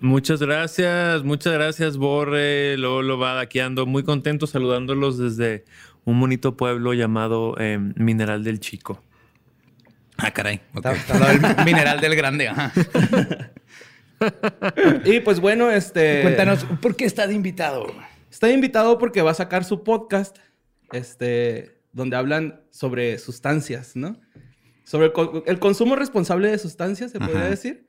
Muchas 0.00 0.40
gracias, 0.40 1.22
muchas 1.22 1.52
gracias, 1.54 1.96
Borre, 1.96 2.76
Lolo, 2.76 3.16
Bada, 3.18 3.42
aquí 3.42 3.60
ando 3.60 3.86
muy 3.86 4.02
contento 4.02 4.46
saludándolos 4.46 5.16
desde 5.18 5.64
un 6.04 6.20
bonito 6.20 6.56
pueblo 6.56 6.92
llamado 6.92 7.54
eh, 7.58 7.78
Mineral 7.96 8.44
del 8.44 8.60
Chico. 8.60 9.02
Ah, 10.18 10.30
caray. 10.30 10.60
Está, 10.74 10.92
del 11.56 11.64
mineral 11.64 12.00
del 12.00 12.14
grande. 12.16 12.48
Ajá. 12.48 12.72
Y 15.04 15.20
pues 15.20 15.40
bueno, 15.40 15.70
este... 15.70 16.22
Cuéntanos, 16.22 16.64
¿por 16.80 16.96
qué 16.96 17.04
está 17.04 17.26
de 17.26 17.34
invitado? 17.34 17.92
Está 18.30 18.48
invitado 18.50 18.96
porque 18.96 19.20
va 19.20 19.32
a 19.32 19.34
sacar 19.34 19.64
su 19.64 19.82
podcast, 19.82 20.38
este, 20.92 21.76
donde 21.92 22.16
hablan 22.16 22.60
sobre 22.70 23.18
sustancias, 23.18 23.96
¿no? 23.96 24.16
Sobre 24.84 25.06
el, 25.06 25.12
co- 25.12 25.42
el 25.46 25.58
consumo 25.58 25.94
responsable 25.96 26.48
de 26.50 26.58
sustancias, 26.58 27.10
se 27.10 27.18
podría 27.18 27.40
Ajá. 27.40 27.50
decir. 27.50 27.86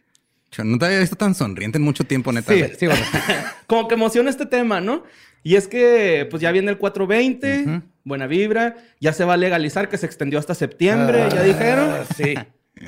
No 0.63 0.78
te 0.78 0.86
había 0.86 1.00
visto 1.00 1.15
tan 1.15 1.36
sonriente 1.36 1.78
en 1.78 1.84
mucho 1.84 2.04
tiempo, 2.06 2.32
neta. 2.32 2.54
Sí, 2.54 2.63
sí, 2.80 2.86
bueno. 2.88 3.02
Como 3.68 3.88
que 3.88 3.96
emociona 3.96 4.30
este 4.30 4.46
tema, 4.46 4.80
¿no? 4.82 5.04
Y 5.44 5.56
es 5.56 5.68
que, 5.68 6.28
pues 6.32 6.41
ya 6.41 6.52
viene 6.52 6.72
el 6.72 6.78
420, 6.78 7.63
Ujú. 7.63 7.82
buena 8.04 8.26
vibra, 8.28 8.78
ya 9.00 9.13
se 9.13 9.26
va 9.26 9.34
a 9.34 9.38
legalizar, 9.38 9.89
que 9.89 9.98
se 9.98 10.06
extendió 10.06 10.39
hasta 10.39 10.56
septiembre, 10.56 11.28
ya 11.32 11.44
dijeron. 11.44 11.89
Ah, 11.91 12.04
Sí. 12.15 12.34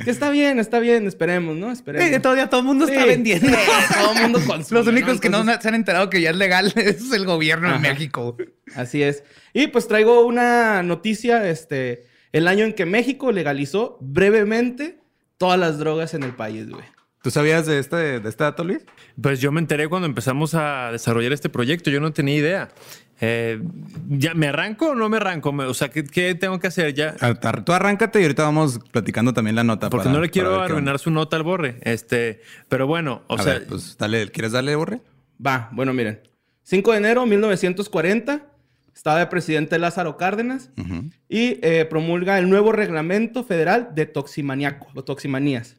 Que 0.03 0.11
está 0.11 0.29
bien, 0.31 0.59
está 0.59 0.79
bien, 0.79 1.07
esperemos, 1.07 1.55
¿no? 1.55 1.71
Esperemos. 1.71 2.09
Eh, 2.11 2.19
todavía 2.19 2.49
todo 2.49 2.59
el 2.59 2.65
mundo 2.65 2.85
está 2.85 3.03
Sí. 3.03 3.07
vendiendo. 3.07 3.47
Sí, 3.47 3.55
todo 3.97 4.11
el 4.15 4.21
mundo 4.21 4.39
consume, 4.45 4.79
Los 4.81 4.87
únicos 4.87 5.21
que 5.21 5.29
no 5.29 5.45
se 5.45 5.67
han 5.67 5.75
enterado 5.75 6.09
que 6.09 6.19
ya 6.19 6.31
es 6.31 6.35
legal 6.35 6.73
es 6.75 7.09
el 7.13 7.25
gobierno 7.25 7.69
de 7.69 7.75
Ajá. 7.75 7.81
México. 7.93 8.35
Así 8.75 9.01
es. 9.01 9.23
Y 9.53 9.67
pues 9.67 9.87
traigo 9.87 10.25
una 10.25 10.83
noticia, 10.83 11.47
este, 11.49 12.05
el 12.33 12.49
año 12.49 12.65
en 12.65 12.73
que 12.73 12.85
México 12.85 13.31
legalizó 13.31 13.97
brevemente 14.01 14.97
todas 15.37 15.57
las 15.57 15.77
drogas 15.77 16.13
en 16.13 16.23
el 16.23 16.31
país, 16.35 16.69
güey. 16.69 16.83
¿Tú 17.27 17.31
sabías 17.31 17.65
de 17.65 17.77
este, 17.77 18.21
de 18.21 18.29
este 18.29 18.45
dato, 18.45 18.63
Luis? 18.63 18.85
Pues 19.21 19.41
yo 19.41 19.51
me 19.51 19.59
enteré 19.59 19.89
cuando 19.89 20.05
empezamos 20.05 20.55
a 20.55 20.93
desarrollar 20.93 21.33
este 21.33 21.49
proyecto, 21.49 21.89
yo 21.89 21.99
no 21.99 22.13
tenía 22.13 22.35
idea. 22.37 22.69
Eh, 23.19 23.61
¿Ya 24.07 24.33
me 24.33 24.47
arranco 24.47 24.91
o 24.91 24.95
no 24.95 25.09
me 25.09 25.17
arranco? 25.17 25.49
O 25.49 25.73
sea, 25.73 25.89
¿qué, 25.89 26.05
qué 26.05 26.35
tengo 26.35 26.57
que 26.57 26.67
hacer 26.67 26.93
ya? 26.93 27.17
Tú 27.65 27.73
arráncate 27.73 28.21
y 28.21 28.23
ahorita 28.23 28.43
vamos 28.43 28.79
platicando 28.93 29.33
también 29.33 29.57
la 29.57 29.65
nota. 29.65 29.89
Porque 29.89 30.05
para- 30.05 30.15
no 30.15 30.21
le 30.21 30.29
quiero 30.29 30.61
arruinar 30.61 30.99
su 30.99 31.11
nota 31.11 31.35
al 31.35 31.43
borre. 31.43 31.79
Este, 31.81 32.39
pero 32.69 32.87
bueno, 32.87 33.23
o 33.27 33.35
a 33.37 33.43
sea, 33.43 33.53
ver, 33.55 33.67
pues 33.67 33.97
dale, 33.97 34.31
¿quieres 34.31 34.53
darle, 34.53 34.77
Borre? 34.77 35.01
Va, 35.45 35.67
bueno, 35.73 35.93
miren. 35.93 36.21
5 36.63 36.93
de 36.93 36.97
enero 36.97 37.23
de 37.23 37.27
1940, 37.27 38.45
estaba 38.95 39.19
de 39.19 39.27
presidente 39.27 39.77
Lázaro 39.79 40.15
Cárdenas 40.15 40.71
Ujú. 40.77 41.09
y 41.27 41.59
eh, 41.61 41.85
promulga 41.89 42.39
el 42.39 42.49
nuevo 42.49 42.71
reglamento 42.71 43.43
federal 43.43 43.89
de 43.95 44.05
toximaniaco 44.05 44.87
o 44.95 45.03
toximanías. 45.03 45.75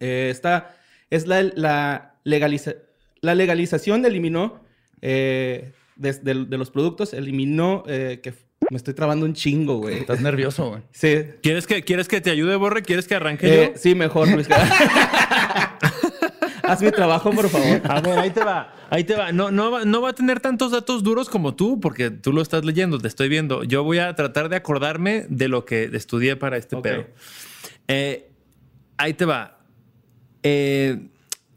Eh, 0.00 0.28
esta 0.30 0.74
es 1.10 1.26
la, 1.26 1.42
la, 1.42 2.14
legaliza- 2.24 2.76
la 3.20 3.34
legalización 3.34 4.04
eliminó 4.04 4.62
eh, 5.02 5.72
de, 5.96 6.12
de- 6.14 6.44
de 6.46 6.58
los 6.58 6.70
productos, 6.70 7.12
eliminó 7.14 7.84
eh, 7.86 8.20
que 8.22 8.32
me 8.70 8.76
estoy 8.78 8.94
trabando 8.94 9.26
un 9.26 9.34
chingo, 9.34 9.76
güey. 9.78 9.98
Estás 9.98 10.20
nervioso, 10.20 10.70
güey. 10.70 10.82
Sí, 10.92 11.16
¿quieres 11.42 11.66
que, 11.66 11.82
¿quieres 11.82 12.08
que 12.08 12.20
te 12.20 12.30
ayude, 12.30 12.56
borre? 12.56 12.82
¿Quieres 12.82 13.06
que 13.06 13.14
arranque 13.14 13.46
eh, 13.64 13.72
yo? 13.74 13.80
sí, 13.80 13.94
mejor, 13.94 14.28
Luis. 14.28 14.48
Haz 16.62 16.80
mi 16.80 16.90
trabajo, 16.90 17.30
por 17.30 17.48
favor. 17.50 17.80
A 17.84 18.00
ver, 18.00 18.18
ahí 18.18 18.30
te 18.30 18.42
va, 18.42 18.72
ahí 18.88 19.04
te 19.04 19.14
va. 19.14 19.32
No, 19.32 19.50
no, 19.50 19.70
va- 19.70 19.84
no 19.84 20.00
va 20.00 20.10
a 20.10 20.12
tener 20.14 20.40
tantos 20.40 20.72
datos 20.72 21.02
duros 21.02 21.28
como 21.28 21.54
tú, 21.54 21.78
porque 21.78 22.10
tú 22.10 22.32
lo 22.32 22.40
estás 22.40 22.64
leyendo, 22.64 22.98
te 22.98 23.08
estoy 23.08 23.28
viendo. 23.28 23.64
Yo 23.64 23.84
voy 23.84 23.98
a 23.98 24.14
tratar 24.14 24.48
de 24.48 24.56
acordarme 24.56 25.26
de 25.28 25.48
lo 25.48 25.66
que 25.66 25.90
estudié 25.92 26.36
para 26.36 26.56
este 26.56 26.76
Ok. 26.76 26.82
pedo. 26.82 27.06
Eh, 27.88 28.30
ahí 28.96 29.12
te 29.12 29.26
va. 29.26 29.53
Eh, 30.44 31.08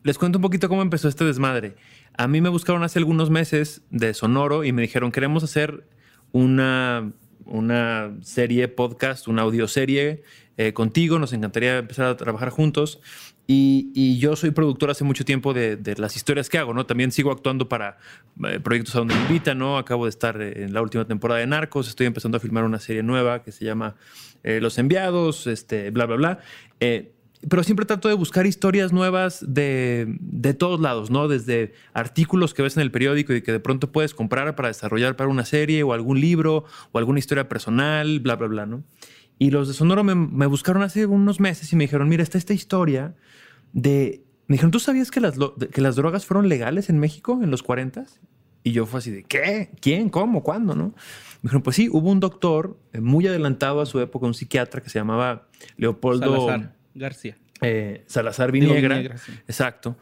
les 0.04 0.18
cuento 0.18 0.40
un 0.40 0.42
poquito 0.42 0.70
cómo 0.70 0.82
empezó 0.82 1.10
este 1.10 1.26
desmadre. 1.26 1.76
A 2.18 2.28
mí 2.28 2.42
me 2.42 2.50
buscaron 2.50 2.82
hace 2.84 2.98
algunos 2.98 3.30
meses 3.30 3.82
de 3.92 4.14
Sonoro 4.14 4.64
y 4.64 4.72
me 4.72 4.82
dijeron, 4.82 5.12
queremos 5.12 5.44
hacer 5.44 5.86
una, 6.32 7.12
una 7.46 8.16
serie, 8.22 8.70
podcast, 8.70 9.28
una 9.28 9.44
audioserie 9.44 10.24
eh, 10.56 10.74
contigo, 10.74 11.20
nos 11.20 11.34
encantaría 11.34 11.78
empezar 11.78 12.06
a 12.08 12.18
trabajar 12.18 12.50
juntos. 12.50 13.00
Y, 13.50 14.18
yo 14.20 14.36
soy 14.36 14.52
productor 14.52 14.90
hace 14.90 15.06
mucho 15.06 15.24
tiempo 15.24 15.54
de, 15.54 15.96
las 15.98 16.16
historias 16.18 16.50
que 16.50 16.58
hago, 16.58 16.74
¿no? 16.74 16.86
También 16.86 17.12
sigo 17.12 17.32
actuando 17.32 17.70
para 17.70 17.98
eh, 18.46 18.60
proyectos 18.60 18.96
a 18.96 19.00
donde 19.00 19.16
me 19.16 19.22
invitan, 19.22 19.58
¿no? 19.60 19.78
Acabo 19.78 20.06
de 20.06 20.10
estar 20.10 20.42
en 20.42 20.74
la 20.74 20.82
última 20.82 21.06
temporada 21.06 21.40
de 21.40 21.48
Narcos, 21.48 21.88
estoy 21.88 22.08
empezando 22.08 22.38
a 22.38 22.42
filmar 22.42 22.66
una 22.66 22.80
serie 22.80 23.04
nueva 23.04 23.44
que 23.44 23.54
se 23.54 23.64
llama 23.64 23.96
eh, 24.44 24.60
Los 24.60 24.78
Enviados, 24.78 25.48
este, 25.48 25.92
bla, 25.92 26.06
bla, 26.06 26.16
bla. 26.18 26.40
Pero 27.50 27.64
siempre 27.64 27.86
trato 27.86 28.08
de 28.08 28.14
buscar 28.14 28.46
historias 28.46 28.92
nuevas 28.92 29.46
de, 29.48 30.18
de 30.20 30.54
todos 30.54 30.80
lados, 30.80 31.10
¿no? 31.10 31.28
Desde 31.28 31.74
artículos 31.94 32.54
que 32.54 32.62
ves 32.62 32.76
en 32.78 32.82
el 32.82 32.92
periódico 32.92 33.34
y 33.34 33.42
que 33.42 33.52
de 33.52 33.60
pronto 33.60 33.92
puedes 33.92 34.14
comprar 34.14 34.56
para 34.56 34.68
desarrollar 34.68 35.16
para 35.16 35.30
una 35.30 35.46
serie 35.46 35.84
o 35.84 35.94
algún 35.94 36.20
libro 36.20 36.66
o 36.92 36.98
alguna 36.98 37.20
historia 37.20 37.48
personal, 37.48 38.20
bla, 38.20 38.36
bla, 38.36 38.48
bla, 38.48 38.66
¿no? 38.66 38.84
Y 39.40 39.52
los 39.52 39.68
de 39.68 39.74
Sonoro 39.74 40.04
me, 40.04 40.46
buscaron 40.48 40.82
hace 40.82 41.06
unos 41.06 41.40
meses 41.40 41.72
y 41.72 41.76
me 41.76 41.84
dijeron, 41.84 42.10
mira, 42.10 42.24
está 42.24 42.38
esta 42.38 42.54
historia 42.54 43.16
de... 43.72 44.24
Me 44.48 44.54
dijeron, 44.54 44.72
¿tú 44.72 44.80
sabías 44.80 45.12
que 45.12 45.20
las, 45.20 45.36
que 45.72 45.82
las 45.82 45.96
drogas 45.96 46.26
fueron 46.26 46.50
legales 46.50 46.90
en 46.90 47.00
México 47.00 47.40
en 47.44 47.52
los 47.52 47.64
40? 47.64 48.06
Y 48.64 48.72
yo 48.72 48.86
fue 48.86 49.00
así 49.00 49.12
de, 49.12 49.24
¿qué? 49.24 49.72
¿Quién? 49.80 50.10
¿Cómo? 50.10 50.42
¿Cuándo? 50.42 50.74
¿No? 50.74 50.86
Me 50.88 51.44
dijeron, 51.44 51.62
pues 51.62 51.76
sí, 51.76 51.90
hubo 51.92 52.10
un 52.10 52.20
doctor 52.20 52.80
eh, 52.94 53.02
muy 53.02 53.28
adelantado 53.28 53.82
a 53.82 53.86
su 53.86 54.00
época, 54.00 54.26
un 54.26 54.34
psiquiatra 54.34 54.82
que 54.82 54.90
se 54.90 55.00
llamaba 55.00 55.48
Leopoldo... 55.78 56.48
García. 56.98 57.38
Eh, 57.62 58.04
Salazar 58.08 58.52
Viniegra. 58.52 58.96
Viniegra, 58.96 59.18
sí. 59.18 59.32
Exacto. 59.48 59.98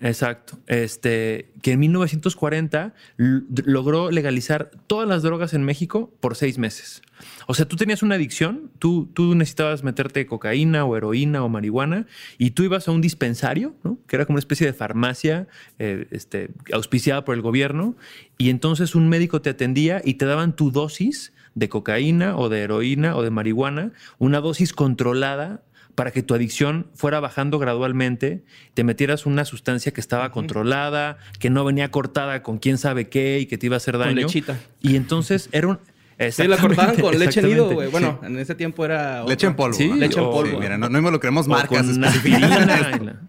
Exacto. 0.00 0.58
Este, 0.68 1.50
que 1.60 1.72
en 1.72 1.80
1940 1.80 2.94
l- 3.18 3.40
logró 3.64 4.12
legalizar 4.12 4.70
todas 4.86 5.08
las 5.08 5.22
drogas 5.24 5.54
en 5.54 5.64
México 5.64 6.14
por 6.20 6.36
seis 6.36 6.56
meses. 6.56 7.02
O 7.48 7.54
sea, 7.54 7.66
tú 7.66 7.74
tenías 7.74 8.04
una 8.04 8.14
adicción, 8.14 8.70
tú, 8.78 9.06
tú 9.12 9.34
necesitabas 9.34 9.82
meterte 9.82 10.24
cocaína 10.26 10.84
o 10.84 10.96
heroína 10.96 11.42
o 11.42 11.48
marihuana 11.48 12.06
y 12.38 12.50
tú 12.52 12.62
ibas 12.62 12.86
a 12.86 12.92
un 12.92 13.00
dispensario, 13.00 13.74
¿no? 13.82 13.98
que 14.06 14.14
era 14.14 14.24
como 14.24 14.34
una 14.36 14.40
especie 14.40 14.68
de 14.68 14.72
farmacia 14.72 15.48
eh, 15.80 16.06
este, 16.12 16.50
auspiciada 16.72 17.24
por 17.24 17.34
el 17.34 17.42
gobierno, 17.42 17.96
y 18.36 18.50
entonces 18.50 18.94
un 18.94 19.08
médico 19.08 19.42
te 19.42 19.50
atendía 19.50 20.00
y 20.04 20.14
te 20.14 20.26
daban 20.26 20.54
tu 20.54 20.70
dosis 20.70 21.32
de 21.56 21.68
cocaína 21.68 22.36
o 22.36 22.48
de 22.48 22.60
heroína 22.60 23.16
o 23.16 23.24
de 23.24 23.30
marihuana, 23.30 23.90
una 24.18 24.38
dosis 24.40 24.72
controlada 24.72 25.62
para 25.98 26.12
que 26.12 26.22
tu 26.22 26.32
adicción 26.32 26.86
fuera 26.94 27.18
bajando 27.18 27.58
gradualmente, 27.58 28.44
te 28.74 28.84
metieras 28.84 29.26
una 29.26 29.44
sustancia 29.44 29.92
que 29.92 30.00
estaba 30.00 30.30
controlada, 30.30 31.18
que 31.40 31.50
no 31.50 31.64
venía 31.64 31.90
cortada 31.90 32.44
con 32.44 32.58
quién 32.58 32.78
sabe 32.78 33.08
qué 33.08 33.40
y 33.40 33.46
que 33.46 33.58
te 33.58 33.66
iba 33.66 33.74
a 33.74 33.78
hacer 33.78 33.98
daño. 33.98 34.14
lechita. 34.14 34.60
Y 34.80 34.94
entonces 34.94 35.48
era 35.50 35.66
un... 35.66 35.80
Sí, 36.30 36.46
la 36.46 36.56
cortaban 36.56 36.94
con 37.00 37.18
leche 37.18 37.42
nido, 37.42 37.70
güey. 37.70 37.90
Bueno, 37.90 38.20
en 38.22 38.38
ese 38.38 38.54
tiempo 38.54 38.84
era... 38.84 39.24
Leche 39.24 39.48
en 39.48 39.56
polvo. 39.56 39.74
Sí, 39.74 39.88
¿no? 39.88 39.96
leche 39.96 40.20
en 40.20 40.26
polvo. 40.26 40.52
Sí, 40.52 40.56
mira, 40.60 40.78
no, 40.78 40.88
no 40.88 40.98
involucremos 40.98 41.48
marcas 41.48 41.84
con 41.84 42.04
aspirina 42.04 43.20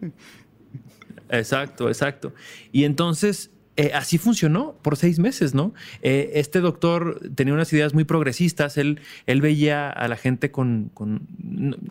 Exacto, 1.30 1.88
exacto. 1.88 2.32
Y 2.70 2.84
entonces, 2.84 3.50
eh, 3.76 3.90
así 3.94 4.18
funcionó 4.18 4.76
por 4.82 4.96
seis 4.96 5.18
meses, 5.18 5.54
¿no? 5.54 5.74
Eh, 6.02 6.32
este 6.34 6.60
doctor 6.60 7.20
tenía 7.34 7.54
unas 7.54 7.72
ideas 7.72 7.92
muy 7.94 8.04
progresistas. 8.04 8.76
Él, 8.78 9.00
él 9.26 9.40
veía 9.40 9.90
a 9.90 10.06
la 10.08 10.16
gente 10.16 10.50
con. 10.50 10.90
con- 10.94 11.26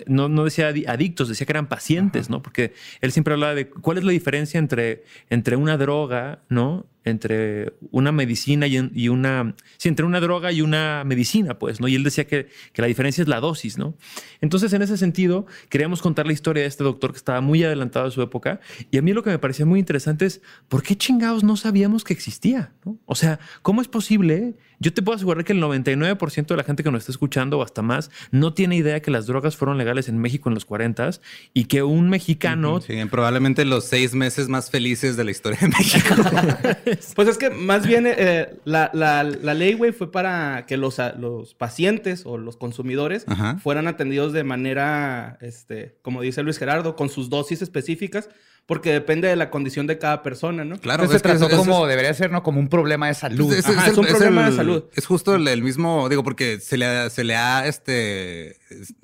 no, 0.07 0.29
no 0.29 0.43
decía 0.45 0.69
adi- 0.71 0.85
adictos, 0.87 1.27
decía 1.29 1.45
que 1.45 1.51
eran 1.53 1.67
pacientes, 1.67 2.29
¿no? 2.29 2.41
Porque 2.41 2.73
él 3.01 3.11
siempre 3.11 3.33
hablaba 3.33 3.53
de 3.53 3.67
cuál 3.69 3.97
es 3.97 4.03
la 4.03 4.11
diferencia 4.11 4.57
entre, 4.59 5.03
entre 5.29 5.55
una 5.57 5.77
droga, 5.77 6.39
¿no? 6.49 6.85
Entre 7.05 7.73
una 7.91 8.11
medicina 8.11 8.65
y, 8.67 8.79
un- 8.79 8.91
y 8.95 9.09
una. 9.09 9.55
Sí, 9.77 9.89
entre 9.89 10.05
una 10.05 10.19
droga 10.19 10.51
y 10.51 10.61
una 10.61 11.03
medicina, 11.05 11.59
pues, 11.59 11.79
¿no? 11.81 11.87
Y 11.87 11.95
él 11.95 12.03
decía 12.03 12.25
que, 12.25 12.47
que 12.71 12.81
la 12.81 12.87
diferencia 12.87 13.21
es 13.21 13.27
la 13.27 13.39
dosis, 13.39 13.77
¿no? 13.77 13.95
Entonces, 14.41 14.71
en 14.73 14.81
ese 14.81 14.97
sentido, 14.97 15.45
queríamos 15.69 16.01
contar 16.01 16.25
la 16.27 16.33
historia 16.33 16.63
de 16.63 16.67
este 16.69 16.83
doctor 16.83 17.11
que 17.11 17.17
estaba 17.17 17.41
muy 17.41 17.63
adelantado 17.63 18.07
a 18.07 18.11
su 18.11 18.21
época. 18.21 18.59
Y 18.91 18.97
a 18.97 19.01
mí 19.01 19.13
lo 19.13 19.23
que 19.23 19.29
me 19.31 19.39
parecía 19.39 19.65
muy 19.65 19.79
interesante 19.79 20.25
es 20.25 20.41
por 20.69 20.83
qué 20.83 20.95
chingados 20.95 21.43
no 21.43 21.57
sabíamos 21.57 22.03
que 22.03 22.13
existía, 22.13 22.71
¿no? 22.85 22.97
O 23.05 23.15
sea, 23.15 23.39
¿cómo 23.61 23.81
es 23.81 23.87
posible? 23.87 24.55
Yo 24.79 24.93
te 24.93 25.01
puedo 25.01 25.15
asegurar 25.15 25.45
que 25.45 25.53
el 25.53 25.61
99% 25.61 26.47
de 26.47 26.57
la 26.57 26.63
gente 26.63 26.83
que 26.83 26.91
nos 26.91 27.03
está 27.03 27.11
escuchando 27.13 27.57
o 27.59 27.63
hasta 27.63 27.81
más 27.81 28.11
no 28.31 28.53
tiene 28.53 28.75
idea 28.75 29.01
que 29.01 29.11
las 29.11 29.27
drogas 29.27 29.55
fueron 29.55 29.77
legales 29.77 30.09
en 30.09 30.17
México 30.17 30.49
en 30.49 30.55
los 30.55 30.65
40 30.65 30.93
y 31.53 31.65
que 31.65 31.81
un 31.83 32.09
mexicano 32.09 32.81
Sí, 32.81 32.93
probablemente 33.09 33.65
los 33.65 33.85
seis 33.85 34.13
meses 34.13 34.47
más 34.49 34.69
felices 34.69 35.15
de 35.17 35.23
la 35.23 35.31
historia 35.31 35.59
de 35.61 35.67
México. 35.69 36.15
Pues 37.15 37.27
es 37.27 37.37
que 37.37 37.49
más 37.49 37.85
bien 37.87 38.05
eh, 38.07 38.55
la, 38.65 38.89
la- 38.93 39.23
la 39.23 39.53
ley, 39.53 39.73
güey, 39.73 39.91
fue 39.91 40.11
para 40.11 40.65
que 40.65 40.77
los, 40.77 40.99
a- 40.99 41.13
los 41.13 41.53
pacientes 41.55 42.23
o 42.25 42.37
los 42.37 42.57
consumidores 42.57 43.23
Ajá. 43.27 43.57
fueran 43.57 43.87
atendidos 43.87 44.33
de 44.33 44.43
manera, 44.43 45.37
este, 45.41 45.97
como 46.01 46.21
dice 46.21 46.43
Luis 46.43 46.57
Gerardo, 46.57 46.95
con 46.95 47.09
sus 47.09 47.29
dosis 47.29 47.61
específicas, 47.61 48.29
porque 48.65 48.93
depende 48.93 49.27
de 49.27 49.35
la 49.35 49.49
condición 49.49 49.87
de 49.87 49.97
cada 49.97 50.23
persona, 50.23 50.63
¿no? 50.63 50.77
Claro, 50.79 51.03
Entonces 51.03 51.17
es 51.17 51.31
se 51.33 51.37
trató 51.37 51.53
eso- 51.53 51.57
como 51.57 51.85
debería 51.85 52.13
ser, 52.13 52.31
¿no? 52.31 52.43
Como 52.43 52.59
un 52.61 52.69
problema 52.69 53.07
de 53.07 53.13
salud. 53.13 53.53
Es, 53.53 53.65
Ajá, 53.67 53.87
es 53.89 53.97
un 53.97 54.05
problema 54.05 54.49
de 54.49 54.55
salud. 54.55 54.85
Es 54.95 55.05
justo 55.05 55.35
el, 55.35 55.45
el 55.49 55.61
mismo, 55.61 56.07
digo, 56.07 56.23
porque 56.23 56.59
se 56.61 56.77
le, 56.77 56.85
ha- 56.85 57.09
se 57.09 57.23
le 57.25 57.35
ha 57.35 57.67
este 57.67 58.57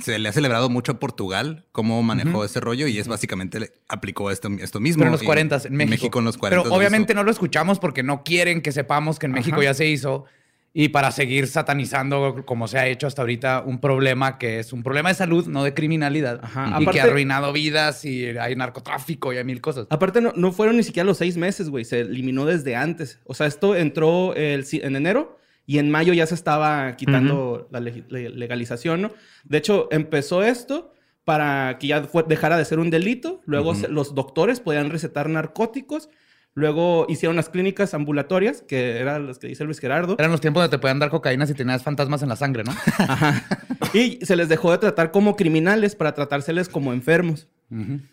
se 0.04 0.18
le 0.18 0.30
ha 0.30 0.32
celebrado 0.32 0.70
mucho 0.70 0.94
a 0.94 1.00
Portugal 1.00 1.66
cómo 1.72 2.02
manejó 2.04 2.44
ese 2.46 2.60
rollo 2.60 2.88
y 2.88 2.98
es 2.98 3.08
básicamente 3.08 3.60
le 3.60 3.74
aplicó 3.88 4.32
esto, 4.32 4.50
esto 4.62 4.80
mismo. 4.80 5.00
Pero 5.02 5.10
en 5.10 5.12
los 5.14 5.24
Y 5.24 5.26
40 5.26 5.62
en 5.66 5.76
México. 5.76 6.20
en 6.20 6.26
los 6.26 6.38
40. 6.38 6.64
Pero 6.64 6.76
obviamente 6.76 7.14
no 7.14 7.24
lo 7.24 7.32
escuchamos 7.32 7.80
porque 7.80 8.02
no 8.02 8.24
quieren 8.24 8.62
que 8.62 8.72
sepamos 8.72 9.20
que 9.20 9.26
en 9.26 9.34
México 9.34 9.58
Ajá. 9.58 9.66
ya 9.66 9.74
se 9.74 9.86
hizo. 9.88 10.26
Y 10.72 10.90
para 10.90 11.12
seguir 11.12 11.48
satanizando, 11.48 12.44
como 12.46 12.68
se 12.68 12.78
ha 12.78 12.88
hecho 12.88 13.08
hasta 13.08 13.24
ahorita, 13.24 13.64
un 13.66 13.80
problema 13.82 14.38
que 14.38 14.60
es 14.60 14.72
un 14.72 14.84
problema 14.84 15.10
de 15.10 15.16
salud, 15.16 15.48
no 15.48 15.64
de 15.64 15.74
criminalidad. 15.74 16.40
Ajá. 16.44 16.68
Y 16.70 16.84
Aparte- 16.84 16.92
que 16.92 17.02
ha 17.02 17.04
arruinado 17.06 17.52
vidas 17.52 18.06
y 18.06 18.26
hay 18.38 18.56
narcotráfico 18.56 19.34
y 19.34 19.38
hay 19.38 19.44
mil 19.44 19.62
cosas. 19.62 19.88
Aparte, 19.90 20.22
no, 20.22 20.32
no 20.36 20.52
fueron 20.52 20.78
ni 20.78 20.84
siquiera 20.84 21.06
los 21.08 21.18
seis 21.18 21.38
meses, 21.38 21.70
güey. 21.70 21.86
Se 21.86 22.02
eliminó 22.02 22.46
desde 22.46 22.76
antes. 22.76 23.20
O 23.26 23.34
sea, 23.34 23.48
esto 23.48 23.76
entró 23.76 24.36
el 24.36 24.64
en 24.72 24.96
enero 24.96 25.38
y 25.66 25.80
en 25.80 25.90
mayo 25.90 26.14
ya 26.14 26.28
se 26.28 26.36
estaba 26.36 26.96
quitando 26.98 27.68
la 27.72 27.80
legi- 27.80 28.06
le- 28.10 28.30
legalización, 28.30 29.02
¿no? 29.02 29.12
De 29.46 29.58
hecho, 29.58 29.88
empezó 29.92 30.44
esto 30.44 30.94
para 31.26 31.78
que 31.80 31.88
ya 31.88 32.04
fue- 32.04 32.26
dejara 32.28 32.58
de 32.58 32.66
ser 32.66 32.78
un 32.80 32.90
delito. 32.92 33.42
Luego 33.46 33.74
se- 33.76 33.88
los 33.88 34.14
doctores 34.16 34.60
podían 34.60 34.90
recetar 34.92 35.30
narcóticos. 35.30 36.10
Luego 36.56 37.06
hicieron 37.08 37.36
las 37.36 37.48
clínicas 37.50 37.94
ambulatorias, 37.94 38.62
que 38.64 38.98
eran 38.98 39.28
las 39.28 39.40
que 39.40 39.48
dice 39.48 39.64
Luis 39.64 39.80
Gerardo. 39.80 40.16
Eran 40.20 40.32
los 40.32 40.42
tiempos 40.42 40.62
donde 40.62 40.76
te 40.76 40.82
podían 40.82 41.00
dar 41.00 41.10
cocaína 41.10 41.46
si 41.46 41.54
tenías 41.54 41.84
fantasmas 41.84 42.22
en 42.24 42.30
la 42.30 42.36
sangre, 42.36 42.64
¿no? 42.64 42.74
Y 43.94 44.20
se 44.24 44.36
les 44.36 44.50
dejó 44.50 44.72
de 44.72 44.78
tratar 44.78 45.10
como 45.12 45.36
criminales 45.36 45.96
para 45.96 46.14
tratárseles 46.14 46.70
como 46.70 46.94
enfermos. 46.94 47.48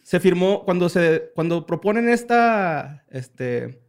Se 0.02 0.20
firmó 0.20 0.64
cuando 0.64 0.88
se 0.90 1.30
cuando 1.34 1.64
proponen 1.66 2.08
esta 2.10 3.04
este 3.10 3.80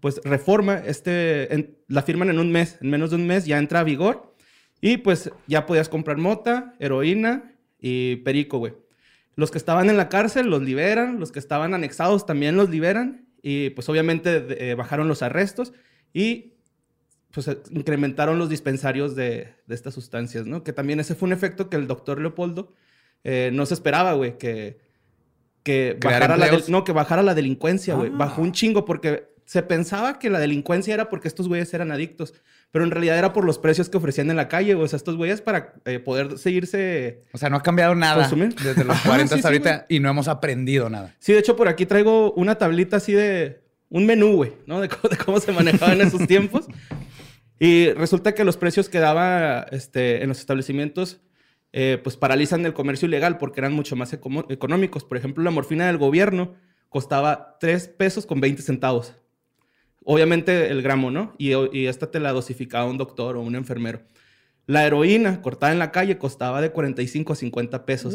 pues 0.00 0.20
reforma, 0.24 0.78
este 0.78 1.52
en- 1.52 1.76
la 1.88 2.02
firman 2.02 2.30
en 2.30 2.38
un 2.38 2.52
mes, 2.52 2.78
en 2.80 2.90
menos 2.90 3.10
de 3.10 3.16
un 3.16 3.26
mes 3.26 3.44
ya 3.44 3.58
entra 3.58 3.80
a 3.80 3.84
vigor 3.84 4.34
y 4.80 4.98
pues 4.98 5.30
ya 5.48 5.66
podías 5.66 5.88
comprar 5.88 6.18
mota, 6.18 6.74
heroína 6.78 7.52
y 7.80 8.16
perico, 8.16 8.58
güey. 8.58 8.74
Los 9.34 9.50
que 9.50 9.58
estaban 9.58 9.90
en 9.90 9.96
la 9.96 10.08
cárcel 10.08 10.48
los 10.48 10.62
liberan, 10.62 11.18
los 11.20 11.30
que 11.32 11.40
estaban 11.40 11.74
anexados 11.74 12.24
también 12.26 12.56
los 12.56 12.70
liberan 12.70 13.26
y 13.42 13.70
pues 13.70 13.88
obviamente 13.88 14.70
eh, 14.70 14.74
bajaron 14.74 15.08
los 15.08 15.22
arrestos 15.22 15.72
y 16.12 16.54
pues 17.30 17.46
eh, 17.48 17.58
incrementaron 17.70 18.38
los 18.38 18.48
dispensarios 18.48 19.14
de, 19.14 19.48
de 19.66 19.74
estas 19.74 19.94
sustancias, 19.94 20.46
¿no? 20.46 20.64
Que 20.64 20.72
también 20.72 20.98
ese 21.00 21.14
fue 21.14 21.26
un 21.26 21.32
efecto 21.32 21.68
que 21.68 21.76
el 21.76 21.86
doctor 21.86 22.20
Leopoldo 22.20 22.72
eh, 23.24 23.50
no 23.52 23.66
se 23.66 23.74
esperaba, 23.74 24.14
güey, 24.14 24.38
que, 24.38 24.78
que 25.62 25.96
bajara 26.02 26.36
la, 26.36 26.46
del- 26.46 26.72
no, 26.72 26.84
que 26.84 26.92
bajara 26.92 27.22
la 27.22 27.34
delincuencia, 27.34 27.94
güey. 27.94 28.10
Bajó 28.10 28.42
un 28.42 28.52
chingo 28.52 28.84
porque 28.84 29.28
se 29.44 29.62
pensaba 29.62 30.18
que 30.18 30.30
la 30.30 30.38
delincuencia 30.38 30.94
era 30.94 31.08
porque 31.08 31.28
estos 31.28 31.48
güeyes 31.48 31.72
eran 31.74 31.90
adictos, 31.92 32.34
pero 32.70 32.84
en 32.84 32.90
realidad 32.90 33.18
era 33.18 33.32
por 33.32 33.44
los 33.44 33.58
precios 33.58 33.88
que 33.88 33.96
ofrecían 33.96 34.30
en 34.30 34.36
la 34.36 34.48
calle. 34.48 34.74
O 34.74 34.86
sea, 34.86 34.96
estos 34.96 35.16
güeyes 35.16 35.40
para 35.40 35.74
eh, 35.84 35.98
poder 35.98 36.38
seguirse... 36.38 37.22
O 37.32 37.38
sea, 37.38 37.48
no 37.50 37.56
ha 37.56 37.62
cambiado 37.62 37.94
nada 37.94 38.22
Consumir. 38.22 38.54
desde 38.56 38.84
los 38.84 38.96
Ajá, 38.96 39.08
40 39.08 39.28
sí, 39.34 39.38
hasta 39.38 39.48
sí, 39.48 39.54
ahorita 39.54 39.86
y 39.88 40.00
no 40.00 40.10
hemos 40.10 40.28
aprendido 40.28 40.90
nada. 40.90 41.14
Sí, 41.18 41.32
de 41.32 41.38
hecho, 41.38 41.56
por 41.56 41.68
aquí 41.68 41.86
traigo 41.86 42.32
una 42.32 42.56
tablita 42.56 42.96
así 42.98 43.12
de 43.12 43.62
un 43.88 44.04
menú, 44.06 44.36
güey, 44.36 44.52
¿no? 44.66 44.80
De, 44.80 44.88
cómo- 44.88 45.08
de 45.08 45.16
cómo 45.16 45.40
se 45.40 45.52
manejaba 45.52 45.92
en 45.94 46.02
esos 46.02 46.26
tiempos. 46.26 46.66
Y 47.60 47.90
resulta 47.94 48.34
que 48.34 48.44
los 48.44 48.56
precios 48.56 48.88
que 48.88 49.00
daba 49.00 49.62
este, 49.72 50.22
en 50.22 50.28
los 50.28 50.38
establecimientos, 50.38 51.20
eh, 51.72 51.98
pues 52.04 52.16
paralizan 52.16 52.64
el 52.64 52.72
comercio 52.72 53.06
ilegal 53.08 53.36
porque 53.38 53.58
eran 53.60 53.72
mucho 53.72 53.96
más 53.96 54.12
económicos. 54.12 55.04
Por 55.04 55.16
ejemplo, 55.18 55.42
la 55.42 55.50
morfina 55.50 55.88
del 55.88 55.98
gobierno 55.98 56.54
costaba 56.88 57.56
3 57.58 57.88
pesos 57.88 58.26
con 58.26 58.40
20 58.40 58.62
centavos. 58.62 59.14
Obviamente 60.10 60.70
el 60.70 60.80
gramo, 60.80 61.10
¿no? 61.10 61.34
Y, 61.36 61.52
y 61.76 61.86
esta 61.86 62.10
te 62.10 62.18
la 62.18 62.32
dosificaba 62.32 62.86
un 62.86 62.96
doctor 62.96 63.36
o 63.36 63.42
un 63.42 63.54
enfermero. 63.54 64.00
La 64.66 64.86
heroína 64.86 65.42
cortada 65.42 65.70
en 65.70 65.78
la 65.78 65.92
calle 65.92 66.16
costaba 66.16 66.62
de 66.62 66.70
45 66.70 67.34
a 67.34 67.36
50 67.36 67.84
pesos. 67.84 68.14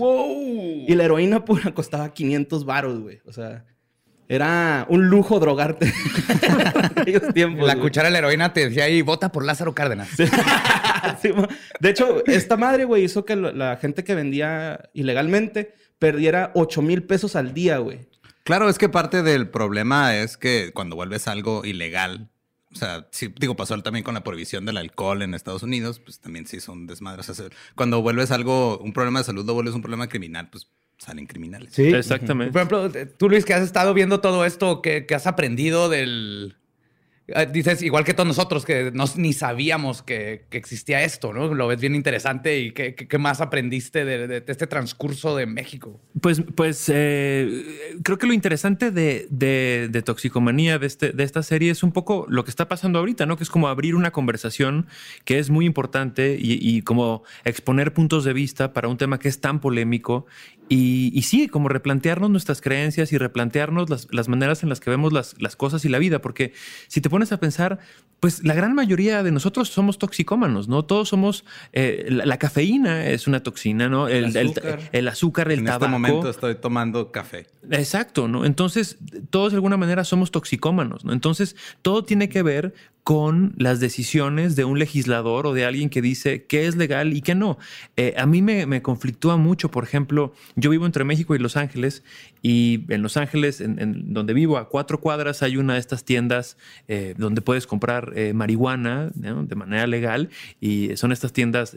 Y 0.87 0.95
la 0.95 1.03
heroína 1.03 1.45
pura 1.45 1.71
costaba 1.75 2.11
500 2.11 2.65
varos, 2.65 2.99
güey. 2.99 3.21
O 3.25 3.31
sea, 3.31 3.65
era 4.27 4.87
un 4.89 5.07
lujo 5.07 5.39
drogarte 5.39 5.85
en 6.41 6.99
aquellos 6.99 7.31
tiempos. 7.31 7.67
La 7.67 7.75
güey. 7.75 7.83
cuchara 7.83 8.07
de 8.07 8.13
la 8.13 8.17
heroína 8.17 8.53
te 8.53 8.69
decía 8.69 8.85
ahí, 8.85 9.03
vota 9.03 9.31
por 9.31 9.45
Lázaro 9.45 9.75
Cárdenas. 9.75 10.09
Sí, 11.21 11.29
de 11.79 11.89
hecho, 11.91 12.25
esta 12.25 12.57
madre, 12.57 12.85
güey, 12.85 13.03
hizo 13.03 13.23
que 13.23 13.35
la 13.35 13.77
gente 13.77 14.03
que 14.03 14.15
vendía 14.15 14.89
ilegalmente 14.93 15.75
perdiera 15.99 16.49
8 16.55 16.81
mil 16.81 17.03
pesos 17.03 17.35
al 17.35 17.53
día, 17.53 17.77
güey. 17.77 18.07
Claro, 18.43 18.69
es 18.69 18.77
que 18.77 18.89
parte 18.89 19.23
del 19.23 19.49
problema 19.49 20.15
es 20.17 20.37
que 20.37 20.71
cuando 20.73 20.95
vuelves 20.95 21.27
algo 21.27 21.63
ilegal, 21.65 22.29
o 22.73 22.75
sea, 22.75 23.07
sí, 23.11 23.33
digo, 23.39 23.55
pasó 23.55 23.79
también 23.81 24.03
con 24.03 24.15
la 24.15 24.23
prohibición 24.23 24.65
del 24.65 24.77
alcohol 24.77 25.21
en 25.21 25.33
Estados 25.33 25.63
Unidos, 25.63 25.99
pues 25.99 26.19
también 26.19 26.47
sí 26.47 26.59
son 26.59 26.87
desmadres. 26.87 27.29
O 27.29 27.33
sea, 27.33 27.45
cuando 27.75 28.01
vuelves 28.01 28.31
algo, 28.31 28.79
un 28.79 28.93
problema 28.93 29.19
de 29.19 29.25
salud, 29.25 29.45
lo 29.45 29.53
vuelves 29.53 29.75
un 29.75 29.81
problema 29.81 30.07
criminal, 30.09 30.49
pues 30.49 30.67
salen 30.97 31.27
criminales. 31.27 31.69
Sí. 31.73 31.83
Exactamente. 31.83 32.51
Por 32.51 32.61
ejemplo, 32.61 33.05
tú, 33.17 33.29
Luis, 33.29 33.45
que 33.45 33.53
has 33.53 33.63
estado 33.63 33.93
viendo 33.93 34.21
todo 34.21 34.45
esto, 34.45 34.81
¿qué, 34.81 35.05
qué 35.05 35.15
has 35.15 35.27
aprendido 35.27 35.89
del. 35.89 36.57
Ah, 37.33 37.45
Dices, 37.45 37.81
igual 37.81 38.03
que 38.03 38.13
todos 38.13 38.27
nosotros, 38.27 38.65
que 38.65 38.91
no, 38.93 39.05
ni 39.15 39.31
sabíamos 39.31 40.01
que, 40.01 40.45
existía 40.51 41.03
esto, 41.03 41.31
¿no? 41.31 41.53
Lo 41.53 41.67
ves 41.67 41.79
bien 41.79 41.95
interesante 41.95 42.59
y 42.59 42.71
qué, 42.73 43.17
más 43.17 43.39
aprendiste 43.39 44.03
de, 44.03 44.43
este 44.45 44.67
transcurso 44.67 45.37
de 45.37 45.45
México. 45.45 46.01
Pues, 46.19 46.43
pues 46.53 46.91
eh, 46.93 47.97
creo 48.03 48.17
que 48.17 48.27
lo 48.27 48.33
interesante 48.33 48.91
de, 48.91 49.27
de- 49.29 50.01
toxicomanía 50.01 50.79
de, 50.79 50.87
este, 50.87 51.13
de 51.13 51.23
esta 51.23 51.43
serie 51.43 51.71
es 51.71 51.81
un 51.81 51.93
poco 51.93 52.25
lo 52.27 52.43
que 52.43 52.49
está 52.49 52.67
pasando 52.67 52.99
ahorita, 52.99 53.25
¿no? 53.25 53.37
Que 53.37 53.43
es 53.43 53.49
como 53.49 53.69
abrir 53.69 53.95
una 53.95 54.11
conversación 54.11 54.87
que 55.23 55.39
es 55.39 55.49
muy 55.49 55.65
importante 55.65 56.37
y, 56.37 56.81
como 56.81 57.23
exponer 57.45 57.93
puntos 57.93 58.25
de 58.25 58.33
vista 58.33 58.73
para 58.73 58.89
un 58.89 58.97
tema 58.97 59.19
que 59.19 59.29
es 59.29 59.39
tan 59.39 59.61
polémico. 59.61 60.25
Y, 60.67 61.11
y 61.13 61.21
sí, 61.23 61.47
como 61.47 61.69
replantearnos 61.69 62.29
nuestras 62.29 62.59
creencias 62.59 63.13
y 63.13 63.17
replantearnos 63.17 63.89
las, 63.89 64.07
las 64.11 64.27
maneras 64.27 64.63
en 64.63 64.69
las 64.69 64.79
que 64.79 64.89
vemos 64.89 65.13
las, 65.13 65.35
las 65.41 65.55
cosas 65.55 65.85
y 65.85 65.89
la 65.89 65.99
vida. 65.99 66.19
Porque 66.19 66.53
si 66.87 66.99
te 66.99 67.09
pones 67.13 67.31
a 67.31 67.39
pensar, 67.39 67.77
pues 68.19 68.43
la 68.43 68.53
gran 68.53 68.73
mayoría 68.73 69.21
de 69.21 69.31
nosotros 69.31 69.69
somos 69.69 69.97
toxicómanos, 69.99 70.67
¿no? 70.67 70.83
Todos 70.83 71.09
somos. 71.09 71.45
eh, 71.73 72.07
la, 72.09 72.25
la 72.25 72.37
cafeína 72.37 73.05
es 73.07 73.27
una 73.27 73.43
toxina, 73.43 73.87
¿no? 73.89 74.07
El, 74.07 74.35
el- 74.35 74.47
azúcar. 74.49 74.79
el 74.91 75.07
azúcar, 75.07 75.51
el 75.51 75.59
en 75.59 75.65
tabaco. 75.65 75.85
este 75.85 75.91
momento 75.91 76.29
estoy 76.29 76.55
tomando 76.55 77.11
café. 77.11 77.47
Exacto, 77.69 78.27
¿no? 78.27 78.45
Entonces, 78.45 78.97
todos 79.29 79.51
de 79.51 79.57
alguna 79.57 79.77
manera 79.77 80.03
somos 80.03 80.31
toxicómanos, 80.31 81.05
¿no? 81.05 81.13
Entonces, 81.13 81.55
todo 81.81 82.03
tiene 82.03 82.29
que 82.29 82.41
ver 82.43 82.73
con 83.03 83.53
las 83.57 83.79
decisiones 83.81 84.55
de 84.55 84.63
un 84.63 84.79
legislador 84.79 85.45
o 85.45 85.53
de 85.53 85.65
alguien 85.65 85.89
que 85.89 86.01
dice 86.01 86.45
qué 86.45 86.67
es 86.67 86.77
legal 86.77 87.13
y 87.13 87.21
qué 87.21 87.35
no. 87.35 87.57
Eh, 87.97 88.13
a 88.17 88.25
mí 88.25 88.41
me, 88.41 88.65
me 88.65 88.81
conflictúa 88.81 89.35
mucho, 89.35 89.69
por 89.69 89.83
ejemplo, 89.83 90.33
yo 90.55 90.69
vivo 90.69 90.85
entre 90.85 91.03
México 91.03 91.35
y 91.35 91.39
Los 91.39 91.57
Ángeles 91.57 92.03
y 92.41 92.85
en 92.87 93.01
Los 93.01 93.17
Ángeles, 93.17 93.59
en, 93.59 94.13
donde 94.13 94.33
vivo, 94.33 94.57
a 94.57 94.69
cuatro 94.69 95.01
cuadras 95.01 95.43
hay 95.43 95.57
una 95.57 95.73
de 95.73 95.79
estas 95.79 96.05
tiendas 96.05 96.57
eh, 96.87 97.13
donde 97.17 97.41
puedes 97.41 97.67
comprar 97.67 98.13
eh, 98.15 98.33
marihuana 98.33 99.11
de 99.13 99.55
manera 99.55 99.85
legal 99.87 100.29
y 100.61 100.95
son 100.95 101.11
estas 101.11 101.33
tiendas 101.33 101.75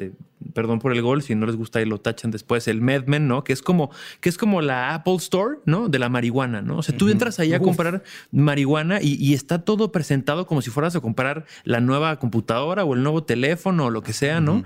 perdón 0.55 0.79
por 0.79 0.93
el 0.93 1.03
gol, 1.03 1.23
si 1.23 1.35
no 1.35 1.47
les 1.47 1.57
gusta 1.57 1.79
ahí 1.79 1.85
lo 1.85 1.99
tachan 2.01 2.31
después, 2.31 2.69
el 2.69 2.81
Medmen, 2.81 3.29
¿no? 3.29 3.45
Que 3.45 3.53
es 3.53 3.63
como, 3.63 3.91
que 4.21 4.29
es 4.29 4.39
como 4.39 4.63
la 4.63 4.95
Apple 4.95 5.17
Store, 5.17 5.57
¿no? 5.65 5.89
De 5.89 5.99
la 5.99 6.09
marihuana, 6.09 6.63
¿no? 6.63 6.79
O 6.79 6.83
sea, 6.83 6.97
tú 6.97 7.09
entras 7.09 7.39
ahí 7.39 7.53
a 7.55 7.61
comprar 7.61 8.03
marihuana 8.33 9.01
y, 9.03 9.15
y 9.15 9.35
está 9.35 9.63
todo 9.65 9.93
presentado 9.93 10.47
como 10.47 10.63
si 10.63 10.71
fueras 10.71 10.95
a 10.97 11.01
comprar 11.01 11.45
la 11.65 11.81
nueva 11.81 12.17
computadora 12.19 12.85
o 12.85 12.95
el 12.95 13.03
nuevo 13.03 13.25
teléfono 13.25 13.87
o 13.87 13.91
lo 13.91 14.03
que 14.03 14.13
sea, 14.13 14.41
¿no? 14.41 14.65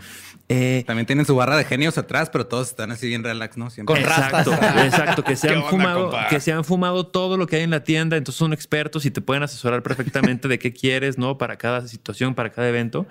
Eh, 0.49 0.83
También 0.87 1.07
tienen 1.07 1.25
su 1.27 1.37
barra 1.37 1.57
de 1.57 1.65
genios 1.65 1.97
atrás, 1.97 2.29
pero 2.29 2.47
todos 2.47 2.69
están 2.71 2.91
así 2.91 3.07
bien 3.07 3.23
relax, 3.23 3.57
¿no? 3.57 3.71
Siempre. 3.71 3.95
Con 3.95 4.03
Exacto, 4.03 4.51
rastas. 4.51 4.85
exacto, 4.85 5.23
que 5.23 5.37
se 5.37 5.47
¿Qué 5.47 5.53
han 5.55 5.59
onda, 5.61 5.71
fumado, 5.71 6.03
compa? 6.11 6.27
que 6.29 6.41
se 6.41 6.53
han 6.53 6.65
fumado 6.65 7.07
todo 7.07 7.37
lo 7.37 7.47
que 7.47 7.57
hay 7.57 7.63
en 7.63 7.71
la 7.71 7.85
tienda, 7.85 8.17
entonces 8.17 8.39
son 8.39 8.53
expertos 8.53 9.07
y 9.07 9.13
te 9.13 9.21
pueden 9.21 9.45
asesorar 9.45 9.83
perfectamente 9.85 10.49
de 10.49 10.59
qué 10.59 10.73
quieres, 10.73 11.19
¿no? 11.19 11.39
Para 11.39 11.57
cada 11.57 11.87
situación, 11.87 12.35
para 12.35 12.51
cada 12.51 12.69
evento. 12.69 13.07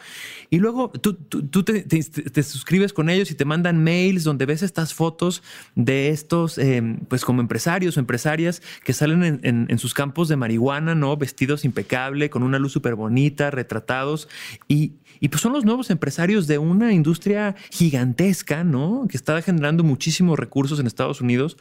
Y 0.50 0.58
luego 0.58 0.90
tú, 0.92 1.14
tú- 1.14 1.44
tú 1.48 1.64
te, 1.64 1.84
te- 1.84 2.04
te 2.04 2.44
suscribes 2.60 2.92
con 2.92 3.10
ellos 3.10 3.32
y 3.32 3.36
te 3.36 3.46
mandan 3.46 3.82
mails 3.82 4.26
donde 4.26 4.46
ves 4.46 4.64
estas 4.64 4.94
fotos 4.94 5.42
de 5.76 6.10
estos, 6.10 6.58
eh, 6.58 6.98
pues 7.08 7.24
como 7.24 7.40
empresarios 7.40 7.96
o 7.96 8.02
empresarias 8.02 8.62
que 8.84 8.92
salen 8.92 9.40
en, 9.44 9.80
sus 9.80 9.94
campos 9.94 10.28
de 10.28 10.36
marihuana, 10.36 10.94
¿no? 10.94 11.16
Vestidos 11.16 11.64
impecable, 11.64 12.30
con 12.30 12.44
una 12.44 12.60
luz 12.60 12.74
súper 12.74 12.96
bonita, 12.96 13.50
retratados. 13.50 14.28
Y, 14.68 14.96
y 15.22 15.30
pues 15.30 15.42
son 15.42 15.54
los 15.54 15.64
nuevos 15.64 15.90
empresarios 15.90 16.48
de 16.48 16.58
una 16.58 16.92
industria 16.92 17.56
gigantesca, 17.72 18.66
¿no? 18.66 19.06
Que 19.10 19.16
está 19.16 19.42
generando 19.42 19.86
muchísimos 19.86 20.38
recursos 20.38 20.82
en 20.82 20.88
Estados 20.88 21.22
Unidos 21.22 21.56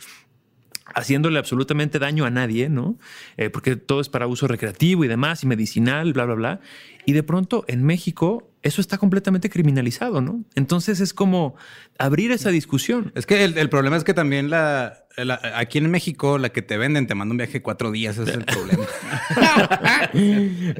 haciéndole 0.94 1.38
absolutamente 1.38 1.98
daño 1.98 2.24
a 2.24 2.30
nadie, 2.30 2.68
¿no? 2.68 2.98
Eh, 3.36 3.50
porque 3.50 3.76
todo 3.76 4.00
es 4.00 4.08
para 4.08 4.26
uso 4.26 4.46
recreativo 4.48 5.04
y 5.04 5.08
demás, 5.08 5.42
y 5.44 5.46
medicinal, 5.46 6.12
bla, 6.12 6.24
bla, 6.24 6.34
bla. 6.34 6.60
Y 7.06 7.12
de 7.12 7.22
pronto 7.22 7.64
en 7.68 7.84
México 7.84 8.50
eso 8.62 8.80
está 8.80 8.98
completamente 8.98 9.48
criminalizado, 9.50 10.20
¿no? 10.20 10.44
Entonces 10.54 11.00
es 11.00 11.14
como 11.14 11.54
abrir 11.98 12.32
esa 12.32 12.50
discusión. 12.50 13.12
Es 13.14 13.24
que 13.24 13.44
el, 13.44 13.56
el 13.56 13.68
problema 13.68 13.96
es 13.96 14.02
que 14.04 14.14
también 14.14 14.50
la, 14.50 15.04
la- 15.16 15.40
aquí 15.54 15.78
en 15.78 15.90
México 15.90 16.38
la 16.38 16.48
que 16.50 16.60
te 16.62 16.76
venden 16.76 17.06
te 17.06 17.14
manda 17.14 17.30
un 17.32 17.38
viaje 17.38 17.54
de 17.54 17.62
cuatro 17.62 17.90
días, 17.92 18.18
ese 18.18 18.30
es 18.30 18.36
el 18.36 18.44
problema. 18.44 18.84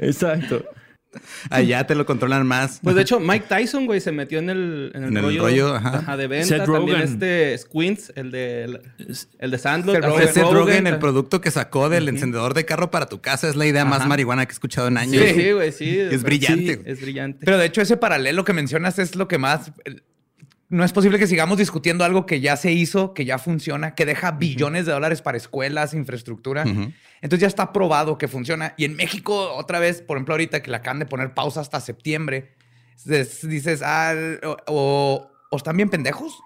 Exacto. 0.01 0.65
Allá 1.49 1.87
te 1.87 1.95
lo 1.95 2.05
controlan 2.05 2.45
más. 2.45 2.79
Pues 2.83 2.95
de 2.95 3.01
hecho, 3.01 3.19
Mike 3.19 3.45
Tyson, 3.49 3.85
güey, 3.85 3.99
se 3.99 4.11
metió 4.11 4.39
en 4.39 4.49
el, 4.49 4.91
en 4.93 5.03
el 5.03 5.09
En 5.09 5.17
el 5.17 5.23
rollo, 5.23 5.41
rollo, 5.41 5.75
ajá. 5.75 6.17
de 6.17 6.27
venta. 6.27 6.47
Seth 6.47 6.65
También 6.65 6.99
Rogen. 6.99 7.13
este 7.13 7.57
Squints, 7.57 8.13
el 8.15 8.31
de, 8.31 8.79
el 9.39 9.51
de 9.51 9.57
Sandlot. 9.57 9.95
Seth 9.95 10.03
ah, 10.03 10.07
Rogen. 10.07 10.33
Seth 10.33 10.51
Rogen, 10.51 10.87
el 10.87 10.99
producto 10.99 11.41
que 11.41 11.51
sacó 11.51 11.89
del 11.89 12.07
encendedor 12.09 12.53
de 12.53 12.65
carro 12.65 12.91
para 12.91 13.07
tu 13.07 13.21
casa 13.21 13.49
es 13.49 13.55
la 13.55 13.65
idea 13.65 13.85
más 13.85 14.07
marihuana 14.07 14.45
que 14.45 14.51
he 14.51 14.53
escuchado 14.53 14.87
en 14.87 14.97
años. 14.97 15.23
Sí, 15.23 15.33
sí, 15.33 15.51
güey, 15.51 15.71
sí. 15.71 15.99
Es 16.09 16.23
brillante. 16.23 16.75
Sí, 16.75 16.81
es 16.85 17.01
brillante. 17.01 17.45
Pero 17.45 17.57
de 17.57 17.65
hecho, 17.65 17.81
ese 17.81 17.97
paralelo 17.97 18.43
que 18.43 18.53
mencionas 18.53 18.99
es 18.99 19.15
lo 19.15 19.27
que 19.27 19.37
más. 19.37 19.71
No 20.69 20.83
es 20.83 20.93
posible 20.93 21.17
que 21.17 21.25
sigamos 21.25 21.57
discutiendo 21.57 22.03
algo 22.05 22.25
que 22.27 22.41
ya 22.41 22.55
se 22.55 22.71
hizo, 22.71 23.13
que 23.15 23.25
ya 23.25 23.39
funciona, 23.39 23.95
que 23.95 24.05
deja 24.05 24.31
billones 24.31 24.85
de 24.85 24.91
dólares 24.91 25.21
para 25.23 25.35
escuelas, 25.37 25.95
infraestructura. 25.95 26.63
Entonces 27.21 27.41
ya 27.41 27.47
está 27.47 27.73
probado 27.73 28.17
que 28.19 28.27
funciona. 28.27 28.75
Y 28.77 28.85
en 28.85 28.95
México, 28.95 29.51
otra 29.55 29.79
vez, 29.79 30.01
por 30.03 30.17
ejemplo, 30.17 30.35
ahorita 30.35 30.61
que 30.61 30.69
le 30.69 30.77
acaban 30.77 30.99
de 30.99 31.05
poner 31.07 31.33
pausa 31.33 31.59
hasta 31.61 31.81
septiembre, 31.81 32.53
es- 33.07 33.47
dices, 33.47 33.81
ah, 33.83 34.13
o, 34.43 34.57
o- 34.67 35.28
o 35.51 35.57
están 35.57 35.75
bien 35.77 35.89
pendejos, 35.89 36.43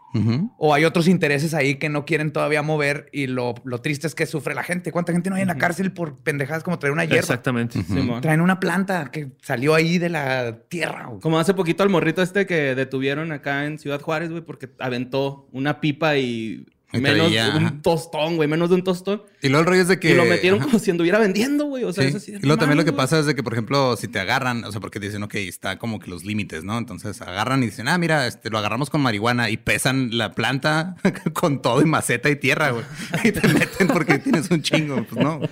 o 0.58 0.74
hay 0.74 0.86
otros 0.86 1.08
intereses 1.08 1.54
ahí 1.54 1.76
que 1.76 1.90
no 1.90 2.06
quieren 2.06 2.32
todavía 2.32 2.62
mover. 2.62 3.10
Y 3.12 3.28
lo, 3.28 3.54
lo 3.66 3.82
triste 3.82 4.08
es 4.08 4.16
que 4.16 4.26
sufre 4.26 4.56
la 4.56 4.64
gente. 4.64 4.92
¿Cuánta 4.92 5.12
gente 5.12 5.30
no 5.30 5.36
hay 5.36 5.42
en 5.42 5.50
la 5.50 5.58
cárcel 5.58 5.92
por 5.92 6.16
pendejadas 6.24 6.64
como 6.64 6.80
traer 6.80 6.94
una 6.94 7.04
hierba? 7.04 7.20
Exactamente. 7.20 7.84
Simón. 7.84 8.22
Traen 8.22 8.40
una 8.40 8.60
planta 8.62 9.10
que 9.12 9.32
salió 9.42 9.76
ahí 9.76 9.98
de 9.98 10.10
la 10.10 10.60
tierra. 10.70 11.08
güey. 11.08 11.20
Como 11.20 11.38
hace 11.38 11.54
poquito 11.54 11.84
al 11.84 11.90
morrito 11.90 12.22
este 12.22 12.46
que 12.46 12.76
detuvieron 12.76 13.32
acá 13.34 13.66
en 13.66 13.78
Ciudad 13.78 14.00
Juárez, 14.00 14.30
güey, 14.30 14.44
porque 14.44 14.70
aventó 14.80 15.50
una 15.52 15.82
pipa 15.82 16.16
Y 16.18 16.66
menos 17.02 17.28
traía, 17.28 17.56
un 17.56 17.66
ajá. 17.66 17.76
tostón, 17.82 18.36
güey, 18.36 18.48
menos 18.48 18.70
de 18.70 18.76
un 18.76 18.84
tostón. 18.84 19.24
Y 19.42 19.48
luego 19.50 19.62
el 19.62 19.66
rollo 19.68 19.82
es 19.82 19.88
de 19.88 20.00
que. 20.00 20.12
y 20.12 20.16
lo 20.16 20.26
metieron 20.26 20.60
Ajá. 20.60 20.68
como 20.68 20.80
si 20.80 20.92
anduviera 20.92 21.20
vendiendo, 21.20 21.66
güey. 21.66 21.84
O 21.84 21.94
sea, 21.94 22.04
Sí. 22.04 22.10
es 22.10 22.16
así. 22.16 22.32
Y 22.34 22.40
luego 22.46 22.58
también 22.58 22.78
lo 22.78 22.86
que 22.86 22.94
pasa 22.94 23.20
es 23.20 23.26
de 23.26 23.36
que, 23.36 23.44
por 23.44 23.54
ejemplo, 23.54 23.96
si 23.98 24.08
te 24.08 24.20
agarran, 24.20 24.64
o 24.64 24.72
sea, 24.72 24.80
porque 24.82 25.00
dicen, 25.00 25.24
ok, 25.24 25.36
está 25.36 25.78
como 25.80 26.00
que 26.00 26.10
los 26.10 26.24
límites, 26.24 26.64
¿no? 26.64 26.78
Entonces 26.78 27.22
agarran 27.22 27.64
y 27.64 27.68
dicen, 27.68 27.88
ah, 27.88 27.98
mira, 27.98 28.28
este, 28.28 28.50
lo 28.50 28.58
agarramos 28.58 28.90
con 28.90 29.02
marihuana 29.02 29.50
y 29.50 29.58
pesan 29.58 30.18
la 30.18 30.34
planta 30.34 30.96
con 31.34 31.62
todo 31.62 31.82
y 31.82 31.86
maceta 31.86 32.30
y 32.30 32.36
tierra, 32.36 32.72
güey. 32.72 32.86
Y 33.24 33.32
te 33.32 33.48
meten 33.48 33.88
porque 33.88 34.20
tienes 34.20 34.50
un 34.52 34.62
chingo. 34.62 35.04
Pues 35.10 35.24
no. 35.24 35.40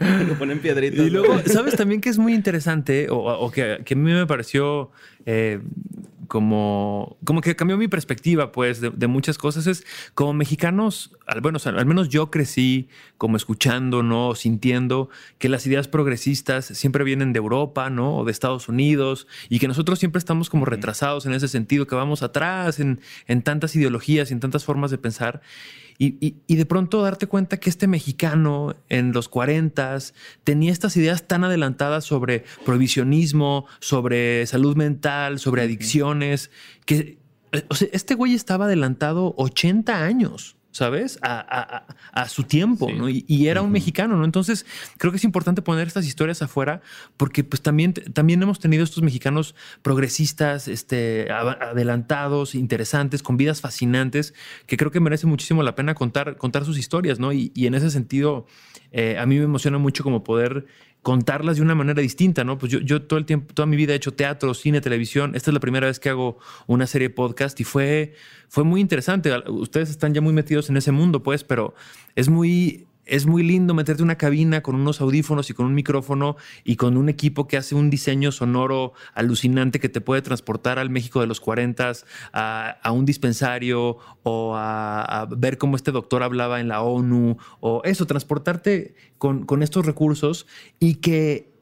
Le 0.00 0.34
ponen 0.34 0.58
piedritas. 0.58 1.06
Y 1.06 1.10
luego. 1.10 1.40
¿sabes 1.46 1.76
también 1.76 2.00
que 2.00 2.08
es 2.08 2.18
muy 2.18 2.34
interesante 2.34 3.08
o, 3.10 3.16
o 3.18 3.50
que, 3.52 3.78
que 3.84 3.94
a 3.94 3.96
mí 3.96 4.12
me 4.12 4.26
pareció 4.26 4.90
eh, 5.24 5.60
como, 6.28 7.16
como 7.24 7.40
que 7.40 7.56
cambió 7.56 7.76
mi 7.76 7.88
perspectiva, 7.88 8.52
pues, 8.52 8.80
de, 8.80 8.90
de 8.90 9.06
muchas 9.06 9.38
cosas? 9.38 9.66
Es 9.66 9.84
como 10.14 10.32
mexicanos, 10.32 11.12
al, 11.26 11.40
bueno, 11.40 11.56
o 11.56 11.58
sea, 11.58 11.72
al 11.72 11.86
menos 11.86 12.08
yo 12.08 12.30
crecí 12.30 12.88
como 13.18 13.36
escuchando, 13.36 14.02
¿no? 14.02 14.34
Sintiendo 14.34 15.08
que 15.38 15.48
las 15.48 15.66
ideas 15.66 15.88
progresistas 15.88 16.64
siempre 16.66 17.04
vienen 17.04 17.32
de 17.32 17.38
Europa, 17.38 17.90
¿no? 17.90 18.16
O 18.16 18.24
de 18.24 18.32
Estados 18.32 18.68
Unidos 18.68 19.26
y 19.48 19.58
que 19.58 19.68
nosotros 19.68 19.98
siempre 19.98 20.18
estamos 20.18 20.50
como 20.50 20.64
retrasados 20.64 21.26
en 21.26 21.32
ese 21.32 21.48
sentido, 21.48 21.86
que 21.86 21.94
vamos 21.94 22.22
atrás 22.22 22.80
en, 22.80 23.00
en 23.26 23.42
tantas 23.42 23.74
ideologías 23.76 24.30
y 24.30 24.34
en 24.34 24.40
tantas 24.40 24.64
formas 24.64 24.90
de 24.90 24.98
pensar. 24.98 25.42
Y, 25.98 26.16
y- 26.26 26.36
y 26.46 26.56
de 26.56 26.66
pronto 26.66 27.02
darte 27.02 27.26
cuenta 27.26 27.58
que 27.58 27.70
este 27.70 27.86
mexicano 27.86 28.74
en 28.88 29.12
los 29.12 29.28
40 29.28 29.98
tenía 30.42 30.72
estas 30.72 30.96
ideas 30.96 31.26
tan 31.28 31.44
adelantadas 31.44 32.04
sobre 32.04 32.44
prohibicionismo, 32.64 33.66
sobre 33.80 34.46
salud 34.46 34.76
mental, 34.76 35.38
sobre 35.38 35.62
adicciones, 35.62 36.50
que 36.84 37.18
o 37.68 37.74
sea, 37.76 37.88
este 37.92 38.14
güey 38.14 38.34
estaba 38.34 38.64
adelantado 38.64 39.34
80 39.36 40.02
años. 40.04 40.56
¿Sabes? 40.74 41.20
A, 41.22 41.38
a- 41.38 41.76
a- 41.76 42.22
a 42.22 42.28
su 42.28 42.42
tiempo, 42.42 42.90
¿no? 42.90 43.08
Y, 43.08 43.24
y 43.28 43.46
era 43.46 43.62
un 43.62 43.70
mexicano, 43.70 44.16
¿no? 44.16 44.24
Entonces, 44.24 44.66
creo 44.98 45.12
que 45.12 45.18
es 45.18 45.24
importante 45.24 45.62
poner 45.62 45.86
estas 45.86 46.04
historias 46.04 46.42
afuera 46.42 46.80
porque 47.16 47.44
pues 47.44 47.62
también, 47.62 47.92
también 47.92 48.42
hemos 48.42 48.58
tenido 48.58 48.82
estos 48.82 49.00
mexicanos 49.04 49.54
progresistas, 49.82 50.66
este, 50.66 51.30
adelantados, 51.30 52.56
interesantes, 52.56 53.22
con 53.22 53.36
vidas 53.36 53.60
fascinantes, 53.60 54.34
que 54.66 54.76
creo 54.76 54.90
que 54.90 54.98
merece 54.98 55.28
muchísimo 55.28 55.62
la 55.62 55.76
pena 55.76 55.94
contar, 55.94 56.36
contar 56.38 56.64
sus 56.64 56.76
historias, 56.76 57.20
¿no? 57.20 57.32
Y, 57.32 57.52
y 57.54 57.66
en 57.68 57.74
ese 57.74 57.90
sentido, 57.90 58.46
eh, 58.90 59.16
a 59.18 59.26
mí 59.26 59.38
me 59.38 59.44
emociona 59.44 59.78
mucho 59.78 60.02
como 60.02 60.24
poder 60.24 60.66
contarlas 61.04 61.56
de 61.56 61.62
una 61.62 61.76
manera 61.76 62.00
distinta, 62.02 62.42
¿no? 62.42 62.58
Pues 62.58 62.72
yo, 62.72 62.80
yo 62.80 63.02
todo 63.02 63.18
el 63.18 63.26
tiempo, 63.26 63.52
toda 63.54 63.66
mi 63.66 63.76
vida 63.76 63.92
he 63.92 63.96
hecho 63.96 64.14
teatro, 64.14 64.54
cine, 64.54 64.80
televisión. 64.80 65.36
Esta 65.36 65.50
es 65.50 65.54
la 65.54 65.60
primera 65.60 65.86
vez 65.86 66.00
que 66.00 66.08
hago 66.08 66.38
una 66.66 66.88
serie 66.88 67.08
de 67.08 67.14
podcast 67.14 67.60
y 67.60 67.64
fue, 67.64 68.14
fue 68.48 68.64
muy 68.64 68.80
interesante. 68.80 69.30
Ustedes 69.48 69.90
están 69.90 70.14
ya 70.14 70.22
muy 70.22 70.32
metidos 70.32 70.70
en 70.70 70.78
ese 70.78 70.92
mundo, 70.92 71.22
pues, 71.22 71.44
pero 71.44 71.74
es 72.16 72.30
muy, 72.30 72.86
es 73.06 73.26
muy 73.26 73.42
lindo 73.42 73.74
meterte 73.74 74.02
en 74.02 74.04
una 74.04 74.16
cabina 74.16 74.62
con 74.62 74.74
unos 74.74 75.00
audífonos 75.00 75.50
y 75.50 75.54
con 75.54 75.66
un 75.66 75.74
micrófono 75.74 76.36
y 76.64 76.76
con 76.76 76.96
un 76.96 77.08
equipo 77.08 77.46
que 77.46 77.56
hace 77.56 77.74
un 77.74 77.90
diseño 77.90 78.32
sonoro 78.32 78.92
alucinante 79.14 79.80
que 79.80 79.88
te 79.88 80.00
puede 80.00 80.22
transportar 80.22 80.78
al 80.78 80.90
México 80.90 81.20
de 81.20 81.26
los 81.26 81.40
40 81.40 81.92
a, 82.32 82.70
a 82.82 82.92
un 82.92 83.04
dispensario 83.04 83.98
o 84.22 84.54
a, 84.56 85.28
ver 85.36 85.58
cómo 85.58 85.76
este 85.76 85.92
doctor 85.92 86.22
hablaba 86.22 86.60
en 86.60 86.68
la 86.68 86.82
ONU 86.82 87.36
o 87.60 87.82
eso, 87.84 88.06
transportarte 88.06 88.94
con, 89.18 89.44
con 89.44 89.62
estos 89.62 89.86
recursos 89.86 90.46
y 90.78 90.96
que, 90.96 91.52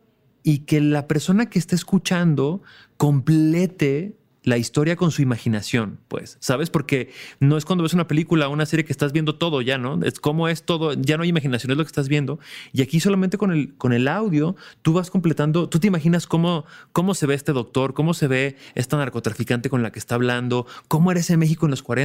y 0.42 0.60
que 0.60 0.80
la 0.80 1.08
persona 1.08 1.46
que 1.46 1.58
esté 1.58 1.74
escuchando 1.74 2.62
complete 2.96 4.16
la 4.44 4.58
historia 4.58 4.96
con 4.96 5.10
su 5.10 5.22
imaginación, 5.22 5.98
pues, 6.08 6.36
¿sabes? 6.40 6.68
Porque 6.68 7.10
no 7.40 7.56
es 7.56 7.64
cuando 7.64 7.82
ves 7.82 7.94
una 7.94 8.06
película 8.06 8.48
o 8.48 8.52
una 8.52 8.66
serie 8.66 8.84
que 8.84 8.92
estás 8.92 9.12
viendo 9.12 9.36
todo 9.36 9.62
ya, 9.62 9.78
¿no? 9.78 10.04
Es 10.04 10.20
como 10.20 10.48
es 10.48 10.64
todo, 10.64 10.92
ya 10.94 11.16
no 11.16 11.22
hay 11.22 11.30
imaginación, 11.30 11.70
es 11.70 11.78
lo 11.78 11.84
que 11.84 11.88
estás 11.88 12.08
viendo. 12.08 12.38
Y 12.72 12.82
aquí 12.82 13.00
solamente 13.00 13.38
con 13.38 13.52
el, 13.52 13.74
con 13.76 13.92
el 13.92 14.06
audio, 14.06 14.54
tú 14.82 14.92
vas 14.92 15.10
completando, 15.10 15.68
tú 15.68 15.78
te 15.80 15.86
imaginas 15.86 16.26
cómo, 16.26 16.66
cómo 16.92 17.14
se 17.14 17.26
ve 17.26 17.34
este 17.34 17.52
doctor, 17.52 17.94
cómo 17.94 18.14
se 18.14 18.26
ve 18.26 18.56
esta 18.74 18.96
narcotraficante 18.96 19.70
con 19.70 19.82
la 19.82 19.92
que 19.92 19.98
está 19.98 20.16
hablando, 20.16 20.66
cómo 20.88 21.10
era 21.10 21.20
ese 21.20 21.36
México 21.36 21.66
en 21.66 21.70
los 21.70 21.82
40 21.82 22.02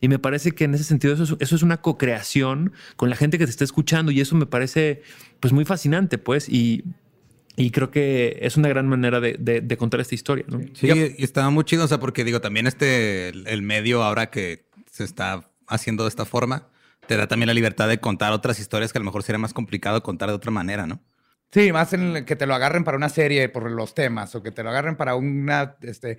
y 0.00 0.08
me 0.08 0.18
parece 0.18 0.52
que 0.52 0.64
en 0.64 0.74
ese 0.74 0.84
sentido 0.84 1.14
eso 1.14 1.24
es, 1.24 1.36
eso 1.40 1.56
es 1.56 1.62
una 1.62 1.78
co-creación 1.78 2.72
con 2.96 3.10
la 3.10 3.16
gente 3.16 3.38
que 3.38 3.44
te 3.44 3.50
está 3.50 3.64
escuchando 3.64 4.12
y 4.12 4.20
eso 4.20 4.36
me 4.36 4.46
parece 4.46 5.02
pues 5.40 5.52
muy 5.52 5.64
fascinante, 5.64 6.18
pues, 6.18 6.48
y... 6.48 6.84
Y 7.60 7.70
creo 7.70 7.90
que 7.90 8.38
es 8.42 8.56
una 8.56 8.68
gran 8.68 8.88
manera 8.88 9.20
de, 9.20 9.36
de- 9.38 9.60
de 9.60 9.76
contar 9.76 10.00
esta 10.00 10.14
historia, 10.14 10.44
¿no? 10.48 10.60
Sí, 10.74 10.88
y 11.18 11.24
estaba 11.24 11.50
muy 11.50 11.64
chido, 11.64 11.84
o 11.84 11.88
sea, 11.88 11.98
porque 12.00 12.24
digo, 12.24 12.40
también 12.40 12.66
este, 12.66 13.28
el, 13.28 13.62
medio 13.62 14.02
ahora 14.02 14.30
que 14.30 14.64
se 14.90 15.04
está 15.04 15.48
haciendo 15.68 16.04
de 16.04 16.08
esta 16.08 16.24
forma, 16.24 16.68
te 17.06 17.16
da 17.16 17.26
también 17.26 17.46
la 17.48 17.54
libertad 17.54 17.88
de 17.88 17.98
contar 18.00 18.32
otras 18.32 18.58
historias 18.60 18.92
que 18.92 18.98
a 18.98 19.00
lo 19.00 19.04
mejor 19.06 19.22
sería 19.22 19.38
más 19.38 19.52
complicado 19.52 20.02
contar 20.02 20.28
de 20.28 20.34
otra 20.36 20.50
manera, 20.50 20.86
¿no? 20.86 21.00
Sí, 21.52 21.72
más 21.72 21.92
en 21.92 22.24
que 22.24 22.36
te 22.36 22.46
lo 22.46 22.54
agarren 22.54 22.84
para 22.84 22.96
una 22.96 23.08
serie 23.08 23.48
por 23.48 23.68
los 23.70 23.94
temas 23.94 24.34
o 24.36 24.42
que 24.42 24.52
te 24.52 24.62
lo 24.62 24.70
agarren 24.70 24.94
para 24.96 25.16
una, 25.16 25.76
este, 25.82 26.18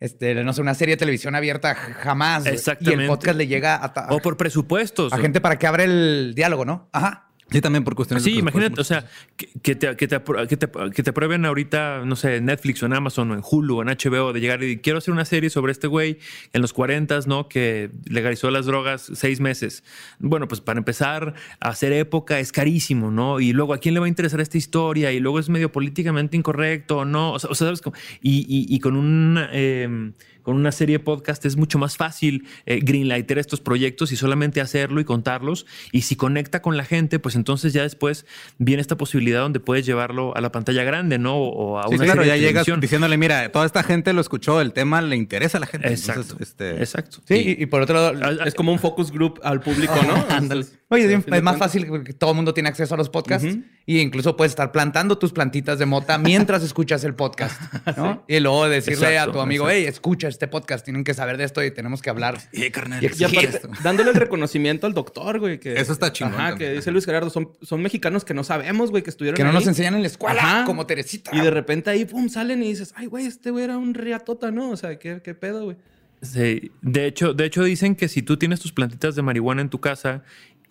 este, 0.00 0.34
no 0.42 0.52
sé, 0.52 0.60
una 0.60 0.74
serie 0.74 0.94
de 0.96 0.98
televisión 0.98 1.36
abierta 1.36 1.74
jamás. 1.76 2.42
güey. 2.42 2.54
Y 2.54 2.56
Exactamente. 2.56 3.02
el 3.04 3.08
podcast 3.08 3.38
le 3.38 3.46
llega 3.46 3.76
a, 3.76 4.06
O 4.12 4.18
por 4.18 4.36
presupuestos. 4.36 5.12
a 5.12 5.18
gente 5.18 5.40
para 5.40 5.56
que 5.58 5.66
abra 5.68 5.84
el 5.84 6.32
diálogo, 6.34 6.64
¿no? 6.64 6.88
Ajá. 6.92 7.28
Sí, 7.52 7.60
también 7.60 7.84
por 7.84 7.94
cuestiones 7.94 8.24
de 8.24 8.30
Sí, 8.30 8.38
imagínate, 8.38 8.80
o 8.80 8.84
sea, 8.84 9.06
que, 9.36 9.48
que 9.62 9.74
te, 9.76 9.94
que, 9.96 10.08
te, 10.08 10.20
que, 10.48 10.56
te, 10.56 10.68
que 10.94 11.02
te 11.02 11.10
aprueben 11.10 11.44
ahorita, 11.44 12.04
no 12.04 12.16
sé, 12.16 12.36
en 12.36 12.46
Netflix 12.46 12.82
o 12.82 12.86
en 12.86 12.94
Amazon 12.94 13.30
o 13.30 13.34
en 13.34 13.42
Hulu 13.48 13.78
o 13.78 13.82
en 13.82 13.88
HBO, 13.88 14.32
de 14.32 14.40
llegar 14.40 14.62
y 14.62 14.78
quiero 14.78 14.98
hacer 14.98 15.12
una 15.12 15.24
serie 15.24 15.50
sobre 15.50 15.72
este 15.72 15.86
güey 15.86 16.18
en 16.52 16.62
los 16.62 16.72
40, 16.72 17.20
¿no? 17.26 17.48
Que 17.48 17.90
legalizó 18.06 18.50
las 18.50 18.66
drogas 18.66 19.10
seis 19.14 19.40
meses. 19.40 19.84
Bueno, 20.18 20.48
pues 20.48 20.60
para 20.60 20.78
empezar 20.78 21.34
a 21.60 21.68
hacer 21.68 21.92
época 21.92 22.38
es 22.38 22.52
carísimo, 22.52 23.10
¿no? 23.10 23.38
Y 23.40 23.52
luego, 23.52 23.74
¿a 23.74 23.78
quién 23.78 23.94
le 23.94 24.00
va 24.00 24.06
a 24.06 24.08
interesar 24.08 24.40
esta 24.40 24.56
historia? 24.56 25.12
Y 25.12 25.20
luego 25.20 25.38
es 25.38 25.48
medio 25.48 25.70
políticamente 25.70 26.36
incorrecto 26.36 27.02
no. 27.04 27.32
O 27.32 27.38
sea, 27.38 27.50
o 27.50 27.54
sea, 27.54 27.66
¿sabes? 27.68 27.80
cómo? 27.80 27.96
Y, 28.20 28.40
y, 28.48 28.74
y 28.74 28.80
con 28.80 28.96
un... 28.96 29.38
eh, 29.52 30.12
con 30.42 30.56
una 30.56 30.72
serie 30.72 30.98
de 30.98 31.04
podcast 31.04 31.44
es 31.46 31.56
mucho 31.56 31.78
más 31.78 31.96
fácil 31.96 32.46
eh, 32.66 32.80
greenlighter 32.82 33.38
estos 33.38 33.60
proyectos 33.60 34.12
y 34.12 34.16
solamente 34.16 34.60
hacerlo 34.60 35.00
y 35.00 35.04
contarlos. 35.04 35.66
Y 35.92 36.02
si 36.02 36.16
conecta 36.16 36.62
con 36.62 36.76
la 36.76 36.84
gente, 36.84 37.18
pues 37.18 37.34
entonces 37.36 37.72
ya 37.72 37.82
después 37.82 38.26
viene 38.58 38.80
esta 38.82 38.96
posibilidad 38.96 39.40
donde 39.40 39.60
puedes 39.60 39.86
llevarlo 39.86 40.36
a 40.36 40.40
la 40.40 40.52
pantalla 40.52 40.84
grande, 40.84 41.18
¿no? 41.18 41.36
O 41.38 41.78
a 41.78 41.88
Sí, 41.88 41.94
una 41.94 42.04
claro, 42.04 42.22
serie 42.22 42.26
ya 42.28 42.34
de 42.34 42.40
llegas 42.40 42.52
televisión. 42.64 42.80
diciéndole, 42.80 43.16
mira, 43.16 43.50
toda 43.52 43.66
esta 43.66 43.82
gente 43.82 44.12
lo 44.12 44.20
escuchó, 44.20 44.60
el 44.60 44.72
tema 44.72 45.00
le 45.02 45.16
interesa 45.16 45.58
a 45.58 45.60
la 45.60 45.66
gente. 45.66 45.88
Exacto. 45.88 46.22
Entonces, 46.22 46.48
este, 46.48 46.70
Exacto. 46.78 47.18
Sí, 47.26 47.56
y, 47.58 47.62
y 47.62 47.66
por 47.66 47.82
otro 47.82 47.94
lado, 47.94 48.12
Ah, 48.22 48.44
Es 48.46 48.54
como 48.54 48.72
un 48.72 48.78
focus 48.78 49.10
group 49.10 49.40
al 49.42 49.60
público, 49.60 49.94
¿no? 50.06 50.14
Ándale. 50.34 50.66
Oye, 50.88 51.14
es, 51.26 51.42
más 51.42 51.56
fácil 51.56 51.86
porque 51.86 52.12
todo 52.12 52.30
el 52.30 52.36
mundo 52.36 52.52
tiene 52.52 52.68
acceso 52.68 52.94
a 52.94 52.98
los 52.98 53.08
podcasts 53.08 53.46
Ujú. 53.48 53.62
Y 53.86 53.98
incluso 53.98 54.36
puedes 54.36 54.52
estar 54.52 54.70
plantando 54.72 55.18
tus 55.18 55.32
plantitas 55.32 55.78
de 55.78 55.86
mota 55.86 56.18
mientras 56.18 56.62
escuchas 56.62 57.02
el 57.04 57.14
podcast, 57.14 57.60
¿no? 57.96 58.24
Y 58.28 58.38
luego 58.40 58.68
decirle 58.68 59.08
Exacto, 59.08 59.30
a 59.30 59.32
tu 59.32 59.40
amigo, 59.40 59.64
exacto. 59.64 59.80
hey, 59.82 59.86
escucha 59.88 60.28
este 60.28 60.46
podcast, 60.48 60.84
tienen 60.84 61.04
que 61.04 61.14
saber 61.14 61.36
de 61.36 61.44
esto 61.44 61.62
y 61.64 61.70
tenemos 61.70 62.00
que 62.02 62.10
hablar. 62.10 62.38
Eh, 62.52 62.70
carnal, 62.70 63.02
Y 63.02 63.06
Y 63.06 63.24
aparte, 63.24 63.48
esto. 63.48 63.68
dándole 63.82 64.10
el 64.10 64.16
reconocimiento 64.16 64.86
al 64.86 64.94
doctor, 64.94 65.40
güey. 65.40 65.58
Que, 65.58 65.74
Eso 65.80 65.92
está 65.92 66.12
chingón 66.12 66.34
Ajá, 66.34 66.50
también. 66.50 66.70
que 66.70 66.76
dice 66.76 66.90
Luis 66.92 67.04
Gerardo, 67.04 67.30
son, 67.30 67.50
son 67.62 67.82
mexicanos 67.82 68.24
que 68.24 68.34
no 68.34 68.44
sabemos, 68.44 68.90
güey, 68.90 69.02
que 69.02 69.10
estuvieron 69.10 69.36
Que 69.36 69.42
no 69.42 69.48
ahí. 69.50 69.54
nos 69.56 69.66
enseñan 69.66 69.94
en 69.94 70.02
la 70.02 70.06
escuela, 70.08 70.40
Ajá. 70.42 70.64
como 70.64 70.86
Teresita. 70.86 71.30
Y 71.34 71.40
de 71.40 71.50
repente 71.50 71.90
ahí, 71.90 72.04
pum, 72.04 72.28
salen 72.28 72.62
y 72.62 72.68
dices, 72.68 72.92
ay, 72.96 73.06
güey, 73.06 73.26
este 73.26 73.50
güey 73.50 73.64
era 73.64 73.78
un 73.78 73.94
riatota, 73.94 74.50
¿no? 74.50 74.70
O 74.70 74.76
sea, 74.76 74.98
¿qué, 74.98 75.20
qué 75.24 75.34
pedo, 75.34 75.64
güey? 75.64 75.76
Sí. 76.22 76.70
De 76.82 77.06
hecho, 77.06 77.34
de 77.34 77.44
hecho, 77.46 77.64
dicen 77.64 77.96
que 77.96 78.06
si 78.08 78.22
tú 78.22 78.36
tienes 78.36 78.60
tus 78.60 78.72
plantitas 78.72 79.16
de 79.16 79.22
marihuana 79.22 79.60
en 79.60 79.68
tu 79.68 79.80
casa 79.80 80.22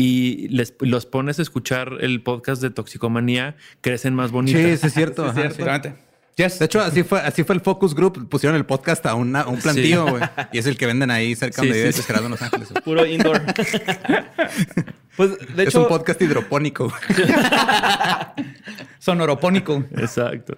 y 0.02 0.47
les, 0.49 0.74
los 0.80 1.06
pones 1.06 1.38
a 1.39 1.41
escuchar 1.41 1.97
el 2.02 2.22
podcast 2.24 2.62
de 2.62 2.70
toxicomanía, 2.72 3.56
crecen 3.82 4.16
más 4.16 4.32
bonitas. 4.32 4.62
Sí, 4.62 4.78
sí 4.78 4.88
es 4.88 4.93
cierto. 4.93 5.24
ajá, 5.30 5.34
sí. 5.34 5.41
Exactamente. 5.47 5.95
Yes. 6.38 6.60
De 6.60 6.66
hecho, 6.66 6.80
así 6.82 7.04
fue, 7.04 7.20
así 7.20 7.43
fue 7.43 7.54
el 7.56 7.62
Focus 7.62 7.93
Group. 7.93 8.28
Pusieron 8.30 8.56
el 8.56 8.66
podcast 8.66 9.06
a, 9.06 9.16
una- 9.16 9.41
a 9.41 9.47
un 9.47 9.60
plantío, 9.60 10.08
güey. 10.08 10.24
Y 10.54 10.58
es 10.60 10.66
el 10.66 10.78
que 10.78 10.86
venden 10.88 11.12
ahí 11.12 11.36
cerca 11.36 11.62
Sí, 11.62 11.68
donde 11.68 11.84
vive. 11.84 11.93
Gerardo 12.04 12.26
en 12.26 12.32
Los 12.32 12.41
Ángeles. 12.41 12.70
güey. 12.72 12.82
Puro 12.84 13.06
indoor. 13.06 13.41
pues, 15.18 15.38
de 15.56 15.64
es 15.64 15.70
hecho, 15.70 15.82
un 15.84 15.88
podcast 15.89 16.22
hidropónico. 16.22 16.91
Sonoropónico. 18.99 19.84
Exacto. 19.97 20.58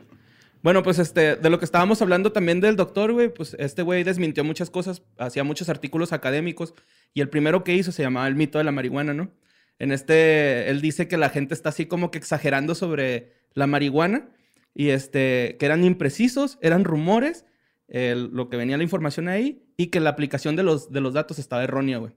Bueno, 0.64 0.82
pues 0.82 0.98
este, 0.98 1.36
de 1.36 1.50
lo 1.50 1.60
que 1.60 1.66
estábamos 1.66 2.02
hablando 2.02 2.32
también 2.32 2.62
del 2.62 2.78
doctor, 2.78 3.12
güey, 3.12 3.28
pues 3.28 3.54
este 3.60 3.82
güey 3.82 4.06
desmintió 4.06 4.46
muchas 4.46 4.70
cosas, 4.70 5.04
hacía 5.18 5.44
muchos 5.44 5.68
artículos 5.68 6.14
académicos 6.14 6.74
y 7.14 7.20
el 7.20 7.28
primero 7.28 7.66
que 7.66 7.76
hizo 7.76 7.92
se 7.92 8.02
llamaba 8.02 8.30
El 8.30 8.36
mito 8.36 8.60
de 8.60 8.64
la 8.64 8.72
marihuana, 8.72 9.14
¿no? 9.14 9.30
En 9.78 9.92
este, 9.92 10.70
él 10.70 10.80
dice 10.80 11.10
que 11.10 11.18
la 11.18 11.30
gente 11.30 11.54
está 11.54 11.68
así 11.68 11.86
como 11.86 12.12
que 12.12 12.18
exagerando 12.18 12.76
sobre 12.76 13.34
la 13.54 13.68
marihuana 13.68 14.30
y 14.74 14.90
este, 14.90 15.58
que 15.60 15.66
eran 15.66 15.84
imprecisos, 15.84 16.58
eran 16.62 16.86
rumores, 16.86 17.46
lo 17.90 18.50
que 18.50 18.56
venía 18.56 18.78
la 18.78 18.84
información 18.84 19.28
ahí 19.28 19.66
y 19.76 19.88
que 19.88 20.00
la 20.00 20.12
aplicación 20.12 20.56
de 20.56 20.64
los, 20.64 20.94
de 20.94 21.02
los 21.02 21.14
datos 21.14 21.40
estaba 21.40 21.66
errónea, 21.66 21.98
güey. 21.98 22.14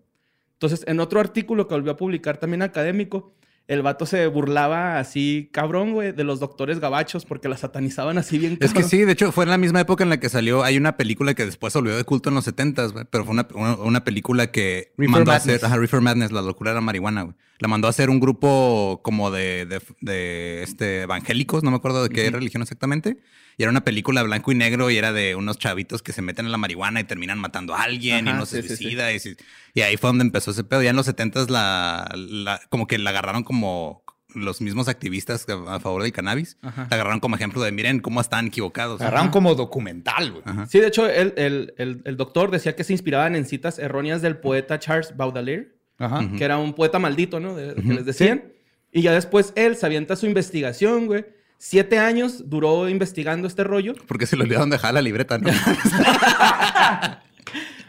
Entonces, 0.52 0.84
en 0.86 1.00
otro 1.00 1.18
artículo 1.18 1.66
que 1.66 1.74
volvió 1.74 1.92
a 1.92 1.96
publicar 1.96 2.38
también 2.38 2.62
académico, 2.62 3.34
el 3.68 3.82
vato 3.82 4.06
se 4.06 4.26
burlaba 4.28 4.98
así, 5.00 5.48
cabrón, 5.52 5.92
güey, 5.92 6.12
de 6.12 6.22
los 6.24 6.38
doctores 6.40 6.78
gabachos 6.78 7.24
porque 7.24 7.48
la 7.48 7.56
satanizaban 7.56 8.16
así 8.18 8.38
bien 8.38 8.58
Es 8.60 8.72
que 8.72 8.82
cabrón. 8.82 8.90
sí, 8.90 9.04
de 9.04 9.12
hecho, 9.12 9.32
fue 9.32 9.44
en 9.44 9.50
la 9.50 9.58
misma 9.58 9.80
época 9.80 10.04
en 10.04 10.10
la 10.10 10.20
que 10.20 10.28
salió. 10.28 10.62
Hay 10.62 10.76
una 10.76 10.96
película 10.96 11.34
que 11.34 11.44
después 11.44 11.72
se 11.72 11.78
volvió 11.80 11.96
de 11.96 12.04
culto 12.04 12.28
en 12.28 12.36
los 12.36 12.46
70s, 12.46 12.92
güey. 12.92 13.04
Pero 13.10 13.24
fue 13.24 13.32
una, 13.34 13.48
una, 13.54 13.74
una 13.76 14.04
película 14.04 14.50
que 14.52 14.92
Reefer 14.96 15.10
mandó 15.10 15.30
a 15.32 15.34
Madness. 15.34 15.54
hacer. 15.56 15.66
Ajá, 15.66 15.76
Reefer 15.78 16.00
Madness, 16.00 16.30
la 16.32 16.42
locura 16.42 16.70
de 16.70 16.74
la 16.76 16.80
marihuana, 16.80 17.22
güey. 17.22 17.34
La 17.58 17.68
mandó 17.68 17.86
a 17.86 17.90
hacer 17.90 18.10
un 18.10 18.20
grupo 18.20 19.00
como 19.02 19.30
de, 19.30 19.64
de, 19.66 19.80
de, 20.00 20.62
este, 20.62 21.02
evangélicos, 21.02 21.62
no 21.62 21.70
me 21.70 21.76
acuerdo 21.78 22.02
de 22.02 22.10
qué 22.10 22.30
religión 22.30 22.62
exactamente. 22.62 23.18
Y 23.58 23.62
era 23.62 23.70
una 23.70 23.82
película 23.84 24.22
blanco 24.22 24.52
y 24.52 24.54
negro 24.54 24.90
y 24.90 24.98
era 24.98 25.12
de 25.12 25.34
unos 25.34 25.58
chavitos 25.58 26.02
que 26.02 26.12
se 26.12 26.20
meten 26.20 26.44
a 26.46 26.48
la 26.50 26.58
marihuana 26.58 27.00
y 27.00 27.04
terminan 27.04 27.38
matando 27.38 27.74
a 27.74 27.82
alguien 27.84 28.26
y 28.26 28.30
uno 28.30 28.44
se 28.44 28.60
sí, 28.62 28.68
sí, 28.68 28.76
sí. 28.76 28.82
suicida. 28.82 29.10
Y, 29.74 29.80
ahí 29.80 29.96
fue 29.96 30.08
donde 30.08 30.24
empezó 30.24 30.50
ese 30.50 30.64
pedo. 30.64 30.82
Ya 30.82 30.90
en 30.90 30.96
los 30.96 31.08
70s 31.08 31.48
la, 31.48 32.06
la- 32.14 32.60
como 32.68 32.86
que 32.86 32.98
la 32.98 33.10
agarraron 33.10 33.42
como 33.44 34.04
los 34.34 34.60
mismos 34.60 34.88
activistas 34.88 35.46
a, 35.48 35.80
favor 35.80 36.02
del 36.02 36.12
cannabis. 36.12 36.58
Ajá. 36.60 36.86
La 36.90 36.96
agarraron 36.96 37.20
como 37.20 37.36
ejemplo 37.36 37.62
de 37.62 37.72
miren 37.72 38.00
cómo 38.00 38.20
están 38.20 38.48
equivocados. 38.48 39.00
Agarraron 39.00 39.30
como 39.30 39.54
documental, 39.54 40.32
güey. 40.32 40.42
Sí, 40.68 40.78
de 40.78 40.88
hecho, 40.88 41.08
el, 41.08 41.32
el- 41.38 41.72
el- 41.78 42.02
el 42.04 42.16
doctor 42.18 42.50
decía 42.50 42.76
que 42.76 42.84
se 42.84 42.92
inspiraban 42.92 43.34
en 43.34 43.46
citas 43.46 43.78
erróneas 43.78 44.20
del 44.20 44.36
poeta 44.36 44.78
Charles 44.78 45.16
Baudelaire, 45.16 45.75
Ajá. 45.98 46.28
que 46.36 46.44
era 46.44 46.58
un 46.58 46.74
poeta 46.74 46.98
maldito, 46.98 47.40
¿no? 47.40 47.54
De, 47.54 47.74
que 47.74 47.94
les 47.94 48.04
decían. 48.04 48.44
Y 48.92 49.02
ya 49.02 49.12
después 49.12 49.52
él 49.56 49.76
se 49.76 49.86
avienta 49.86 50.16
su 50.16 50.26
investigación, 50.26 51.06
güey. 51.06 51.24
Siete 51.58 51.98
años 51.98 52.50
duró 52.50 52.88
investigando 52.88 53.48
este 53.48 53.64
rollo. 53.64 53.94
Porque 54.06 54.26
se 54.26 54.36
le 54.36 54.44
olvidaron 54.44 54.68
dejar 54.70 54.94
la 54.94 55.02
libreta, 55.02 55.38
¿no? 55.38 55.50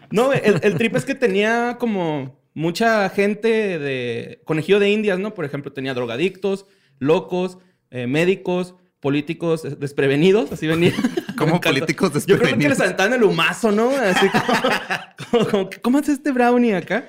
No, 0.09 0.31
el, 0.31 0.59
el 0.63 0.75
trip 0.75 0.95
es 0.95 1.03
que 1.03 1.15
tenía 1.15 1.75
como 1.79 2.39
mucha 2.53 3.09
gente 3.09 3.77
de 3.77 4.41
conejillo 4.45 4.79
de 4.79 4.89
indias, 4.89 5.19
¿no? 5.19 5.33
Por 5.33 5.43
ejemplo, 5.43 5.73
tenía 5.73 5.93
drogadictos, 5.93 6.65
locos, 6.97 7.57
eh, 7.91 8.07
médicos, 8.07 8.75
políticos 8.99 9.79
desprevenidos, 9.79 10.51
así 10.51 10.65
venía. 10.65 10.93
Como 11.37 11.61
políticos 11.61 12.25
Yo 12.25 12.39
creo 12.39 12.57
que 12.57 12.67
les 12.67 12.79
desprevenidos. 12.79 12.79
aventaban 12.79 13.13
el 13.13 13.23
humazo, 13.23 13.71
¿no? 13.71 13.91
Así 13.91 14.27
como, 14.27 14.45
como, 15.31 15.45
como 15.51 15.69
que, 15.69 15.81
¿cómo 15.81 15.97
hace 15.99 16.13
este 16.13 16.31
brownie 16.31 16.73
acá? 16.73 17.07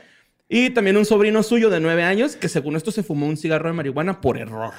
Y 0.49 0.71
también 0.71 0.97
un 0.97 1.05
sobrino 1.05 1.43
suyo 1.43 1.69
de 1.71 1.81
nueve 1.81 2.03
años 2.05 2.37
que 2.37 2.49
según 2.49 2.77
esto 2.77 2.91
se 2.91 3.03
fumó 3.03 3.27
un 3.27 3.37
cigarro 3.37 3.69
de 3.69 3.75
marihuana 3.75 4.21
por 4.21 4.39
error. 4.39 4.73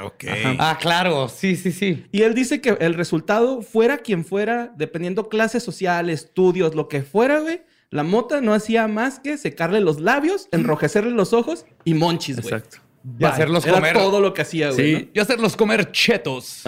ok. 0.00 0.24
Ah, 0.58 0.78
claro. 0.80 1.28
Sí, 1.28 1.56
sí, 1.56 1.72
sí. 1.72 2.06
Y 2.12 2.22
él 2.22 2.34
dice 2.34 2.60
que 2.60 2.76
el 2.80 2.94
resultado, 2.94 3.62
fuera 3.62 3.98
quien 3.98 4.24
fuera, 4.24 4.72
dependiendo 4.76 5.28
clase 5.28 5.58
social, 5.60 6.10
estudios, 6.10 6.74
lo 6.74 6.88
que 6.88 7.02
fuera, 7.02 7.40
güey, 7.40 7.62
la 7.90 8.02
mota 8.02 8.40
no 8.40 8.52
hacía 8.54 8.86
más 8.88 9.18
que 9.20 9.36
secarle 9.38 9.80
los 9.80 10.00
labios, 10.00 10.48
enrojecerle 10.52 11.10
los 11.12 11.32
ojos 11.32 11.66
y 11.84 11.94
monchis, 11.94 12.40
güey. 12.40 12.54
Exacto. 12.54 12.78
Y 13.04 13.18
Bye. 13.22 13.28
hacerlos 13.28 13.64
Era 13.64 13.74
comer. 13.76 13.94
todo 13.94 14.20
lo 14.20 14.34
que 14.34 14.42
hacía, 14.42 14.70
güey. 14.70 14.96
Sí. 14.96 15.10
Y 15.14 15.18
hacerlos 15.20 15.56
comer 15.56 15.92
chetos. 15.92 16.62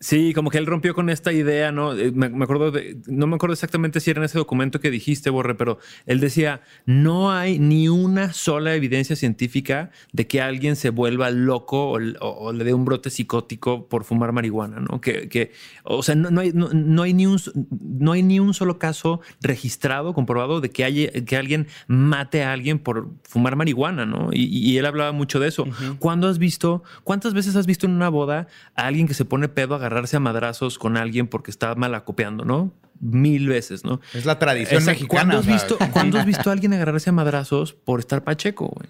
Sí, 0.00 0.32
como 0.32 0.50
que 0.50 0.58
él 0.58 0.66
rompió 0.66 0.94
con 0.94 1.10
esta 1.10 1.32
idea, 1.32 1.72
¿no? 1.72 1.92
Eh, 1.92 2.12
Me, 2.12 2.28
me 2.28 2.44
acuerdo 2.44 2.70
de, 2.70 2.98
no 3.08 3.26
me 3.26 3.34
acuerdo 3.34 3.54
exactamente 3.54 3.98
si 3.98 4.10
era 4.10 4.20
en 4.20 4.26
ese 4.26 4.38
documento 4.38 4.78
que 4.78 4.92
dijiste, 4.92 5.28
Borre, 5.30 5.56
pero 5.56 5.78
él 6.06 6.20
decía, 6.20 6.60
no 6.86 7.32
hay 7.32 7.58
ni 7.58 7.88
una 7.88 8.32
sola 8.32 8.74
evidencia 8.76 9.16
científica 9.16 9.90
de 10.12 10.28
que 10.28 10.40
alguien 10.40 10.76
se 10.76 10.90
vuelva 10.90 11.30
loco 11.30 11.90
o, 11.90 11.98
o- 12.20 12.28
o 12.48 12.52
le 12.52 12.62
dé 12.62 12.74
un 12.74 12.84
brote 12.84 13.10
psicótico 13.10 13.88
por 13.88 14.04
fumar 14.04 14.30
marihuana, 14.30 14.78
¿no? 14.78 15.00
Que, 15.00 15.28
que 15.28 15.50
o 15.82 16.02
sea, 16.04 16.14
no, 16.14 16.30
no 16.30 16.42
hay, 16.42 16.52
no, 16.52 16.68
no 16.72 17.02
hay 17.02 17.12
ni 17.12 17.26
un, 17.26 17.40
no 17.80 18.12
hay 18.12 18.22
ni 18.22 18.38
un 18.38 18.54
solo 18.54 18.78
caso 18.78 19.20
registrado, 19.42 20.14
comprobado 20.14 20.60
de 20.60 20.70
que, 20.70 20.84
haya, 20.84 21.10
que 21.10 21.36
alguien 21.36 21.66
mate 21.88 22.44
a 22.44 22.52
alguien 22.52 22.78
por 22.78 23.08
fumar 23.24 23.56
marihuana, 23.56 24.06
¿no? 24.06 24.28
Y, 24.32 24.44
y 24.46 24.78
él 24.78 24.86
hablaba 24.86 25.10
mucho 25.10 25.40
de 25.40 25.48
eso. 25.48 25.66
¿Cuándo 25.98 26.28
has 26.28 26.38
visto, 26.38 26.84
cuántas 27.02 27.34
veces 27.34 27.56
has 27.56 27.66
visto 27.66 27.86
en 27.86 27.92
una 27.92 28.08
boda 28.10 28.46
a 28.76 28.86
alguien 28.86 29.08
que 29.08 29.14
se 29.14 29.24
pone 29.24 29.48
pedo 29.48 29.74
a 29.74 29.78
agarrarse 29.88 30.16
a 30.16 30.20
madrazos 30.20 30.78
con 30.78 30.96
alguien 30.96 31.26
porque 31.26 31.50
está 31.50 31.74
mal 31.74 31.94
acopiando, 31.94 32.44
¿no? 32.44 32.72
Mil 33.00 33.48
veces, 33.48 33.84
¿no? 33.84 34.00
Es 34.14 34.24
la 34.24 34.38
tradición 34.38 34.84
mexicana. 34.84 35.08
¿Cuándo 35.08 35.38
has, 35.38 35.46
visto, 35.46 35.78
¿Cuándo 35.92 36.18
has 36.18 36.26
visto 36.26 36.50
a 36.50 36.52
alguien 36.52 36.72
agarrarse 36.72 37.10
a 37.10 37.12
madrazos 37.12 37.72
por 37.72 38.00
estar 38.00 38.24
pacheco, 38.24 38.66
güey? 38.68 38.88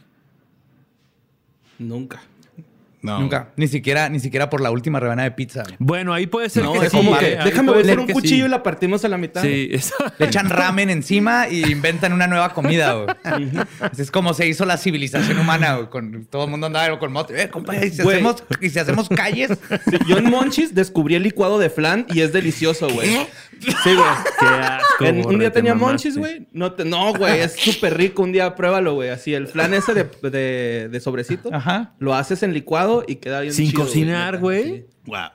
Nunca. 1.78 2.20
No. 3.01 3.20
Nunca. 3.20 3.51
Ni 3.57 3.68
siquiera, 3.68 4.09
ni 4.09 4.18
siquiera 4.20 4.51
por 4.51 4.61
la 4.61 4.70
última 4.70 4.99
rebanada 4.99 5.28
de 5.28 5.34
pizza. 5.36 5.62
Bueno, 5.78 6.12
ahí 6.14 6.26
puede 6.26 6.49
ser 6.51 6.64
No, 6.64 6.72
que 6.72 6.86
es 6.86 6.90
sí, 6.90 6.96
como 6.96 7.16
que 7.16 7.38
Ahí 7.38 7.44
déjame 7.44 7.68
puede 7.68 7.78
ver 7.84 7.86
ser 7.86 7.99
un 8.01 8.07
cuchillo 8.09 8.44
sí. 8.44 8.46
y 8.46 8.49
la 8.49 8.62
partimos 8.62 9.05
a 9.05 9.09
la 9.09 9.16
mitad. 9.18 9.42
Sí, 9.42 9.68
eso. 9.70 9.94
Le 10.18 10.26
echan 10.26 10.51
ramen 10.51 10.90
encima 10.90 11.49
y 11.49 11.64
inventan 11.70 12.12
una 12.12 12.26
nueva 12.26 12.53
comida, 12.55 12.94
güey. 12.94 13.09
Así 13.80 14.03
es 14.03 14.11
como 14.11 14.34
se 14.34 14.49
hizo 14.49 14.64
la 14.64 14.76
civilización 14.76 15.38
humana, 15.38 15.74
güey. 15.76 15.88
Con, 15.90 16.24
todo 16.26 16.44
el 16.44 16.51
mundo 16.51 16.66
andaba 16.66 16.99
con 16.99 17.12
moto. 17.12 17.34
Eh, 17.34 17.49
compa, 17.49 17.76
¿y 17.76 17.90
si, 17.90 18.03
Güey. 18.03 18.16
hacemos, 18.16 18.42
y 18.61 18.70
si 18.70 18.78
hacemos 18.78 19.09
calles? 19.09 19.51
Sí, 19.90 19.96
Yo 20.09 20.18
en 20.18 20.24
Monchis 20.30 20.74
descubrí 20.74 21.14
el 21.14 21.22
licuado 21.22 21.59
de 21.59 21.70
flan 21.70 22.07
y 22.12 22.20
es 22.22 22.32
delicioso, 22.32 22.88
güey. 22.88 23.09
Sí, 23.61 23.66
güey. 23.84 24.09
Qué 24.40 24.46
asco, 24.46 25.05
En- 25.05 25.26
un 25.26 25.38
día 25.38 25.51
te 25.51 25.59
tenía 25.59 25.74
monchis, 25.74 26.16
güey. 26.16 26.46
No, 26.53 26.72
te- 26.72 26.84
no, 26.84 27.12
güey, 27.12 27.40
es 27.40 27.55
súper 27.55 27.96
rico. 27.96 28.22
Un 28.22 28.32
día 28.32 28.55
pruébalo, 28.55 28.94
güey. 28.94 29.11
Así, 29.11 29.34
el 29.34 29.46
flan 29.49 29.74
ese 29.74 29.94
de, 29.94 30.05
de, 30.30 30.88
de 30.88 31.01
sobrecito. 31.01 31.53
Ajá. 31.53 31.92
Lo 31.99 32.14
haces 32.14 32.42
en 32.42 32.55
licuado 32.55 32.88
y 33.07 33.16
queda 33.16 33.41
bien 33.41 33.53
Sin 33.53 33.70
chido, 33.70 33.82
cocinar, 33.84 34.39
güey. 34.39 34.86
Wow. 35.07 35.30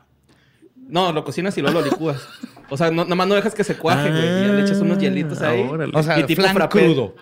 No, 0.89 1.11
lo 1.11 1.23
cocinas 1.23 1.57
y 1.57 1.61
luego 1.61 1.79
lo 1.81 1.85
licúas. 1.85 2.21
O 2.69 2.77
sea, 2.77 2.91
no, 2.91 3.03
nada 3.03 3.15
más 3.15 3.27
no 3.27 3.35
dejas 3.35 3.55
que 3.55 3.63
se 3.63 3.75
cuaje, 3.75 4.09
güey. 4.09 4.21
Y 4.21 4.47
ya 4.47 4.53
le 4.53 4.61
echas 4.61 4.79
unos 4.79 4.97
hielitos 4.97 5.41
ahí. 5.41 5.63
Ah, 5.67 5.71
órale. 5.71 5.91
O 5.95 6.03
sea, 6.03 6.19
Y 6.19 6.23
tipo 6.25 6.41
flan 6.41 6.55
frappé. 6.55 6.83
crudo. 6.85 7.15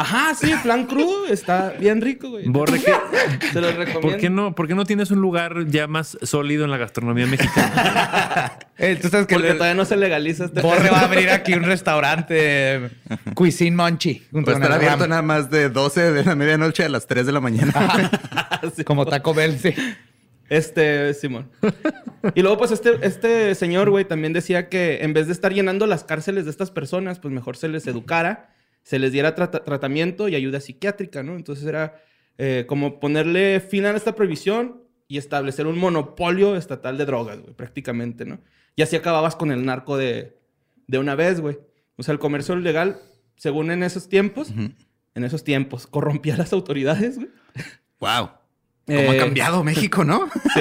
Ajá, 0.00 0.34
sí, 0.34 0.52
flan 0.62 0.86
crudo 0.86 1.26
está 1.26 1.74
bien 1.78 2.00
rico, 2.00 2.30
güey. 2.30 2.48
Borre, 2.48 2.80
¿qué- 2.84 3.46
Se 3.52 3.60
los 3.60 3.74
recomiendo. 3.74 4.00
¿por, 4.00 4.16
qué 4.16 4.30
no, 4.30 4.54
¿por 4.54 4.66
qué 4.68 4.74
no 4.74 4.84
tienes 4.84 5.10
un 5.10 5.20
lugar 5.20 5.66
ya 5.68 5.86
más 5.86 6.16
sólido 6.22 6.64
en 6.64 6.70
la 6.70 6.76
gastronomía 6.78 7.26
mexicana? 7.26 8.52
Eh, 8.82 8.96
Tú 8.96 9.10
sabes 9.10 9.26
que 9.26 9.34
Porque 9.34 9.50
el- 9.50 9.58
todavía 9.58 9.74
no 9.74 9.84
se 9.84 9.94
legaliza 9.94 10.46
este 10.46 10.62
Borre 10.62 10.88
va 10.88 11.00
a 11.00 11.04
abrir 11.04 11.28
aquí 11.28 11.52
un 11.52 11.64
restaurante, 11.64 12.88
Cuisine 13.34 13.76
Monchi. 13.76 14.22
Pues 14.32 14.44
con 14.46 14.54
estar 14.54 14.70
el 14.70 14.72
abierto 14.72 15.06
nada 15.06 15.20
más 15.20 15.50
de 15.50 15.68
12 15.68 16.12
de 16.12 16.24
la 16.24 16.34
medianoche 16.34 16.84
a 16.84 16.88
las 16.88 17.06
3 17.06 17.26
de 17.26 17.32
la 17.32 17.40
mañana. 17.40 17.74
Como 18.86 19.04
Taco 19.04 19.34
Bell, 19.34 19.58
sí. 19.58 19.74
Este, 20.48 21.12
Simón. 21.12 21.50
Y 22.34 22.40
luego, 22.40 22.56
pues, 22.56 22.70
este, 22.70 22.98
este 23.02 23.54
señor, 23.54 23.90
güey, 23.90 24.04
también 24.06 24.32
decía 24.32 24.68
que 24.70 25.00
en 25.02 25.12
vez 25.12 25.26
de 25.26 25.34
estar 25.34 25.52
llenando 25.52 25.86
las 25.86 26.02
cárceles 26.04 26.46
de 26.46 26.50
estas 26.50 26.70
personas, 26.70 27.18
pues 27.18 27.32
mejor 27.34 27.56
se 27.58 27.68
les 27.68 27.86
educara, 27.86 28.48
se 28.82 28.98
les 28.98 29.12
diera 29.12 29.34
trata- 29.34 29.62
tratamiento 29.64 30.28
y 30.28 30.34
ayuda 30.34 30.60
psiquiátrica, 30.60 31.22
¿no? 31.22 31.36
Entonces 31.36 31.64
era 31.66 32.00
eh, 32.38 32.64
como 32.66 33.00
ponerle 33.00 33.60
fin 33.60 33.84
a 33.86 33.90
esta 33.90 34.14
prohibición 34.14 34.82
y 35.08 35.18
establecer 35.18 35.66
un 35.66 35.78
monopolio 35.78 36.56
estatal 36.56 36.96
de 36.98 37.04
drogas, 37.04 37.40
güey, 37.40 37.52
prácticamente, 37.54 38.24
¿no? 38.24 38.40
Y 38.76 38.82
así 38.82 38.96
acababas 38.96 39.36
con 39.36 39.50
el 39.50 39.64
narco 39.64 39.96
de, 39.96 40.38
de 40.86 40.98
una 40.98 41.14
vez, 41.14 41.40
güey. 41.40 41.58
O 41.96 42.02
sea, 42.02 42.12
el 42.12 42.18
comercio 42.18 42.56
ilegal, 42.56 42.98
según 43.36 43.70
en 43.70 43.82
esos 43.82 44.08
tiempos, 44.08 44.50
en 45.14 45.24
esos 45.24 45.44
tiempos, 45.44 45.86
corrompía 45.86 46.34
a 46.34 46.38
las 46.38 46.52
autoridades, 46.52 47.16
güey. 47.16 47.28
wow. 47.98 48.30
¿Cómo 48.86 48.98
Eh, 48.98 49.08
ha 49.10 49.18
cambiado 49.18 49.62
México, 49.62 50.04
no? 50.04 50.28
Sí. 50.54 50.60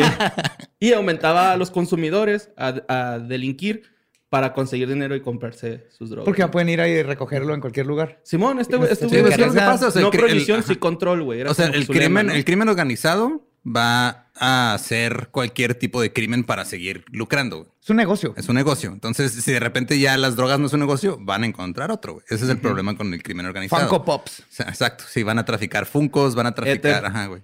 Y 0.79 0.93
aumentaba 0.93 1.51
a 1.53 1.57
los 1.57 1.71
consumidores 1.71 2.51
a, 2.57 2.81
a 2.87 3.19
delinquir 3.19 3.83
para 4.29 4.53
conseguir 4.53 4.87
dinero 4.87 5.15
y 5.15 5.21
comprarse 5.21 5.87
sus 5.97 6.09
drogas. 6.09 6.25
Porque 6.25 6.47
pueden 6.47 6.69
ir 6.69 6.81
ahí 6.81 6.91
y 6.91 7.03
recogerlo 7.03 7.53
en 7.55 7.61
cualquier 7.61 7.87
lugar. 7.87 8.19
Simón, 8.23 8.59
este 8.59 8.75
güey, 8.77 8.91
este 8.91 9.05
Sí, 9.05 9.09
güey 9.09 9.21
pues, 9.23 9.31
decía, 9.31 9.45
¿qué 9.45 9.49
es 9.49 9.55
lo 9.55 9.61
que 9.61 9.65
pasa? 9.65 9.87
O 9.87 9.91
sea, 9.91 10.01
no 10.03 10.11
prohibición, 10.11 10.63
sí 10.63 10.75
control, 10.75 11.23
güey. 11.23 11.41
O 11.43 11.53
sea, 11.53 11.65
el 11.67 11.85
crimen, 11.87 11.99
lema, 12.03 12.23
¿no? 12.23 12.33
el 12.33 12.45
crimen 12.45 12.69
organizado 12.69 13.45
va 13.65 14.27
a 14.35 14.73
hacer 14.73 15.29
cualquier 15.31 15.75
tipo 15.75 16.01
de 16.01 16.13
crimen 16.13 16.43
para 16.43 16.63
seguir 16.63 17.03
lucrando. 17.11 17.57
güey. 17.57 17.69
Es 17.83 17.89
un 17.89 17.97
negocio. 17.97 18.33
Es 18.37 18.47
un 18.47 18.55
negocio. 18.55 18.91
Entonces, 18.91 19.31
si 19.33 19.51
de 19.51 19.59
repente 19.59 19.99
ya 19.99 20.15
las 20.17 20.35
drogas 20.35 20.59
no 20.59 20.67
es 20.67 20.73
un 20.73 20.79
negocio, 20.79 21.17
van 21.19 21.43
a 21.43 21.45
encontrar 21.47 21.91
otro. 21.91 22.13
güey. 22.13 22.25
Ese 22.29 22.45
es 22.45 22.49
el 22.51 22.59
problema 22.59 22.95
con 22.95 23.13
el 23.13 23.21
crimen 23.23 23.47
organizado. 23.47 23.81
Funko 23.89 24.05
Pops. 24.05 24.39
O 24.41 24.43
sea, 24.49 24.67
exacto. 24.69 25.03
Sí, 25.09 25.23
van 25.23 25.39
a 25.39 25.45
traficar 25.45 25.85
Funcos, 25.87 26.35
van 26.35 26.45
a 26.45 26.53
traficar, 26.55 27.05
ajá, 27.05 27.25
güey. 27.27 27.41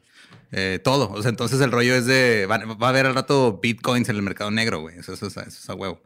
Eh, 0.52 0.80
todo. 0.84 1.10
O 1.12 1.22
sea, 1.22 1.30
entonces 1.30 1.60
el 1.62 1.72
rollo 1.72 1.96
es 1.96 2.06
de. 2.06 2.46
Va, 2.50 2.60
va 2.60 2.88
a 2.88 2.90
haber 2.92 3.08
al 3.08 3.16
rato 3.16 3.60
bitcoins 3.62 4.08
en 4.08 4.16
el 4.16 4.22
mercado 4.22 4.52
negro, 4.52 4.80
güey. 4.82 4.98
Eso, 5.00 5.14
eso 5.14 5.28
es 5.28 5.38
a- 5.38 5.42
eso 5.42 5.58
es 5.62 5.70
a 5.70 5.74
huevo. 5.74 6.00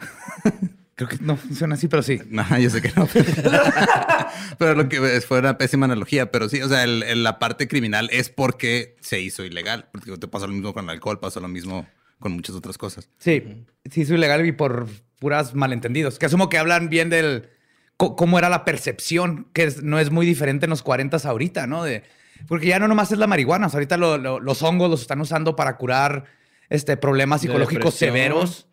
Creo 0.96 1.08
que 1.08 1.16
no 1.20 1.36
funciona 1.36 1.76
así, 1.76 1.88
pero 1.88 2.02
sí. 2.02 2.20
Ajá, 2.36 2.58
yo 2.58 2.68
sé 2.68 2.82
que 2.82 2.92
no. 2.94 3.08
pero 4.58 4.74
lo 4.74 4.88
que 4.88 5.20
fue 5.22 5.38
una 5.38 5.56
pésima 5.58 5.86
analogía. 5.86 6.30
Pero 6.30 6.48
sí, 6.48 6.60
o 6.62 6.68
sea, 6.68 6.84
el- 6.84 7.02
el- 7.04 7.22
la 7.22 7.38
parte 7.38 7.68
criminal 7.68 8.08
es 8.12 8.28
porque 8.28 8.96
se 9.00 9.20
hizo 9.20 9.44
ilegal. 9.44 9.88
Porque 9.92 10.16
te 10.18 10.28
pasó 10.28 10.46
lo 10.46 10.52
mismo 10.52 10.74
con 10.74 10.84
el 10.84 10.90
alcohol, 10.90 11.18
pasó 11.18 11.40
lo 11.40 11.48
mismo 11.48 11.86
con 12.18 12.32
muchas 12.32 12.54
otras 12.54 12.76
cosas. 12.76 13.08
Sí, 13.18 13.64
sí, 13.90 14.02
hizo 14.02 14.14
ilegal 14.14 14.44
y 14.44 14.52
por 14.52 14.88
puras 15.18 15.54
malentendidos. 15.54 16.18
Que 16.18 16.26
asumo 16.26 16.48
que 16.50 16.58
hablan 16.58 16.90
bien 16.90 17.08
del 17.08 17.48
cómo 17.96 18.38
era 18.38 18.48
la 18.48 18.64
percepción, 18.64 19.46
que 19.52 19.64
es- 19.64 19.82
no 19.82 19.98
es 19.98 20.10
muy 20.10 20.26
diferente 20.26 20.66
en 20.66 20.70
los 20.70 20.82
40 20.82 21.16
ahorita, 21.16 21.66
¿no? 21.66 21.84
De, 21.84 22.02
porque 22.46 22.66
ya 22.66 22.78
no 22.78 22.88
nomás 22.88 23.12
es 23.12 23.18
la 23.18 23.26
marihuana, 23.26 23.66
o 23.66 23.70
sea, 23.70 23.78
ahorita 23.78 23.96
lo- 23.96 24.18
lo- 24.18 24.40
los 24.40 24.62
hongos 24.62 24.90
los 24.90 25.00
están 25.02 25.20
usando 25.20 25.56
para 25.56 25.76
curar 25.76 26.24
este, 26.70 26.96
problemas 26.96 27.40
psicológicos 27.42 27.94
severos. 27.94 28.66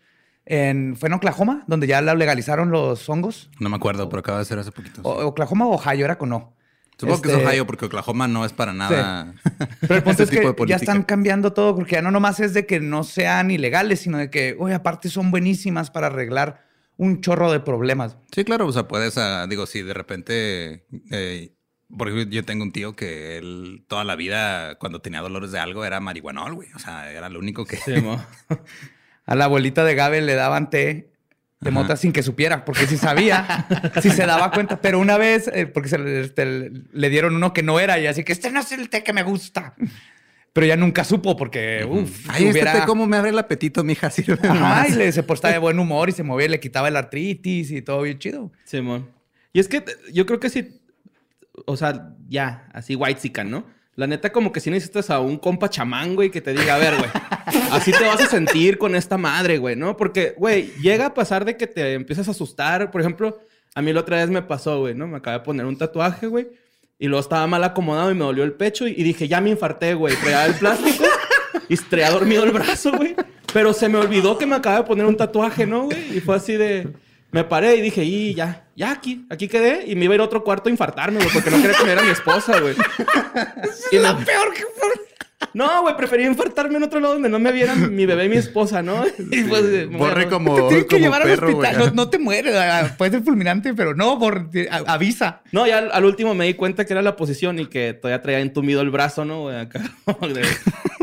En, 0.49 0.95
¿Fue 0.95 1.07
en 1.07 1.13
Oklahoma, 1.13 1.63
donde 1.67 1.87
ya 1.87 2.01
la 2.01 2.15
legalizaron 2.15 2.71
los 2.71 3.07
hongos? 3.09 3.49
No 3.59 3.69
me 3.69 3.75
acuerdo, 3.75 4.07
pero 4.07 4.21
acaba 4.21 4.39
de 4.39 4.45
ser 4.45 4.57
hace 4.59 4.71
poquito. 4.71 5.01
O- 5.03 5.25
Oklahoma 5.25 5.65
o 5.67 5.73
Ohio 5.73 6.05
era 6.05 6.17
con 6.17 6.29
no. 6.29 6.53
Supongo 6.97 7.21
que 7.21 7.29
Este, 7.29 7.41
es 7.41 7.47
Ohio 7.47 7.67
porque 7.67 7.85
Oklahoma 7.85 8.27
no 8.29 8.43
es 8.45 8.53
para 8.53 8.73
nada. 8.73 9.33
Pero 9.81 9.95
el 9.95 10.03
punto 10.03 10.23
ese 10.23 10.23
es 10.23 10.29
que 10.31 10.39
tipo 10.47 10.65
de 10.65 10.69
ya 10.69 10.77
están 10.77 11.03
cambiando 11.03 11.53
todo, 11.53 11.75
porque 11.75 11.91
ya 11.95 12.01
no 12.01 12.09
nomás 12.09 12.39
es 12.39 12.53
de 12.55 12.65
que 12.65 12.79
no 12.79 13.03
sean 13.03 13.51
ilegales, 13.51 13.99
sino 13.99 14.17
de 14.17 14.31
que, 14.31 14.55
oye, 14.57 14.73
aparte 14.73 15.09
son 15.09 15.29
buenísimas 15.29 15.91
para 15.91 16.07
arreglar 16.07 16.65
un 16.95 17.21
chorro 17.21 17.51
de 17.51 17.59
problemas. 17.59 18.17
Sí, 18.31 18.43
claro, 18.45 18.65
o 18.65 18.71
sea, 18.71 18.87
puedes, 18.87 19.15
ah, 19.19 19.45
digo, 19.47 19.67
si 19.67 19.83
de 19.83 19.93
repente, 19.93 20.87
eh, 21.11 21.53
por 21.95 22.07
ejemplo, 22.07 22.31
yo 22.33 22.43
tengo 22.45 22.63
un 22.63 22.71
tío 22.71 22.95
que 22.95 23.37
él 23.37 23.85
toda 23.87 24.03
la 24.03 24.15
vida, 24.15 24.79
cuando 24.79 24.99
tenía 24.99 25.21
dolores 25.21 25.51
de 25.51 25.59
algo, 25.59 25.85
era 25.85 25.99
marihuanol, 25.99 26.55
güey. 26.55 26.69
O 26.73 26.79
sea, 26.79 27.11
era 27.11 27.29
lo 27.29 27.37
único 27.37 27.63
que... 27.65 27.77
Simón. 27.77 28.21
A 29.27 29.35
la 29.35 29.45
abuelita 29.45 29.83
de 29.83 29.93
Gabe 29.93 30.21
le 30.21 30.33
daban 30.33 30.71
té 30.71 31.11
de 31.59 31.69
Ajá. 31.69 31.71
mota 31.71 31.97
sin 31.97 32.11
que 32.11 32.23
supiera, 32.23 32.65
porque 32.65 32.87
si 32.87 32.97
sabía, 32.97 33.67
si 34.01 34.09
se 34.09 34.25
daba 34.25 34.51
cuenta. 34.51 34.79
Pero 34.79 34.99
una 34.99 35.17
vez, 35.17 35.49
eh, 35.53 35.67
porque 35.67 35.89
se 35.89 35.97
le, 35.97 36.21
este, 36.21 36.71
le 36.91 37.09
dieron 37.09 37.35
uno 37.35 37.53
que 37.53 37.63
no 37.63 37.79
era, 37.79 37.99
y 37.99 38.07
así 38.07 38.23
que 38.23 38.31
este 38.31 38.51
no 38.51 38.59
es 38.61 38.71
el 38.71 38.89
té 38.89 39.03
que 39.03 39.13
me 39.13 39.23
gusta. 39.23 39.75
Pero 40.53 40.65
ya 40.65 40.75
nunca 40.75 41.03
supo, 41.03 41.35
porque, 41.35 41.85
uff, 41.87 42.27
Ay, 42.29 42.49
hubiera... 42.49 42.71
este 42.71 42.81
té 42.81 42.87
cómo 42.87 43.05
me 43.05 43.17
abre 43.17 43.29
el 43.29 43.37
apetito, 43.37 43.83
mija, 43.83 44.09
sirve 44.09 44.39
Ajá, 44.47 44.53
más. 44.59 44.89
y 44.89 44.93
le, 44.93 45.11
se 45.11 45.23
portaba 45.23 45.51
de 45.53 45.59
buen 45.59 45.77
humor 45.77 46.09
y 46.09 46.13
se 46.13 46.23
movía, 46.23 46.45
y 46.45 46.49
le 46.49 46.59
quitaba 46.59 46.87
el 46.87 46.95
artritis 46.95 47.71
y 47.71 47.81
todo 47.81 48.01
bien 48.01 48.17
chido. 48.17 48.51
Simón. 48.63 49.09
Y 49.51 49.59
es 49.59 49.67
que 49.67 49.83
yo 50.13 50.25
creo 50.25 50.39
que 50.39 50.49
sí, 50.49 50.79
o 51.65 51.75
sea, 51.75 52.13
ya, 52.27 52.69
así 52.73 52.95
white 52.95 53.43
¿no? 53.45 53.65
La 53.97 54.05
neta, 54.05 54.31
como 54.31 54.51
que 54.51 54.59
si 54.59 54.69
necesitas 54.69 55.09
a 55.09 55.19
un 55.19 55.37
compa 55.39 55.71
chamán, 55.71 56.13
güey, 56.13 56.29
que 56.29 56.39
te 56.39 56.53
diga, 56.53 56.75
a 56.75 56.77
ver, 56.77 56.95
güey, 56.97 57.09
así 57.71 57.91
te 57.91 58.05
vas 58.05 58.21
a 58.21 58.27
sentir 58.27 58.77
con 58.77 58.93
esta 58.93 59.17
madre, 59.17 59.57
güey, 59.57 59.75
¿no? 59.75 59.97
Porque, 59.97 60.35
güey, 60.37 60.71
llega 60.79 61.07
a 61.07 61.13
pasar 61.15 61.45
de 61.45 61.57
que 61.57 61.65
te 61.65 61.95
empiezas 61.95 62.27
a 62.27 62.31
asustar. 62.31 62.91
Por 62.91 63.01
ejemplo, 63.01 63.39
a 63.73 63.81
mí 63.81 63.91
la 63.91 64.01
otra 64.01 64.17
vez 64.17 64.29
me 64.29 64.43
pasó, 64.43 64.81
güey, 64.81 64.93
¿no? 64.93 65.07
Me 65.07 65.17
acabé 65.17 65.39
de 65.39 65.45
poner 65.45 65.65
un 65.65 65.79
tatuaje, 65.79 66.27
güey, 66.27 66.47
y 66.99 67.07
luego 67.07 67.21
estaba 67.21 67.47
mal 67.47 67.63
acomodado 67.63 68.11
y 68.11 68.13
me 68.13 68.23
dolió 68.23 68.43
el 68.43 68.53
pecho 68.53 68.87
y, 68.87 68.93
dije, 68.93 69.27
ya 69.27 69.41
me 69.41 69.49
infarté, 69.49 69.95
güey. 69.95 70.15
Traía 70.17 70.45
el 70.45 70.53
plástico 70.53 71.05
y 71.67 71.75
dormido 72.11 72.43
el 72.43 72.51
brazo, 72.51 72.91
güey. 72.91 73.15
Pero 73.51 73.73
se 73.73 73.89
me 73.89 73.97
olvidó 73.97 74.37
que 74.37 74.45
me 74.45 74.55
acababa 74.55 74.83
de 74.83 74.87
poner 74.87 75.07
un 75.07 75.17
tatuaje, 75.17 75.65
¿no, 75.65 75.85
güey? 75.85 76.17
Y 76.17 76.19
fue 76.19 76.35
así 76.35 76.55
de... 76.55 76.87
Me 77.37 77.43
paré 77.43 77.75
y 77.75 77.81
dije, 77.81 78.03
y 78.03 78.33
ya, 78.33 78.65
ya 78.75 78.89
aquí, 78.89 79.27
aquí 79.29 79.47
quedé. 79.47 79.83
Y 79.85 79.95
me 79.95 80.05
iba 80.05 80.13
a 80.13 80.15
ir 80.15 80.21
a 80.21 80.23
otro 80.23 80.43
cuarto 80.43 80.69
a 80.69 80.71
infartarme, 80.71 81.17
güey, 81.19 81.29
porque 81.31 81.51
no 81.51 81.57
quería 81.61 81.73
que 81.77 81.83
me 81.83 81.89
viera 81.89 82.01
mi 82.01 82.09
esposa, 82.09 82.59
güey. 82.59 82.73
Y 83.91 83.97
me- 83.99 84.25
Peor 84.25 84.53
que 84.55 84.63
No, 85.53 85.83
güey, 85.83 85.95
prefería 85.95 86.25
infartarme 86.25 86.77
en 86.77 86.83
otro 86.83 86.99
lado 86.99 87.13
donde 87.13 87.29
no 87.29 87.37
me 87.37 87.51
vieran 87.51 87.95
mi 87.95 88.07
bebé 88.07 88.25
y 88.25 88.29
mi 88.29 88.37
esposa, 88.37 88.81
¿no? 88.81 89.05
Y 89.05 89.43
pues, 89.43 89.87
voy 89.87 89.95
a- 89.95 89.97
Borre 89.99 90.29
como, 90.29 90.55
Te 90.55 90.61
tienen 90.63 90.87
que 90.87 90.99
llevar 90.99 91.21
perro, 91.21 91.47
al 91.47 91.53
hospital. 91.53 91.77
No, 91.77 91.91
no 92.05 92.09
te 92.09 92.17
mueres. 92.17 92.55
ah, 92.55 92.95
Puede 92.97 93.11
ser 93.11 93.21
fulminante, 93.21 93.75
pero 93.75 93.93
no, 93.93 94.19
a- 94.71 94.93
avisa. 94.93 95.43
No, 95.51 95.67
ya 95.67 95.77
al, 95.77 95.91
al 95.93 96.05
último 96.05 96.33
me 96.33 96.45
di 96.47 96.55
cuenta 96.55 96.85
que 96.85 96.93
era 96.93 97.03
la 97.03 97.15
posición 97.15 97.59
y 97.59 97.67
que 97.67 97.93
todavía 97.93 98.23
traía 98.23 98.39
entumido 98.39 98.81
el 98.81 98.89
brazo, 98.89 99.25
¿no? 99.25 99.41
güey? 99.43 99.57
Acá, 99.59 99.79
de, 100.21 100.41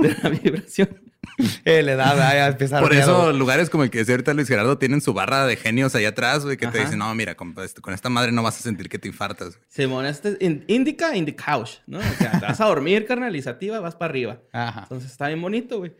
de 0.09 0.17
la 0.21 0.29
vibración. 0.31 1.01
Eh, 1.65 1.83
le 1.83 1.97
da, 1.97 2.15
ya 2.17 2.47
empieza 2.49 2.79
a 2.79 2.81
Por 2.81 2.93
eso 2.93 3.07
miedo. 3.19 3.33
lugares 3.33 3.69
como 3.71 3.83
el 3.85 3.91
que 3.91 3.99
decía 3.99 4.15
ahorita 4.15 4.35
Luis 4.35 4.47
Gerardo 4.49 4.79
tienen 4.79 5.01
su 5.01 5.13
barra 5.15 5.47
de 5.47 5.57
genios 5.57 5.95
allá 5.95 6.09
atrás, 6.11 6.45
güey, 6.45 6.57
que 6.57 6.67
te 6.69 6.79
dicen, 6.79 6.99
no, 6.99 7.13
mira, 7.15 7.35
con, 7.37 7.55
este- 7.65 7.81
con 7.81 7.93
esta 7.95 8.09
madre 8.09 8.31
no 8.33 8.43
vas 8.43 8.59
a 8.59 8.63
sentir 8.63 8.89
que 8.89 8.99
te 8.99 9.09
infartas. 9.09 9.57
güey". 9.57 9.59
Simón, 9.69 10.07
este 10.07 10.29
es 10.31 10.37
in- 10.41 10.65
indica 10.69 11.17
in 11.17 11.25
the 11.25 11.35
couch, 11.35 11.71
¿no? 11.87 11.99
O 11.99 12.03
sea, 12.03 12.33
te 12.39 12.47
vas 12.47 12.61
a 12.61 12.67
dormir, 12.67 13.05
carnalizativa, 13.09 13.81
vas 13.81 13.97
para 13.97 14.11
arriba. 14.11 14.41
Ajá. 14.53 14.81
Entonces 14.83 15.11
está 15.11 15.29
bien 15.29 15.41
bonito, 15.43 15.79
güey. 15.79 15.93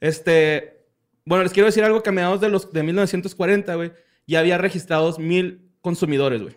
Este, 0.00 0.86
bueno, 1.24 1.42
les 1.44 1.52
quiero 1.52 1.66
decir 1.66 1.84
algo 1.84 2.02
que 2.02 2.08
a 2.10 2.12
mediados 2.12 2.40
de 2.40 2.48
los 2.48 2.72
de 2.72 2.82
1940, 2.82 3.74
güey, 3.74 3.92
ya 4.26 4.40
había 4.40 4.58
registrados 4.58 5.18
mil 5.18 5.70
consumidores, 5.80 6.42
güey. 6.42 6.56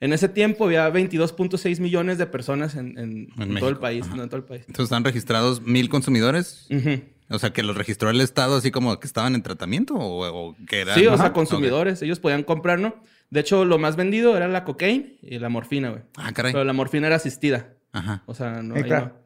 En 0.00 0.12
ese 0.12 0.28
tiempo 0.28 0.64
había 0.66 0.90
22.6 0.92 1.80
millones 1.80 2.18
de 2.18 2.26
personas 2.26 2.74
en, 2.74 2.98
en- 2.98 3.28
en 3.40 3.54
todo 3.58 3.70
el 3.70 3.78
país, 3.78 4.04
ajá. 4.04 4.16
no, 4.16 4.22
en 4.24 4.28
todo 4.28 4.38
el 4.38 4.44
país. 4.44 4.62
Entonces 4.66 4.84
están 4.84 5.04
registrados 5.04 5.62
mil 5.62 5.88
consumidores. 5.88 6.66
Ujú. 6.70 7.00
O 7.30 7.38
sea, 7.38 7.52
que 7.52 7.62
los 7.62 7.76
registró 7.76 8.10
el 8.10 8.20
Estado 8.20 8.56
así 8.56 8.70
como 8.70 8.98
que 9.00 9.06
estaban 9.06 9.34
en 9.34 9.42
tratamiento 9.42 9.94
o, 9.94 10.48
o 10.50 10.56
que 10.66 10.82
eran. 10.82 10.94
Sí, 10.98 11.06
o 11.06 11.16
sea, 11.16 11.32
consumidores, 11.32 12.02
ellos 12.02 12.20
podían 12.20 12.42
comprar, 12.42 12.78
¿no? 12.78 12.94
De 13.30 13.40
hecho, 13.40 13.64
lo 13.64 13.78
más 13.78 13.96
vendido 13.96 14.36
era 14.36 14.46
la 14.48 14.64
cocaína 14.64 15.06
y 15.22 15.38
la 15.38 15.48
morfina, 15.48 15.90
güey. 15.90 16.02
Ah, 16.16 16.32
caray. 16.32 16.52
Pero 16.52 16.64
la 16.64 16.72
morfina 16.74 17.06
era 17.06 17.16
asistida. 17.16 17.74
Ajá. 17.92 18.22
O 18.26 18.34
sea, 18.34 18.62
no, 18.62 18.76
Eh, 18.76 18.82
claro. 18.84 19.06
no. 19.06 19.24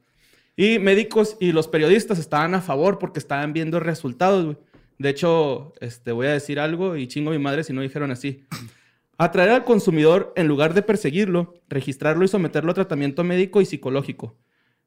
Y 0.56 0.78
médicos 0.78 1.36
y 1.40 1.52
los 1.52 1.68
periodistas 1.68 2.18
estaban 2.18 2.54
a 2.54 2.60
favor 2.60 2.98
porque 2.98 3.18
estaban 3.18 3.52
viendo 3.52 3.80
resultados, 3.80 4.44
güey. 4.44 4.56
De 4.98 5.10
hecho, 5.10 5.72
este, 5.80 6.10
voy 6.12 6.26
a 6.26 6.32
decir 6.32 6.58
algo 6.58 6.96
y 6.96 7.06
chingo 7.06 7.30
a 7.30 7.32
mi 7.32 7.38
madre 7.38 7.62
si 7.64 7.72
no 7.72 7.80
dijeron 7.82 8.10
así. 8.10 8.44
Atraer 9.16 9.50
al 9.50 9.64
consumidor 9.64 10.32
en 10.36 10.46
lugar 10.46 10.74
de 10.74 10.82
perseguirlo, 10.82 11.54
registrarlo 11.68 12.24
y 12.24 12.28
someterlo 12.28 12.70
a 12.70 12.74
tratamiento 12.74 13.24
médico 13.24 13.60
y 13.60 13.66
psicológico. 13.66 14.36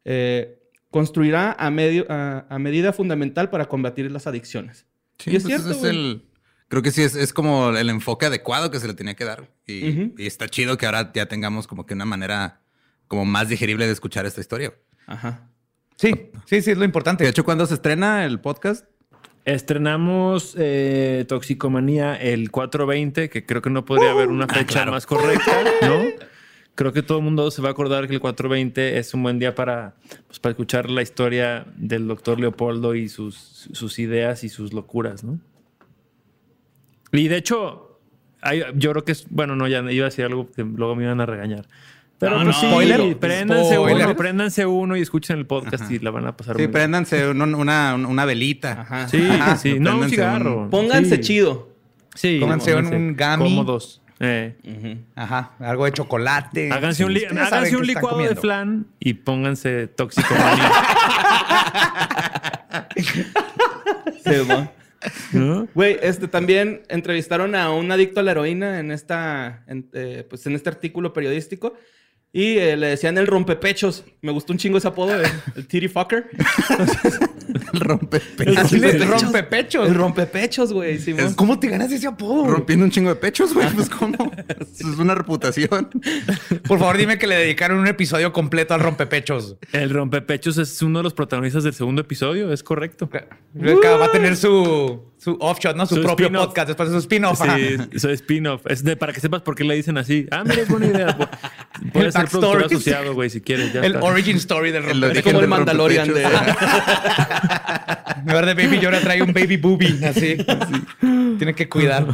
Eh, 0.06 0.58
construirá 0.92 1.54
a, 1.54 1.72
medio, 1.72 2.06
a, 2.10 2.46
a 2.50 2.60
medida 2.60 2.94
fundamental 2.94 3.50
para 3.50 3.68
combatir 3.68 4.12
las 4.12 4.28
adicciones. 4.28 4.86
Sí, 5.18 5.32
Y 5.32 5.38
es 5.38 5.44
pues 5.44 5.56
cierto, 5.56 5.72
ese 5.72 5.78
es 5.78 5.80
güey. 5.80 5.96
el. 5.96 6.26
Creo 6.68 6.82
que 6.82 6.92
sí 6.92 7.02
es, 7.02 7.16
es 7.16 7.34
como 7.34 7.70
el 7.70 7.90
enfoque 7.90 8.28
adecuado 8.28 8.72
que 8.72 8.80
se 8.80 8.88
le 8.88 8.94
tenía 8.94 9.16
que 9.16 9.26
dar. 9.26 9.50
Y, 9.68 10.14
está 10.26 10.48
chido 10.48 10.78
que 10.78 10.86
ahora 10.86 11.12
ya 11.14 11.26
tengamos 11.26 11.68
como 11.68 11.86
que 11.86 11.94
una 11.94 12.06
manera 12.06 12.62
como 13.08 13.26
más 13.26 13.50
digerible 13.50 13.88
de 13.88 13.92
escuchar 13.92 14.26
esta 14.26 14.40
historia. 14.40 14.74
Ajá. 15.06 15.50
Sí, 15.98 16.14
sí, 16.46 16.62
sí, 16.62 16.72
es 16.72 16.78
lo 16.78 16.86
importante. 16.86 17.26
De 17.26 17.30
hecho, 17.30 17.44
¿cuándo 17.44 17.66
se 17.66 17.74
estrena 17.74 18.26
el 18.26 18.40
podcast? 18.40 18.86
Estrenamos 19.44 20.56
eh, 20.58 21.26
Toxicomanía 21.28 22.16
el 22.16 22.52
420, 22.52 23.30
que 23.30 23.46
creo 23.46 23.62
que 23.62 23.70
no 23.70 23.84
podría 23.84 24.12
haber 24.12 24.30
una 24.30 24.48
fecha 24.48 24.66
claro. 24.66 24.92
más 24.92 25.06
correcta, 25.06 25.64
¿no? 25.82 26.04
creo 26.76 26.94
que 26.94 27.04
todo 27.04 27.20
el 27.20 27.24
mundo 27.24 27.52
se 27.52 27.62
va 27.62 27.70
a 27.70 27.72
acordar 27.72 28.08
que 28.08 28.14
el 28.14 28.20
420 28.20 28.98
es 28.98 29.14
un 29.14 29.24
buen 29.24 29.40
día 29.40 29.54
para, 29.56 29.96
pues, 30.28 30.40
para 30.40 30.52
escuchar 30.52 30.90
la 30.90 31.02
historia 31.02 31.66
del 31.78 32.08
doctor 32.08 32.40
Leopoldo 32.40 32.96
y 32.96 33.10
sus, 33.10 33.36
sus 33.72 34.00
ideas 34.00 34.44
y 34.44 34.50
sus 34.50 34.74
locuras, 34.74 35.24
¿no? 35.24 35.40
Y 37.12 37.28
de 37.28 37.38
hecho, 37.38 38.00
hay- 38.42 38.64
yo 38.76 38.92
creo 38.92 39.04
que 39.04 39.12
es, 39.12 39.26
bueno, 39.30 39.56
no, 39.56 39.68
ya 39.68 39.80
iba 39.92 40.06
a 40.06 40.10
decir 40.10 40.26
algo 40.26 40.50
que 40.52 40.64
luego 40.64 40.96
me 40.96 41.04
iban 41.04 41.20
a 41.22 41.26
regañar. 41.26 41.68
Pero 42.18 42.38
No, 42.38 42.44
pues 42.44 42.56
no, 42.56 42.62
sí, 42.62 42.68
spoiler. 42.68 43.18
préndanse 43.18 43.74
Spoiler. 43.74 44.06
uno, 44.06 44.16
préndanse 44.16 44.66
uno 44.68 44.96
y 44.96 45.02
escuchen 45.02 45.40
el 45.40 45.48
podcast 45.48 45.90
y 45.92 45.98
la 46.00 46.12
van 46.12 46.28
a 46.28 46.38
pasar 46.38 46.56
Sí, 46.56 46.60
muy 46.60 46.68
bien. 46.68 46.72
préndanse 46.72 47.28
un- 47.30 47.56
una, 47.56 47.96
una 47.96 48.26
velita. 48.26 48.82
Ajá. 48.82 49.08
Sí, 49.08 49.28
Ajá, 49.28 49.58
sí, 49.58 49.80
no 49.80 49.98
un 49.98 50.08
cigarro. 50.10 50.64
un- 50.64 50.70
Pónganse 50.70 51.16
Sí. 51.16 51.22
chido. 51.22 51.70
Sí, 52.14 52.38
Pónganse 52.40 52.76
un- 52.76 52.86
un 52.94 53.18
gummy. 53.18 53.50
Cómodos. 53.56 54.01
Eh. 54.24 54.54
Ajá. 55.16 55.54
Algo 55.60 55.86
de 55.86 55.94
chocolate. 55.94 56.70
Háganse 56.72 57.04
un, 57.04 57.14
li- 57.14 57.26
háganse 57.26 57.76
licuado 57.88 58.20
de 58.20 58.36
flan 58.36 58.86
y 59.00 59.16
pónganse 59.16 59.88
tóxico. 59.88 60.28
Güey, 65.74 65.98
este 66.02 66.28
también 66.28 66.84
entrevistaron 66.90 67.56
a 67.56 67.72
un 67.72 67.92
adicto 67.92 68.20
a 68.20 68.24
la 68.24 68.32
heroína 68.32 68.80
en 68.80 68.92
esta, 68.92 69.64
en, 69.68 69.90
eh, 69.94 70.26
pues 70.30 70.46
en 70.46 70.54
este 70.56 70.70
artículo 70.70 71.14
periodístico. 71.14 71.74
Y 72.34 72.58
eh, 72.58 72.78
le 72.78 72.88
decían 72.88 73.18
el 73.18 73.28
rompepechos. 73.28 74.06
Me 74.22 74.32
gustó 74.32 74.54
un 74.54 74.58
chingo 74.60 74.78
ese 74.78 74.88
apodo, 74.88 75.14
el, 75.16 75.26
el 75.56 75.68
titty 75.68 75.88
fucker. 75.90 76.30
El 77.74 77.80
rompepechos. 77.82 78.58
Así 78.58 78.80
le 78.80 78.92
rompepechos. 78.94 79.22
rompe 79.24 79.44
pechos. 79.44 79.88
El 79.90 79.96
rompepechos, 79.96 80.74
güey. 80.74 81.00
¿Cómo 81.36 81.60
te 81.60 81.68
ganas 81.68 81.92
ese 81.92 82.08
apodo? 82.08 82.48
Rompiendo 82.48 82.86
un 82.86 82.92
chingo 82.92 83.10
de 83.10 83.16
pechos, 83.18 83.54
güey. 83.54 83.68
Pues, 83.74 83.90
¿cómo? 83.90 84.16
Es 84.72 84.84
una 84.98 85.16
reputación. 85.16 85.90
Por 86.68 86.80
favor, 86.80 86.98
dime 86.98 87.18
que 87.18 87.28
le 87.28 87.36
dedicaron 87.36 87.78
un 87.80 87.88
episodio 87.88 88.32
completo 88.32 88.74
al 88.74 88.80
rompepechos. 88.80 89.58
El 89.74 89.90
rompepechos 89.90 90.58
es 90.58 90.82
uno 90.82 91.00
de 91.00 91.04
los 91.04 91.14
protagonistas 91.14 91.64
del 91.64 91.74
segundo 91.74 92.02
episodio, 92.02 92.52
es 92.54 92.64
correcto. 92.64 93.10
Va 93.12 94.06
a 94.06 94.12
tener 94.12 94.38
su, 94.38 95.02
su 95.18 95.38
offshot, 95.40 95.76
¿no? 95.76 95.86
Su, 95.86 95.96
Su 95.96 96.02
propio 96.04 96.32
podcast 96.32 96.68
después 96.70 96.90
de 96.90 96.94
su 96.96 97.00
spin-off. 97.00 97.42
Sí, 97.42 97.78
eso 97.92 98.10
es 98.10 98.22
spin-off. 98.22 98.62
Es 98.68 98.84
de- 98.84 98.96
para 98.96 99.12
que 99.14 99.20
sepas 99.20 99.42
por 99.42 99.56
qué 99.56 99.64
le 99.66 99.76
dicen 99.76 99.98
así. 99.98 100.28
Ah, 100.32 100.44
mira, 100.46 100.62
es 100.62 100.70
buena 100.70 100.88
idea. 100.88 101.18
Puedes 101.92 102.14
ser 102.14 102.24
backstory. 102.24 102.42
productor 102.48 102.66
asociado, 102.66 103.14
güey, 103.14 103.30
si 103.30 103.42
quieres. 103.42 103.74
Ya 103.74 103.82
El 103.82 103.96
está. 103.96 104.06
origin 104.06 104.38
story 104.38 104.72
del 104.72 104.84
El 104.84 104.90
rompepechos. 105.02 105.18
Es 105.18 105.24
como 105.24 105.40
el 105.40 105.48
Mandalorian 105.48 106.14
de... 106.14 106.24
En 106.24 106.30
lugar 108.28 108.46
de 108.46 108.54
Baby 108.54 108.80
Yoda 108.80 109.00
trae 109.02 109.22
un 109.22 109.34
Baby 109.34 109.58
Boobie. 109.58 110.06
Así. 110.06 110.38
Tiene 111.38 111.54
que 111.56 111.68
cuidar. 111.68 112.08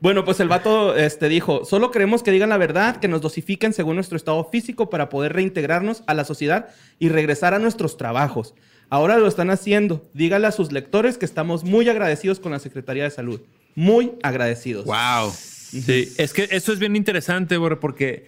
Bueno, 0.00 0.24
pues 0.24 0.38
el 0.40 0.48
vato 0.48 0.96
este, 0.96 1.28
dijo, 1.28 1.64
solo 1.64 1.90
queremos 1.90 2.22
que 2.22 2.30
digan 2.30 2.50
la 2.50 2.56
verdad, 2.56 2.98
que 2.98 3.08
nos 3.08 3.20
dosifiquen 3.20 3.72
según 3.72 3.96
nuestro 3.96 4.16
estado 4.16 4.48
físico 4.50 4.90
para 4.90 5.08
poder 5.08 5.32
reintegrarnos 5.32 6.02
a 6.06 6.14
la 6.14 6.24
sociedad 6.24 6.68
y 7.00 7.08
regresar 7.08 7.52
a 7.52 7.58
nuestros 7.58 7.96
trabajos. 7.96 8.54
Ahora 8.90 9.18
lo 9.18 9.26
están 9.26 9.50
haciendo. 9.50 10.08
Dígale 10.14 10.46
a 10.46 10.52
sus 10.52 10.70
lectores 10.72 11.18
que 11.18 11.24
estamos 11.24 11.64
muy 11.64 11.88
agradecidos 11.88 12.38
con 12.38 12.52
la 12.52 12.58
Secretaría 12.60 13.02
de 13.04 13.10
Salud. 13.10 13.40
Muy 13.74 14.12
agradecidos. 14.22 14.84
Wow. 14.84 15.32
Sí, 15.32 16.12
es 16.16 16.32
que 16.32 16.48
eso 16.50 16.72
es 16.72 16.78
bien 16.78 16.96
interesante, 16.96 17.58
güey, 17.58 17.76
porque 17.78 18.26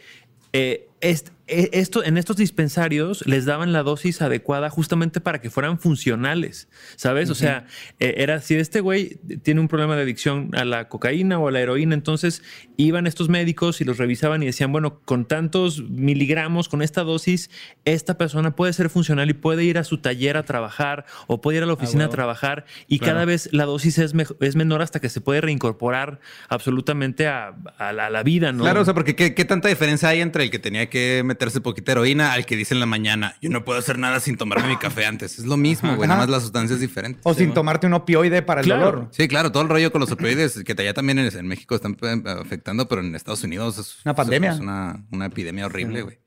eh, 0.52 0.86
est- 1.00 1.30
eh, 1.30 1.39
esto, 1.50 2.04
en 2.04 2.16
estos 2.16 2.36
dispensarios 2.36 3.26
les 3.26 3.44
daban 3.44 3.72
la 3.72 3.82
dosis 3.82 4.22
adecuada 4.22 4.70
justamente 4.70 5.20
para 5.20 5.40
que 5.40 5.50
fueran 5.50 5.78
funcionales, 5.78 6.68
¿sabes? 6.96 7.30
O 7.30 7.34
sea, 7.34 7.66
eh, 7.98 8.14
era 8.18 8.40
si 8.40 8.54
este 8.54 8.80
güey 8.80 9.20
tiene 9.42 9.60
un 9.60 9.68
problema 9.68 9.96
de 9.96 10.02
adicción 10.02 10.50
a 10.54 10.64
la 10.64 10.88
cocaína 10.88 11.38
o 11.38 11.48
a 11.48 11.50
la 11.50 11.60
heroína, 11.60 11.94
entonces 11.94 12.42
iban 12.76 13.06
estos 13.06 13.28
médicos 13.28 13.80
y 13.80 13.84
los 13.84 13.98
revisaban 13.98 14.42
y 14.42 14.46
decían, 14.46 14.72
bueno, 14.72 15.00
con 15.04 15.26
tantos 15.26 15.82
miligramos, 15.88 16.68
con 16.68 16.82
esta 16.82 17.02
dosis, 17.02 17.50
esta 17.84 18.16
persona 18.16 18.54
puede 18.54 18.72
ser 18.72 18.88
funcional 18.88 19.28
y 19.30 19.34
puede 19.34 19.64
ir 19.64 19.78
a 19.78 19.84
su 19.84 19.98
taller 19.98 20.36
a 20.36 20.44
trabajar 20.44 21.04
o 21.26 21.40
puede 21.40 21.58
ir 21.58 21.64
a 21.64 21.66
la 21.66 21.72
oficina 21.72 22.06
a 22.06 22.08
trabajar 22.08 22.64
y 22.86 22.98
cada 23.00 23.24
vez 23.24 23.48
la 23.52 23.64
dosis 23.64 23.98
es, 23.98 24.14
es 24.40 24.56
menor 24.56 24.82
hasta 24.82 25.00
que 25.00 25.08
se 25.08 25.20
puede 25.20 25.40
reincorporar 25.40 26.20
absolutamente 26.48 27.26
a, 27.26 27.54
a 27.78 27.92
la, 27.92 28.06
a 28.06 28.10
la 28.10 28.22
vida, 28.22 28.52
¿no? 28.52 28.62
Claro, 28.62 28.82
o 28.82 28.84
sea, 28.84 28.94
porque 28.94 29.16
¿qué, 29.16 29.34
qué 29.34 29.44
tanta 29.44 29.68
diferencia 29.68 30.08
hay 30.08 30.20
entre 30.20 30.44
el 30.44 30.50
que 30.50 30.58
tenía 30.58 30.88
que 30.88 31.22
meterse 31.40 31.62
poquita 31.62 31.92
heroína 31.92 32.34
al 32.34 32.44
que 32.44 32.54
dice 32.54 32.74
en 32.74 32.80
la 32.80 32.86
mañana, 32.86 33.34
yo 33.40 33.48
no 33.48 33.64
puedo 33.64 33.78
hacer 33.78 33.98
nada 33.98 34.20
sin 34.20 34.36
tomarme 34.36 34.68
mi 34.68 34.76
café 34.76 35.06
antes? 35.06 35.38
Es 35.38 35.46
lo 35.46 35.56
mismo, 35.56 35.96
güey, 35.96 36.06
nada 36.06 36.20
más 36.20 36.28
la 36.28 36.38
sustancia 36.38 36.74
es 36.74 36.80
diferente. 36.80 37.18
O 37.22 37.32
sin 37.32 37.54
tomarte 37.54 37.86
un 37.86 37.94
opioide 37.94 38.42
para 38.42 38.60
el 38.60 38.66
Claro. 38.66 38.84
dolor. 38.84 39.08
Sí, 39.10 39.26
claro, 39.26 39.50
todo 39.50 39.62
el 39.62 39.70
rollo 39.70 39.90
con 39.90 40.02
los 40.02 40.12
opioides 40.12 40.62
que 40.62 40.72
allá 40.72 40.92
también 40.92 41.18
en, 41.18 41.34
en 41.34 41.46
México 41.46 41.74
están 41.74 41.96
eh, 42.02 42.22
afectando, 42.40 42.86
pero 42.88 43.00
en 43.00 43.14
Estados 43.14 43.42
Unidos 43.42 43.78
es 43.78 43.96
Una 44.04 44.14
pandemia. 44.14 44.52
Es 44.52 44.60
una, 44.60 45.02
una 45.10 45.26
epidemia 45.26 45.64
horrible, 45.64 46.02
güey. 46.02 46.18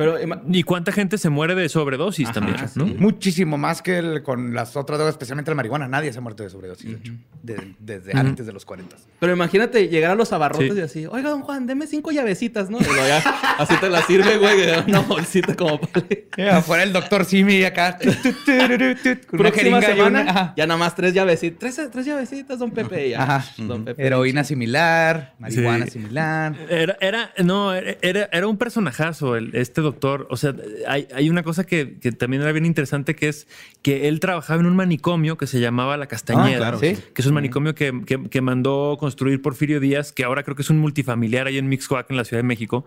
Pero 0.00 0.18
ima- 0.18 0.40
¿Y 0.50 0.62
cuánta 0.62 0.92
gente 0.92 1.18
se 1.18 1.28
muere 1.28 1.54
de 1.54 1.68
sobredosis 1.68 2.32
también? 2.32 2.56
¿no? 2.74 2.86
Muchísimo 2.86 3.58
más 3.58 3.82
que 3.82 3.98
el- 3.98 4.22
con 4.22 4.54
las 4.54 4.74
otras 4.76 4.98
drogas, 4.98 5.12
especialmente 5.12 5.50
la 5.50 5.56
marihuana. 5.56 5.88
Nadie 5.88 6.10
se 6.10 6.18
ha 6.18 6.22
muerto 6.22 6.42
de 6.42 6.48
sobredosis, 6.48 6.90
de 6.92 6.96
hecho. 6.96 7.12
De- 7.42 7.74
desde 7.78 8.16
antes 8.16 8.46
de 8.46 8.52
los 8.54 8.64
40. 8.64 8.96
Pero 9.18 9.32
imagínate 9.34 9.88
llegar 9.88 10.12
a 10.12 10.14
los 10.14 10.32
abarrotes 10.32 10.72
Sí. 10.72 10.78
y 10.78 10.80
así, 10.80 11.06
oiga, 11.06 11.28
don 11.28 11.42
Juan, 11.42 11.66
deme 11.66 11.86
cinco 11.86 12.12
llavecitas, 12.12 12.70
¿no? 12.70 12.78
Y 12.80 12.84
luego 12.84 13.06
ya, 13.06 13.18
así 13.58 13.74
te 13.76 13.90
la 13.90 14.00
sirve, 14.02 14.38
güey, 14.38 14.56
de 14.58 14.82
una 14.88 15.00
bolsita 15.08 15.54
como 15.54 15.78
para... 15.80 16.56
afuera 16.56 16.82
el 16.82 16.92
doctor 16.94 17.26
Simi 17.26 17.62
acá. 17.64 17.98
Con 18.00 18.08
una 18.08 19.50
Próxima 19.50 19.50
jeringa 19.52 19.78
y 19.80 19.96
semana, 19.96 20.22
una- 20.22 20.54
ya 20.56 20.66
nada 20.66 20.78
más 20.78 20.94
tres 20.94 21.12
llavecitas. 21.14 21.58
Tres, 21.58 21.90
tres 21.90 22.06
llavecitas, 22.06 22.58
don 22.58 22.70
Pepe, 22.70 23.08
y 23.08 23.10
ya. 23.10 23.22
Ajá. 23.22 23.44
Don 23.58 23.84
Pepe. 23.84 24.06
Heroína 24.06 24.44
similar, 24.44 25.34
marihuana 25.38 25.84
Sí. 25.86 25.92
similar. 25.92 26.54
Era, 26.68 26.96
era, 27.00 27.30
no, 27.44 27.72
era, 27.74 28.28
era 28.32 28.46
un 28.46 28.56
personajazo 28.56 29.36
el, 29.36 29.54
este 29.54 29.80
doctor. 29.80 29.89
O 30.30 30.36
sea, 30.36 30.54
hay, 30.86 31.06
hay 31.14 31.30
una 31.30 31.42
cosa 31.42 31.64
que, 31.64 31.98
que 31.98 32.12
también 32.12 32.42
era 32.42 32.52
bien 32.52 32.66
interesante 32.66 33.14
que 33.16 33.28
es 33.28 33.46
que 33.82 34.08
él 34.08 34.20
trabajaba 34.20 34.60
en 34.60 34.66
un 34.66 34.76
manicomio 34.76 35.36
que 35.36 35.46
se 35.46 35.60
llamaba 35.60 35.96
La 35.96 36.06
Castañeda, 36.06 36.54
Ah, 36.56 36.58
claro, 36.58 36.78
sí. 36.78 36.96
que 37.14 37.22
es 37.22 37.26
un 37.26 37.34
manicomio 37.34 37.74
que, 37.74 38.02
que- 38.06 38.28
que 38.28 38.40
mandó 38.40 38.96
construir 39.00 39.40
Porfirio 39.42 39.80
Díaz, 39.80 40.12
que 40.12 40.24
ahora 40.24 40.42
creo 40.42 40.54
que 40.56 40.62
es 40.62 40.70
un 40.70 40.78
multifamiliar 40.78 41.46
ahí 41.46 41.58
en 41.58 41.68
Mixcoac, 41.68 42.10
en 42.10 42.16
la 42.16 42.24
Ciudad 42.24 42.38
de 42.42 42.46
México. 42.46 42.84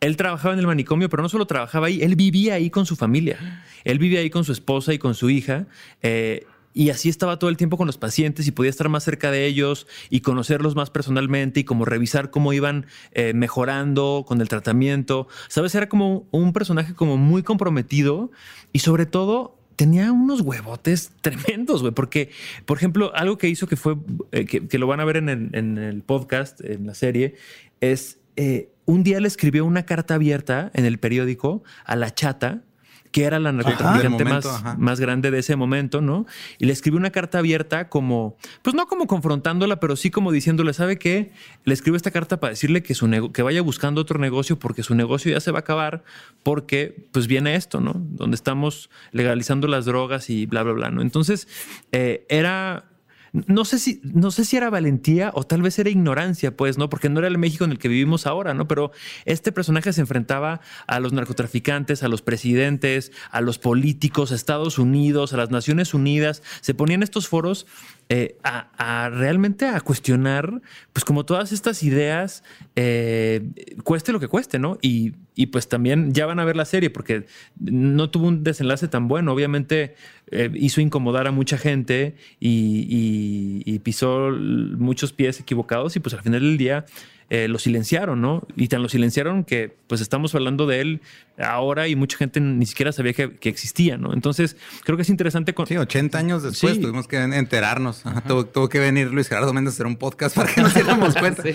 Él 0.00 0.16
trabajaba 0.16 0.54
en 0.54 0.60
el 0.60 0.66
manicomio, 0.66 1.08
pero 1.08 1.22
no 1.22 1.28
solo 1.28 1.46
trabajaba 1.46 1.86
ahí, 1.88 2.02
él 2.02 2.16
vivía 2.16 2.54
ahí 2.54 2.70
con 2.70 2.86
su 2.86 2.96
familia. 2.96 3.64
Él 3.84 3.98
vivía 3.98 4.20
ahí 4.20 4.30
con 4.30 4.44
su 4.44 4.52
esposa 4.52 4.92
y 4.94 4.98
con 4.98 5.14
su 5.14 5.30
hija. 5.30 5.66
eh, 6.02 6.46
y 6.72 6.90
así 6.90 7.08
estaba 7.08 7.38
todo 7.38 7.50
el 7.50 7.56
tiempo 7.56 7.76
con 7.76 7.86
los 7.86 7.98
pacientes 7.98 8.46
y 8.46 8.52
podía 8.52 8.70
estar 8.70 8.88
más 8.88 9.04
cerca 9.04 9.30
de 9.30 9.46
ellos 9.46 9.86
y 10.08 10.20
conocerlos 10.20 10.76
más 10.76 10.90
personalmente 10.90 11.60
y 11.60 11.64
como 11.64 11.84
revisar 11.84 12.30
cómo 12.30 12.52
iban 12.52 12.86
eh, 13.12 13.32
mejorando 13.34 14.24
con 14.26 14.40
el 14.40 14.48
tratamiento. 14.48 15.26
Sabes, 15.48 15.74
era 15.74 15.88
como 15.88 16.28
un 16.30 16.52
personaje 16.52 16.94
como 16.94 17.16
muy 17.16 17.42
comprometido 17.42 18.30
y 18.72 18.80
sobre 18.80 19.06
todo 19.06 19.58
tenía 19.74 20.12
unos 20.12 20.42
huevotes 20.42 21.12
tremendos, 21.22 21.80
güey. 21.80 21.94
Porque, 21.94 22.30
por 22.66 22.76
ejemplo, 22.76 23.12
algo 23.14 23.38
que 23.38 23.48
hizo 23.48 23.66
que 23.66 23.76
fue, 23.76 23.96
eh, 24.30 24.44
que, 24.44 24.78
lo 24.78 24.86
van 24.86 25.00
a 25.00 25.04
ver 25.04 25.16
en 25.16 25.28
el, 25.28 25.50
en 25.54 25.78
el 25.78 26.02
podcast, 26.02 26.60
en 26.60 26.86
la 26.86 26.94
serie, 26.94 27.34
es 27.80 28.18
eh, 28.36 28.70
un 28.84 29.02
día 29.02 29.20
le 29.20 29.28
escribió 29.28 29.64
una 29.64 29.86
carta 29.86 30.14
abierta 30.14 30.70
en 30.74 30.84
el 30.84 30.98
periódico 30.98 31.62
a 31.84 31.96
la 31.96 32.14
chata 32.14 32.62
que 33.10 33.24
era 33.24 33.38
la 33.40 33.52
narcotraficante 33.52 34.24
más, 34.24 34.46
más 34.78 35.00
grande 35.00 35.30
de 35.30 35.40
ese 35.40 35.56
momento, 35.56 36.00
¿no? 36.00 36.26
Y 36.58 36.66
le 36.66 36.72
escribió 36.72 36.98
una 36.98 37.10
carta 37.10 37.38
abierta 37.38 37.88
como, 37.88 38.36
pues 38.62 38.74
no 38.74 38.86
como 38.86 39.06
confrontándola, 39.06 39.80
pero 39.80 39.96
sí 39.96 40.10
como 40.10 40.30
diciéndole, 40.30 40.72
¿sabe 40.72 40.98
qué? 40.98 41.32
Le 41.64 41.74
escribo 41.74 41.96
esta 41.96 42.10
carta 42.10 42.38
para 42.38 42.50
decirle 42.50 42.82
que, 42.82 42.94
su 42.94 43.10
que 43.32 43.42
vaya 43.42 43.62
buscando 43.62 44.00
otro 44.00 44.18
negocio 44.18 44.58
porque 44.58 44.82
su 44.82 44.94
negocio 44.94 45.32
ya 45.32 45.40
se 45.40 45.50
va 45.50 45.58
a 45.58 45.60
acabar 45.60 46.04
porque 46.42 47.08
pues 47.12 47.26
viene 47.26 47.56
esto, 47.56 47.80
¿no? 47.80 47.94
Donde 47.96 48.36
estamos 48.36 48.90
legalizando 49.12 49.66
las 49.66 49.84
drogas 49.86 50.30
y 50.30 50.46
bla, 50.46 50.62
bla, 50.62 50.72
bla, 50.72 50.90
¿no? 50.90 51.02
Entonces, 51.02 51.48
eh, 51.92 52.26
era... 52.28 52.84
No 53.32 53.64
sé, 53.64 53.78
si, 53.78 54.00
no 54.02 54.30
sé 54.30 54.44
si 54.44 54.56
era 54.56 54.70
valentía 54.70 55.30
o 55.34 55.44
tal 55.44 55.62
vez 55.62 55.78
era 55.78 55.90
ignorancia, 55.90 56.56
pues, 56.56 56.78
¿no? 56.78 56.88
Porque 56.88 57.08
no 57.08 57.20
era 57.20 57.28
el 57.28 57.38
México 57.38 57.64
en 57.64 57.70
el 57.70 57.78
que 57.78 57.88
vivimos 57.88 58.26
ahora, 58.26 58.54
¿no? 58.54 58.66
Pero 58.66 58.90
este 59.24 59.52
personaje 59.52 59.92
se 59.92 60.00
enfrentaba 60.00 60.60
a 60.86 61.00
los 61.00 61.12
narcotraficantes, 61.12 62.02
a 62.02 62.08
los 62.08 62.22
presidentes, 62.22 63.12
a 63.30 63.40
los 63.40 63.58
políticos, 63.58 64.32
a 64.32 64.34
Estados 64.34 64.78
Unidos, 64.78 65.32
a 65.32 65.36
las 65.36 65.50
Naciones 65.50 65.94
Unidas. 65.94 66.42
Se 66.60 66.74
ponían 66.74 67.02
estos 67.02 67.28
foros 67.28 67.66
eh, 68.12 68.36
a, 68.42 69.08
realmente 69.08 69.66
a 69.66 69.80
cuestionar, 69.80 70.60
pues, 70.92 71.04
como 71.04 71.24
todas 71.24 71.52
estas 71.52 71.84
ideas, 71.84 72.42
eh, 72.74 73.40
cueste 73.84 74.10
lo 74.10 74.18
que 74.18 74.26
cueste, 74.26 74.58
¿no? 74.58 74.78
Y, 74.82 75.12
y, 75.36 75.46
pues 75.46 75.68
también 75.68 76.12
ya 76.12 76.26
van 76.26 76.40
a 76.40 76.44
ver 76.44 76.56
la 76.56 76.64
serie 76.64 76.90
porque 76.90 77.26
no 77.60 78.10
tuvo 78.10 78.26
un 78.26 78.42
desenlace 78.42 78.88
tan 78.88 79.06
bueno. 79.06 79.32
Obviamente 79.32 79.94
eh, 80.32 80.50
hizo 80.54 80.80
incomodar 80.80 81.28
a 81.28 81.30
mucha 81.30 81.56
gente 81.56 82.16
y, 82.40 83.62
y- 83.64 83.78
pisó 83.78 84.30
muchos 84.30 85.12
pies 85.12 85.38
equivocados 85.38 85.94
y 85.94 86.00
pues 86.00 86.12
al 86.14 86.22
final 86.22 86.40
del 86.40 86.58
día 86.58 86.84
eh, 87.30 87.48
lo 87.48 87.58
silenciaron, 87.58 88.20
¿no? 88.20 88.42
Y 88.56 88.68
tan 88.68 88.82
lo 88.82 88.88
silenciaron 88.88 89.44
que 89.44 89.74
pues 89.86 90.00
estamos 90.00 90.34
hablando 90.34 90.66
de 90.66 90.80
él 90.80 91.00
ahora 91.38 91.88
y 91.88 91.96
mucha 91.96 92.18
gente 92.18 92.40
ni 92.40 92.66
siquiera 92.66 92.92
sabía 92.92 93.12
que, 93.12 93.36
que 93.36 93.48
existía, 93.48 93.96
¿no? 93.96 94.12
Entonces 94.12 94.56
creo 94.84 94.96
que 94.96 95.02
es 95.02 95.08
interesante 95.10 95.54
con... 95.54 95.66
Sí, 95.66 95.76
80 95.76 96.18
años 96.18 96.42
después 96.42 96.74
Sí. 96.74 96.80
tuvimos 96.80 97.06
que 97.08 97.16
enterarnos. 97.18 98.04
Ajá, 98.04 98.20
tuvo, 98.22 98.44
tuvo 98.46 98.68
que 98.68 98.80
venir 98.80 99.12
Luis 99.12 99.28
Gerardo 99.28 99.52
Méndez 99.52 99.72
a 99.72 99.76
hacer 99.76 99.86
un 99.86 99.96
podcast 99.96 100.36
para 100.36 100.52
que 100.52 100.60
nos 100.60 100.74
diéramos 100.74 101.14
cuenta. 101.20 101.42
Sí. 101.42 101.54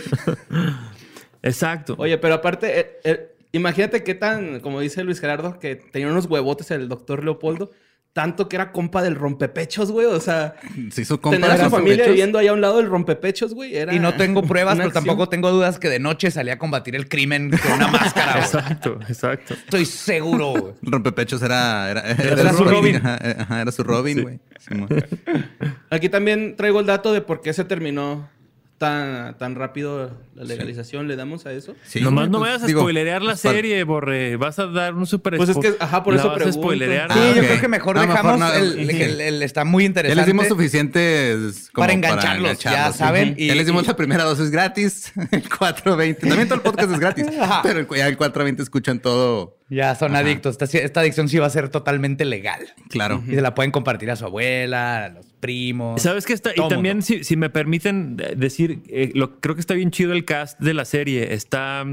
Exacto. 1.43 1.95
Oye, 1.97 2.17
pero 2.17 2.35
aparte, 2.35 2.79
eh, 2.79 2.91
eh, 3.03 3.35
imagínate 3.51 4.03
qué 4.03 4.15
tan, 4.15 4.59
como 4.61 4.79
dice 4.79 5.03
Luis 5.03 5.19
Gerardo, 5.19 5.59
que 5.59 5.75
tenía 5.75 6.07
unos 6.07 6.25
huevotes 6.25 6.71
el 6.71 6.87
doctor 6.87 7.23
Leopoldo, 7.23 7.71
tanto 8.15 8.47
que 8.47 8.55
era 8.55 8.71
compa 8.71 9.03
del 9.03 9.13
rompepechos, 9.15 9.91
güey. 9.91 10.07
O 10.07 10.21
sea, 10.21 10.55
Se 10.89 11.01
hizo 11.01 11.19
compa 11.19 11.35
tener 11.35 11.51
a 11.51 11.57
de 11.57 11.63
su 11.65 11.69
familia 11.69 12.07
viviendo 12.07 12.39
allá 12.39 12.51
a 12.51 12.53
un 12.53 12.61
lado 12.61 12.77
del 12.77 12.87
rompepechos, 12.87 13.53
güey. 13.53 13.75
Era 13.75 13.93
Y 13.93 13.99
no 13.99 14.13
tengo 14.13 14.41
pruebas, 14.41 14.77
pero 14.77 14.87
acción. 14.87 15.03
tampoco 15.03 15.27
tengo 15.27 15.51
dudas 15.51 15.79
que 15.79 15.89
de 15.89 15.99
noche 15.99 16.31
salía 16.31 16.53
a 16.53 16.57
combatir 16.57 16.95
el 16.95 17.09
crimen 17.09 17.51
con 17.51 17.73
una 17.73 17.89
máscara. 17.89 18.31
güey. 18.35 18.45
Exacto, 18.45 18.99
exacto. 19.09 19.53
Estoy 19.55 19.85
seguro, 19.85 20.51
güey. 20.51 20.73
Rompepechos 20.81 21.41
era, 21.41 21.91
era, 21.91 22.09
Era 22.11 22.53
su 22.53 22.63
Robin. 22.63 22.95
Ajá, 22.95 23.19
ajá, 23.37 23.61
era 23.61 23.71
su 23.73 23.83
Robin, 23.83 24.23
güey. 24.23 24.39
Aquí 25.89 26.07
también 26.07 26.55
traigo 26.55 26.79
el 26.79 26.85
dato 26.85 27.11
de 27.11 27.19
por 27.19 27.41
qué 27.41 27.51
se 27.51 27.65
terminó 27.65 28.29
tan, 28.77 29.37
tan 29.37 29.55
rápido 29.55 30.11
la 30.35 30.43
legalización. 30.43 31.07
¿Le 31.07 31.15
damos 31.15 31.45
a 31.45 31.53
eso? 31.53 31.75
Sí, 31.85 32.01
Nomás 32.01 32.29
no 32.29 32.39
pues, 32.39 32.49
vayas 32.49 32.63
a 32.63 32.67
digo, 32.67 32.81
spoilerear 32.81 33.21
la 33.21 33.31
pues, 33.31 33.39
serie, 33.39 33.83
Borre. 33.85 34.35
Vas 34.35 34.59
a 34.59 34.67
dar 34.67 34.93
un 34.95 35.05
super 35.05 35.37
Pues 35.37 35.49
es 35.49 35.57
que, 35.57 35.73
ajá, 35.79 36.03
por 36.03 36.13
la 36.13 36.19
eso 36.19 36.29
vas 36.29 36.41
a 36.41 36.51
spoilerear. 36.51 37.11
Sí, 37.11 37.19
Ah, 37.19 37.31
yo 37.35 37.41
ok. 37.41 37.47
creo 37.47 37.61
que 37.61 37.67
mejor 37.69 37.95
No, 37.95 38.01
mejor 38.01 38.15
dejamos 38.17 38.39
no. 38.39 38.53
el, 38.53 38.79
el- 38.79 38.89
el- 39.01 39.21
el- 39.21 39.43
está 39.43 39.63
muy 39.63 39.83
Ya 39.83 39.87
interesante. 39.87 40.15
les 40.17 40.25
dimos 40.27 40.47
suficientes 40.47 41.69
como 41.73 41.83
Para 41.83 41.93
engancharlos, 41.93 42.59
ya 42.59 42.91
sí. 42.91 42.97
saben, 42.97 43.35
y- 43.37 43.47
ya 43.47 43.55
les 43.55 43.65
dimos 43.65 43.83
y- 43.83 43.87
la 43.87 43.95
primera 43.95 44.23
dosis 44.23 44.51
gratis, 44.51 45.11
el 45.31 45.47
420. 45.49 46.27
También 46.27 46.47
todo 46.47 46.55
el 46.55 46.61
podcast 46.61 46.91
es 46.91 46.99
gratis, 46.99 47.25
pero 47.63 47.79
el- 47.79 47.87
ya 47.95 48.07
el 48.07 48.17
420 48.17 48.61
escuchan 48.63 48.99
todo, 48.99 49.57
Ya 49.67 49.95
son 49.95 50.15
adictos. 50.15 50.57
Esta, 50.61 50.77
esta 50.77 50.99
adicción 50.99 51.27
sí 51.27 51.39
va 51.39 51.47
a 51.47 51.49
ser 51.49 51.69
totalmente 51.69 52.23
legal. 52.23 52.61
claro. 52.89 53.23
Y 53.27 53.33
se 53.33 53.41
la 53.41 53.55
pueden 53.55 53.71
compartir 53.71 54.11
a 54.11 54.15
su 54.15 54.25
abuela, 54.25 55.05
a 55.05 55.09
los 55.09 55.25
primos. 55.39 56.01
¿Sabes 56.01 56.25
qué 56.25 56.33
está? 56.33 56.51
Y 56.55 56.67
también, 56.69 57.01
si, 57.01 57.23
si 57.23 57.35
me 57.35 57.49
permiten 57.49 58.15
decir, 58.15 58.81
eh, 58.87 59.11
lo, 59.15 59.39
creo 59.39 59.55
que 59.55 59.61
está 59.61 59.73
bien 59.73 59.89
chido 59.89 60.13
el 60.13 60.23
cast 60.23 60.59
de 60.59 60.75
la 60.75 60.85
serie. 60.85 61.33
Está, 61.33 61.83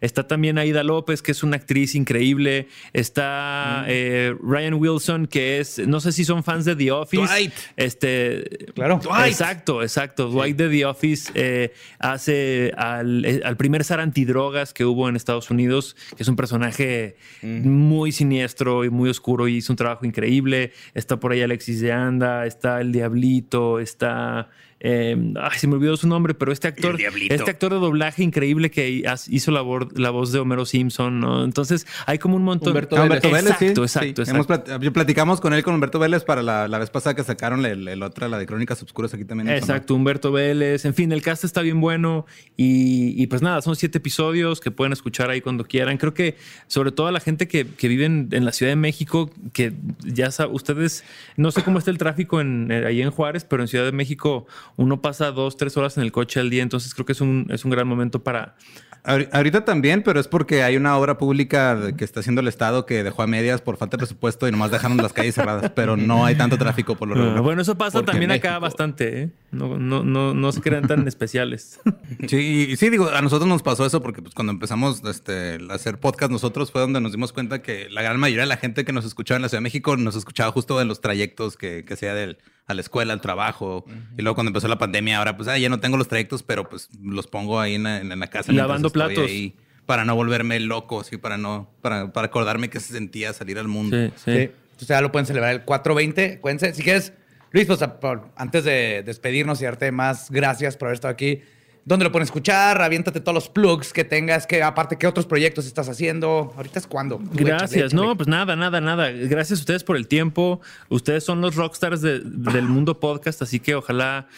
está 0.00 0.26
también 0.26 0.58
Aida 0.58 0.82
López, 0.82 1.22
que 1.22 1.30
es 1.30 1.44
una 1.44 1.56
actriz 1.56 1.94
increíble. 1.94 2.66
Está 2.92 3.84
eh, 3.86 4.34
Ryan 4.42 4.74
Wilson, 4.74 5.26
que 5.26 5.60
es, 5.60 5.78
no 5.78 6.00
sé 6.00 6.10
si 6.10 6.24
son 6.24 6.42
fans 6.42 6.64
de 6.64 6.74
The 6.74 6.90
Office. 6.90 7.22
Dwight. 7.22 7.52
Este, 7.76 8.72
Claro. 8.74 9.00
Exacto, 9.24 9.82
exacto. 9.82 10.28
Dwight 10.28 10.56
de 10.56 10.68
The 10.68 10.84
Office 10.86 11.30
eh, 11.34 11.72
hace 12.00 12.72
al, 12.76 13.42
al 13.44 13.56
primer 13.56 13.84
zar 13.84 14.00
antidrogas 14.00 14.72
que 14.72 14.84
hubo 14.84 15.08
en 15.08 15.14
Estados 15.14 15.50
Unidos, 15.50 15.96
que 16.16 16.24
es 16.24 16.28
un 16.28 16.36
personaje 16.36 17.16
muy 17.42 18.12
siniestro 18.12 18.84
y 18.84 18.90
muy 18.90 19.10
oscuro 19.10 19.48
y 19.48 19.56
hizo 19.56 19.72
un 19.72 19.76
trabajo 19.76 20.04
increíble. 20.04 20.72
Está 20.94 21.18
por 21.18 21.32
ahí 21.32 21.42
Alexis 21.42 21.80
de 21.80 21.92
Anda, 21.92 22.46
está 22.46 22.80
el 22.80 22.92
Diablito, 22.92 23.80
está... 23.80 24.50
eh, 24.82 25.34
ay, 25.38 25.58
se 25.58 25.66
me 25.66 25.74
olvidó 25.74 25.96
su 25.98 26.08
nombre, 26.08 26.32
pero 26.32 26.52
este 26.52 26.66
actor, 26.66 26.98
este 27.28 27.50
actor 27.50 27.72
de 27.74 27.78
doblaje 27.78 28.22
increíble 28.22 28.70
que 28.70 29.04
hizo 29.28 29.50
la, 29.50 29.60
voz 29.60 30.32
de 30.32 30.38
Homero 30.38 30.64
Simpson, 30.64 31.20
¿no? 31.20 31.44
Entonces 31.44 31.86
hay 32.06 32.18
como 32.18 32.36
un 32.36 32.44
montón. 32.44 32.68
Humberto 32.68 32.96
Ah, 32.96 33.02
Humberto 33.02 33.30
Vélez, 33.30 33.56
sí. 33.58 33.66
Exacto, 33.66 33.86
sí. 33.86 33.98
exacto, 33.98 34.22
Hemos 34.30 34.46
exacto. 34.46 34.80
yo 34.80 34.92
platicamos 34.92 35.40
con 35.40 35.52
él, 35.52 35.62
con 35.62 35.74
Humberto 35.74 35.98
Vélez, 35.98 36.24
para 36.24 36.42
la, 36.42 36.66
la 36.66 36.78
vez 36.78 36.88
pasada 36.88 37.14
que 37.14 37.22
sacaron 37.22 37.64
el, 37.66 37.86
el 37.88 38.02
otra, 38.02 38.28
la 38.28 38.38
de 38.38 38.46
Crónicas 38.46 38.82
Obscuras 38.82 39.12
aquí 39.12 39.26
también. 39.26 39.50
Exacto, 39.50 39.94
Humberto 39.94 40.32
Vélez. 40.32 40.86
En 40.86 40.94
fin, 40.94 41.12
el 41.12 41.20
cast 41.20 41.44
está 41.44 41.60
bien 41.60 41.80
bueno. 41.80 42.24
Y, 42.56 43.22
y 43.22 43.26
pues 43.26 43.42
nada, 43.42 43.60
son 43.60 43.76
siete 43.76 43.98
episodios 43.98 44.60
que 44.60 44.70
pueden 44.70 44.94
escuchar 44.94 45.28
ahí 45.28 45.42
cuando 45.42 45.64
quieran. 45.64 45.98
Creo 45.98 46.14
que 46.14 46.36
sobre 46.68 46.90
todo 46.90 47.06
a 47.06 47.12
la 47.12 47.20
gente 47.20 47.48
que, 47.48 47.66
que 47.66 47.88
vive 47.88 48.06
en, 48.06 48.28
en 48.32 48.46
la 48.46 48.52
Ciudad 48.52 48.72
de 48.72 48.76
México, 48.76 49.30
que 49.52 49.74
ya 50.04 50.30
saben, 50.30 50.54
ustedes, 50.54 51.04
no 51.36 51.50
sé 51.50 51.62
cómo 51.62 51.78
está 51.78 51.90
el 51.90 51.98
tráfico 51.98 52.40
en, 52.40 52.70
eh, 52.70 52.86
ahí 52.86 53.02
en 53.02 53.10
Juárez, 53.10 53.44
pero 53.44 53.62
en 53.62 53.68
Ciudad 53.68 53.84
de 53.84 53.92
México 53.92 54.46
uno 54.76 55.00
pasa 55.00 55.30
dos, 55.30 55.56
tres 55.56 55.76
horas 55.76 55.96
en 55.96 56.02
el 56.02 56.12
coche 56.12 56.40
al 56.40 56.50
día. 56.50 56.62
Entonces 56.62 56.94
creo 56.94 57.06
que 57.06 57.12
es 57.12 57.20
un, 57.20 57.46
es 57.50 57.64
un 57.64 57.70
gran 57.70 57.86
momento 57.86 58.22
para... 58.22 58.56
Ahori- 59.04 59.28
Ahorita 59.32 59.64
también, 59.64 60.02
pero 60.02 60.20
es 60.20 60.28
porque 60.28 60.62
hay 60.62 60.76
una 60.76 60.96
obra 60.96 61.16
pública 61.18 61.78
que 61.96 62.04
está 62.04 62.20
haciendo 62.20 62.40
el 62.40 62.48
Estado 62.48 62.86
que 62.86 63.02
dejó 63.02 63.22
a 63.22 63.26
medias 63.26 63.60
por 63.62 63.76
falta 63.76 63.96
de 63.96 63.98
presupuesto 63.98 64.46
y 64.46 64.50
nomás 64.52 64.70
dejaron 64.70 64.96
las 64.98 65.12
calles 65.12 65.34
cerradas, 65.34 65.70
pero 65.74 65.96
no 65.96 66.24
hay 66.26 66.34
tanto 66.34 66.58
tráfico 66.58 66.96
por 66.96 67.08
lo 67.08 67.14
regular. 67.14 67.38
Ah, 67.38 67.40
bueno, 67.40 67.62
eso 67.62 67.76
pasa 67.78 68.02
también 68.02 68.30
acá 68.30 68.58
bastante. 68.58 69.22
¿eh? 69.22 69.30
No, 69.52 69.78
no, 69.78 70.02
no, 70.04 70.34
no 70.34 70.52
se 70.52 70.60
crean 70.60 70.86
tan 70.86 71.06
especiales. 71.08 71.80
Sí, 72.28 72.66
y 72.70 72.76
sí, 72.76 72.90
digo, 72.90 73.08
a 73.10 73.22
nosotros 73.22 73.48
nos 73.48 73.62
pasó 73.62 73.86
eso 73.86 74.02
porque 74.02 74.22
pues, 74.22 74.34
cuando 74.34 74.52
empezamos 74.52 75.02
este, 75.04 75.58
a 75.70 75.74
hacer 75.74 75.98
podcast 75.98 76.30
nosotros 76.30 76.70
fue 76.70 76.80
donde 76.80 77.00
nos 77.00 77.12
dimos 77.12 77.32
cuenta 77.32 77.62
que 77.62 77.88
la 77.90 78.02
gran 78.02 78.18
mayoría 78.20 78.42
de 78.42 78.48
la 78.48 78.56
gente 78.56 78.84
que 78.84 78.92
nos 78.92 79.04
escuchaba 79.04 79.36
en 79.36 79.42
la 79.42 79.48
Ciudad 79.48 79.60
de 79.60 79.64
México 79.64 79.96
nos 79.96 80.16
escuchaba 80.16 80.52
justo 80.52 80.80
en 80.80 80.88
los 80.88 81.00
trayectos 81.00 81.56
que, 81.56 81.84
que 81.84 81.96
sea 81.96 82.14
del, 82.14 82.38
a 82.66 82.74
la 82.74 82.80
escuela, 82.80 83.12
al 83.12 83.20
trabajo. 83.20 83.84
Y 84.16 84.22
luego 84.22 84.34
cuando 84.36 84.50
empezó 84.50 84.68
la 84.68 84.78
pandemia, 84.78 85.18
ahora 85.18 85.36
pues 85.36 85.48
ah, 85.48 85.58
ya 85.58 85.68
no 85.68 85.80
tengo 85.80 85.96
los 85.96 86.06
trayectos, 86.08 86.42
pero 86.42 86.68
pues 86.68 86.88
los 87.02 87.26
pongo 87.26 87.58
ahí 87.60 87.74
en 87.74 87.82
la, 87.84 87.98
en 88.00 88.18
la 88.18 88.26
casa. 88.28 88.52
Lavando 88.94 89.14
platos. 89.20 89.30
ahí 89.30 89.54
para 89.86 90.04
no 90.04 90.14
volverme 90.14 90.60
loco, 90.60 91.02
sí, 91.02 91.16
para 91.16 91.36
no, 91.36 91.68
para, 91.80 92.12
para 92.12 92.26
acordarme 92.28 92.70
que 92.70 92.78
se 92.80 92.92
sentía 92.92 93.32
salir 93.32 93.58
al 93.58 93.66
mundo. 93.68 93.96
Sí, 93.96 94.12
sí. 94.16 94.32
Sí. 94.32 94.50
Entonces 94.72 94.88
ya 94.88 95.00
lo 95.00 95.10
pueden 95.12 95.26
celebrar 95.26 95.52
el 95.52 95.62
420. 95.62 96.34
Acuérdense, 96.38 96.72
si 96.74 96.82
quieres, 96.82 97.12
Luis, 97.50 97.66
pues 97.66 97.82
a- 97.82 97.98
por- 98.00 98.28
antes 98.36 98.64
de 98.64 99.02
despedirnos 99.04 99.60
y 99.60 99.64
darte 99.64 99.90
más 99.92 100.30
gracias 100.30 100.76
por 100.76 100.86
haber 100.86 100.94
estado 100.94 101.12
aquí, 101.12 101.42
¿dónde 101.84 102.04
lo 102.04 102.12
pueden 102.12 102.24
escuchar? 102.24 102.80
Aviéntate 102.80 103.20
todos 103.20 103.34
los 103.34 103.48
plugs 103.48 103.92
que 103.92 104.04
tengas, 104.04 104.46
que 104.46 104.62
aparte, 104.62 104.96
¿qué 104.96 105.06
otros 105.08 105.26
proyectos 105.26 105.66
estás 105.66 105.88
haciendo? 105.88 106.52
Ahorita 106.56 106.78
es 106.78 106.86
cuando. 106.86 107.18
Gracias. 107.32 107.92
No, 107.92 108.16
pues 108.16 108.28
nada, 108.28 108.54
nada, 108.54 108.80
nada. 108.80 109.10
Gracias 109.10 109.58
a 109.58 109.62
ustedes 109.62 109.82
por 109.82 109.96
el 109.96 110.06
tiempo. 110.06 110.60
Ustedes 110.88 111.24
son 111.24 111.40
los 111.40 111.56
rockstars 111.56 112.00
de- 112.00 112.20
del 112.20 112.66
mundo 112.66 113.00
podcast, 113.00 113.42
así 113.42 113.58
que 113.58 113.74
ojalá 113.74 114.28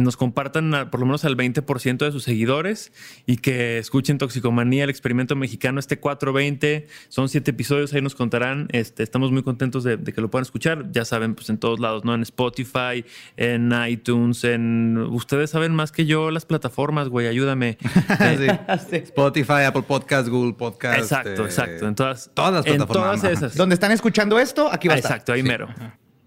nos 0.00 0.16
compartan 0.16 0.74
a- 0.74 0.90
por 0.90 1.00
lo 1.00 1.06
menos 1.06 1.24
al 1.24 1.36
20% 1.36 2.04
de 2.04 2.12
sus 2.12 2.24
seguidores 2.24 2.92
y 3.26 3.36
que 3.36 3.78
escuchen 3.78 4.18
Toxicomanía, 4.18 4.84
el 4.84 4.90
experimento 4.90 5.36
mexicano, 5.36 5.78
este 5.78 5.98
420. 5.98 6.86
Son 7.08 7.28
siete 7.28 7.50
episodios, 7.52 7.92
ahí 7.92 8.00
nos 8.02 8.14
contarán. 8.14 8.68
Este, 8.72 9.02
estamos 9.02 9.30
muy 9.32 9.42
contentos 9.42 9.84
de, 9.84 9.96
de 9.98 10.12
que 10.12 10.20
lo 10.20 10.30
puedan 10.30 10.42
escuchar. 10.42 10.90
Ya 10.92 11.04
saben, 11.04 11.34
pues 11.34 11.50
en 11.50 11.58
todos 11.58 11.78
lados, 11.78 12.04
¿no? 12.04 12.14
En 12.14 12.22
Spotify, 12.22 13.04
en 13.36 13.72
iTunes, 13.88 14.44
en... 14.44 14.96
Ustedes 14.98 15.50
saben 15.50 15.74
más 15.74 15.92
que 15.92 16.06
yo 16.06 16.30
las 16.30 16.46
plataformas, 16.46 17.08
güey, 17.08 17.26
ayúdame. 17.28 17.78
Eh, 18.20 18.58
Sí. 18.90 18.96
Spotify, 18.96 19.64
Apple 19.66 19.82
Podcast, 19.82 20.28
Google 20.28 20.54
Podcast. 20.54 20.98
Exacto, 20.98 21.42
eh, 21.42 21.46
exacto. 21.46 21.86
En 21.86 21.94
todas, 21.94 22.30
todas 22.34 22.52
las 22.54 22.66
en 22.66 22.76
plataformas. 22.76 23.20
todas 23.20 23.24
Ajá. 23.24 23.46
esas. 23.46 23.56
Donde 23.56 23.74
están 23.74 23.92
escuchando 23.92 24.38
esto, 24.38 24.72
aquí 24.72 24.88
va 24.88 24.94
a 24.94 24.96
estar. 24.96 25.12
Exacto, 25.12 25.32
ahí 25.32 25.42
mero. 25.42 25.68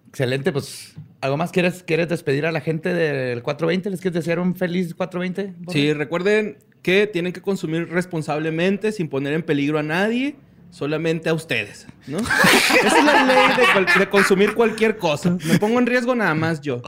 Excelente, 0.10 0.52
pues. 0.52 0.96
¿Algo 1.26 1.38
más 1.38 1.52
quieres, 1.52 1.82
quieres 1.82 2.08
despedir 2.08 2.46
a 2.46 2.52
la 2.52 2.62
gente 2.62 2.94
del 2.94 3.42
420? 3.42 3.90
¿Les 3.90 4.00
quieres 4.00 4.14
desear 4.14 4.40
un 4.40 4.56
feliz 4.56 4.94
420? 4.94 5.56
Borre? 5.66 5.74
Sí, 5.80 5.92
recuerden 5.94 6.58
que 6.84 7.08
tienen 7.08 7.34
que 7.34 7.42
consumir 7.42 7.90
responsablemente, 7.90 8.92
sin 8.92 9.10
poner 9.10 9.34
en 9.34 9.42
peligro 9.42 9.80
a 9.80 9.84
nadie, 9.84 10.36
solamente 10.70 11.30
a 11.30 11.34
ustedes, 11.34 11.88
¿no? 12.06 12.18
Esa 12.86 12.98
es 13.00 13.04
la 13.04 13.26
ley 13.26 13.58
de, 13.58 13.64
cual- 13.74 14.00
de 14.00 14.08
consumir 14.10 14.54
cualquier 14.54 14.98
cosa. 14.98 15.36
Me 15.48 15.58
pongo 15.58 15.80
en 15.80 15.88
riesgo 15.88 16.14
nada 16.14 16.36
más 16.36 16.62
yo. 16.62 16.82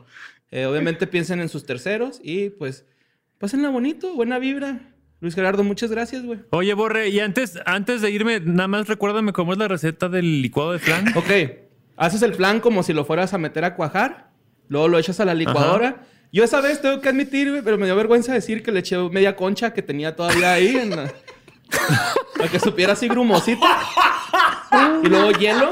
Eh, 0.51 0.65
obviamente 0.67 1.07
piensen 1.07 1.39
en 1.41 1.49
sus 1.49 1.65
terceros 1.65 2.19
y 2.23 2.51
pues 2.51 2.85
pásenla 3.39 3.69
bonito, 3.69 4.13
buena 4.13 4.37
vibra. 4.39 4.79
Luis 5.19 5.33
Gerardo, 5.33 5.63
muchas 5.63 5.89
gracias, 5.89 6.23
güey. 6.23 6.41
Oye, 6.51 6.75
Borre, 6.75 7.09
y 7.09 7.19
antes, 7.21 7.57
antes 7.65 8.03
de 8.03 8.11
irme, 8.11 8.39
nada 8.39 8.67
más 8.67 8.87
recuérdame 8.87 9.33
cómo 9.33 9.51
es 9.53 9.57
la 9.57 9.67
receta 9.67 10.09
del 10.09 10.43
licuado 10.43 10.73
de 10.73 10.79
flan. 10.79 11.07
Ok, 11.17 11.31
haces 11.95 12.21
el 12.21 12.35
flan 12.35 12.59
como 12.59 12.83
si 12.83 12.93
lo 12.93 13.03
fueras 13.03 13.33
a 13.33 13.39
meter 13.39 13.65
a 13.65 13.73
cuajar, 13.75 14.26
luego 14.69 14.87
lo 14.87 14.99
echas 14.99 15.19
a 15.19 15.25
la 15.25 15.33
licuadora. 15.33 16.03
Yo 16.31 16.43
esa 16.43 16.59
vez 16.61 16.81
tengo 16.81 16.99
que 17.01 17.09
admitir, 17.09 17.49
güey, 17.49 17.61
pero 17.61 17.77
me 17.77 17.85
dio 17.85 17.95
vergüenza 17.95 18.33
decir 18.33 18.61
que 18.63 18.71
le 18.71 18.79
eché 18.79 18.97
media 19.09 19.35
concha 19.35 19.73
que 19.73 19.81
tenía 19.81 20.15
todavía 20.15 20.53
ahí 20.53 20.75
en 20.75 20.95
la- 20.95 21.13
para 22.37 22.49
que 22.49 22.59
supiera 22.59 22.93
así 22.93 23.07
grumosito. 23.07 23.65
y 25.03 25.07
luego 25.07 25.31
hielo. 25.31 25.71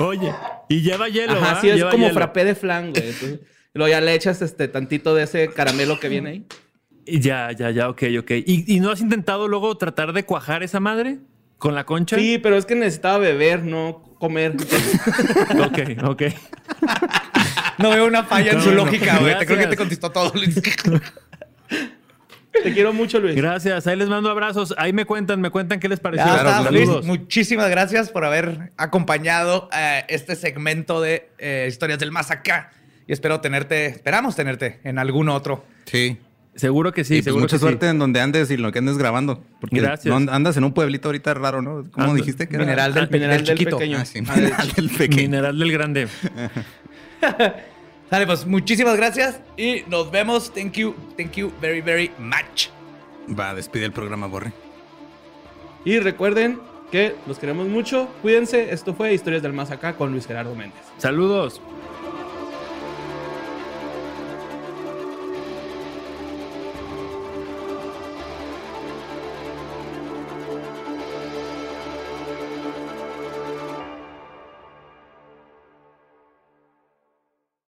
Oye, 0.00 0.32
y 0.68 0.80
lleva 0.82 1.08
hielo, 1.08 1.32
Ajá, 1.34 1.54
¿va? 1.54 1.60
sí, 1.60 1.68
es 1.70 1.76
Lleva 1.76 1.90
como 1.90 2.04
hielo. 2.06 2.14
frappé 2.14 2.44
de 2.44 2.54
flan, 2.54 2.90
güey. 2.92 3.08
Entonces, 3.08 3.40
y 3.74 3.78
luego 3.78 3.90
ya 3.90 4.00
le 4.00 4.14
echas 4.14 4.40
este 4.42 4.68
tantito 4.68 5.14
de 5.14 5.24
ese 5.24 5.48
caramelo 5.48 5.98
que 5.98 6.08
viene 6.08 6.30
ahí. 6.30 6.46
Ya, 7.06 7.50
ya, 7.52 7.70
ya, 7.70 7.88
ok, 7.90 8.02
ok. 8.20 8.30
¿Y, 8.46 8.76
y 8.76 8.80
no 8.80 8.90
has 8.90 9.00
intentado 9.00 9.46
luego 9.48 9.76
tratar 9.76 10.12
de 10.12 10.24
cuajar 10.24 10.62
esa 10.62 10.80
madre 10.80 11.18
con 11.58 11.74
la 11.74 11.84
concha? 11.84 12.16
Sí, 12.16 12.38
pero 12.38 12.56
es 12.56 12.64
que 12.64 12.74
necesitaba 12.76 13.18
beber, 13.18 13.64
no 13.64 14.02
comer. 14.18 14.54
Ok, 15.66 16.04
ok. 16.08 16.22
No 17.78 17.90
veo 17.90 18.06
una 18.06 18.24
falla 18.24 18.52
en 18.52 18.60
su 18.62 18.70
no. 18.70 18.76
lógica, 18.84 19.18
güey. 19.18 19.38
Te 19.38 19.46
creo 19.46 19.58
que 19.58 19.66
te 19.66 19.76
contestó 19.76 20.10
todo, 20.10 20.32
Luis. 20.34 20.60
Te 22.62 22.72
quiero 22.72 22.92
mucho, 22.92 23.18
Luis. 23.18 23.34
Gracias, 23.34 23.86
ahí 23.88 23.96
les 23.96 24.08
mando 24.08 24.30
abrazos. 24.30 24.74
Ahí 24.78 24.92
me 24.92 25.04
cuentan, 25.04 25.40
me 25.40 25.50
cuentan 25.50 25.80
qué 25.80 25.88
les 25.88 25.98
pareció. 26.00 26.24
Está, 26.34 26.70
Luis. 26.70 26.88
Muchísimas 27.02 27.68
gracias 27.68 28.10
por 28.10 28.24
haber 28.24 28.72
acompañado 28.76 29.68
eh, 29.76 30.04
este 30.08 30.36
segmento 30.36 31.00
de 31.00 31.30
eh, 31.38 31.66
Historias 31.68 31.98
del 31.98 32.12
Más 32.12 32.30
Acá. 32.30 32.70
Y 33.08 33.12
espero 33.12 33.40
tenerte, 33.40 33.86
esperamos 33.86 34.36
tenerte 34.36 34.80
en 34.84 34.98
algún 34.98 35.28
otro. 35.28 35.64
Sí. 35.86 36.16
Seguro 36.54 36.92
que 36.92 37.02
sí, 37.02 37.14
y 37.14 37.16
pues 37.18 37.24
seguro 37.24 37.42
mucha 37.42 37.56
que 37.56 37.60
suerte 37.60 37.86
sí. 37.86 37.90
en 37.90 37.98
donde 37.98 38.20
andes 38.20 38.48
y 38.52 38.56
lo 38.56 38.70
que 38.70 38.78
andes 38.78 38.96
grabando. 38.96 39.42
Porque 39.60 39.80
Gracias. 39.80 40.06
no 40.06 40.16
and- 40.16 40.30
andas 40.30 40.56
en 40.56 40.62
un 40.62 40.72
pueblito 40.72 41.08
ahorita 41.08 41.34
raro, 41.34 41.60
¿no? 41.60 41.84
¿Cómo 41.90 42.06
Ando- 42.06 42.14
dijiste 42.14 42.46
que 42.48 42.54
era? 42.54 42.64
Mineral 42.64 42.94
del, 42.94 43.04
Ah, 43.04 43.08
mineral 43.10 43.36
del 43.38 43.46
del 43.46 43.58
chiquito. 43.58 43.76
pequeño. 43.78 43.98
Ah, 44.00 44.04
sí, 44.04 44.20
mineral 44.22 44.72
del 44.76 44.88
pequeño. 44.90 45.22
Mineral 45.22 45.58
del 45.58 45.72
Grande. 45.72 46.08
Sale, 48.10 48.26
pues 48.26 48.46
muchísimas 48.46 48.96
gracias 48.96 49.40
y 49.56 49.82
nos 49.88 50.10
vemos. 50.10 50.52
Thank 50.52 50.72
you, 50.72 50.94
thank 51.16 51.32
you 51.32 51.52
very, 51.60 51.80
very 51.80 52.10
much. 52.18 52.68
Va, 53.28 53.54
despide 53.54 53.86
el 53.86 53.92
programa, 53.92 54.26
Borre. 54.26 54.52
Y 55.84 55.98
recuerden 55.98 56.60
que 56.90 57.14
los 57.26 57.38
queremos 57.38 57.66
mucho. 57.68 58.08
Cuídense. 58.22 58.72
Esto 58.72 58.94
fue 58.94 59.14
Historias 59.14 59.42
del 59.42 59.52
Más 59.52 59.70
Acá 59.70 59.96
con 59.96 60.12
Luis 60.12 60.26
Gerardo 60.26 60.54
Méndez. 60.54 60.80
Saludos. 60.98 61.60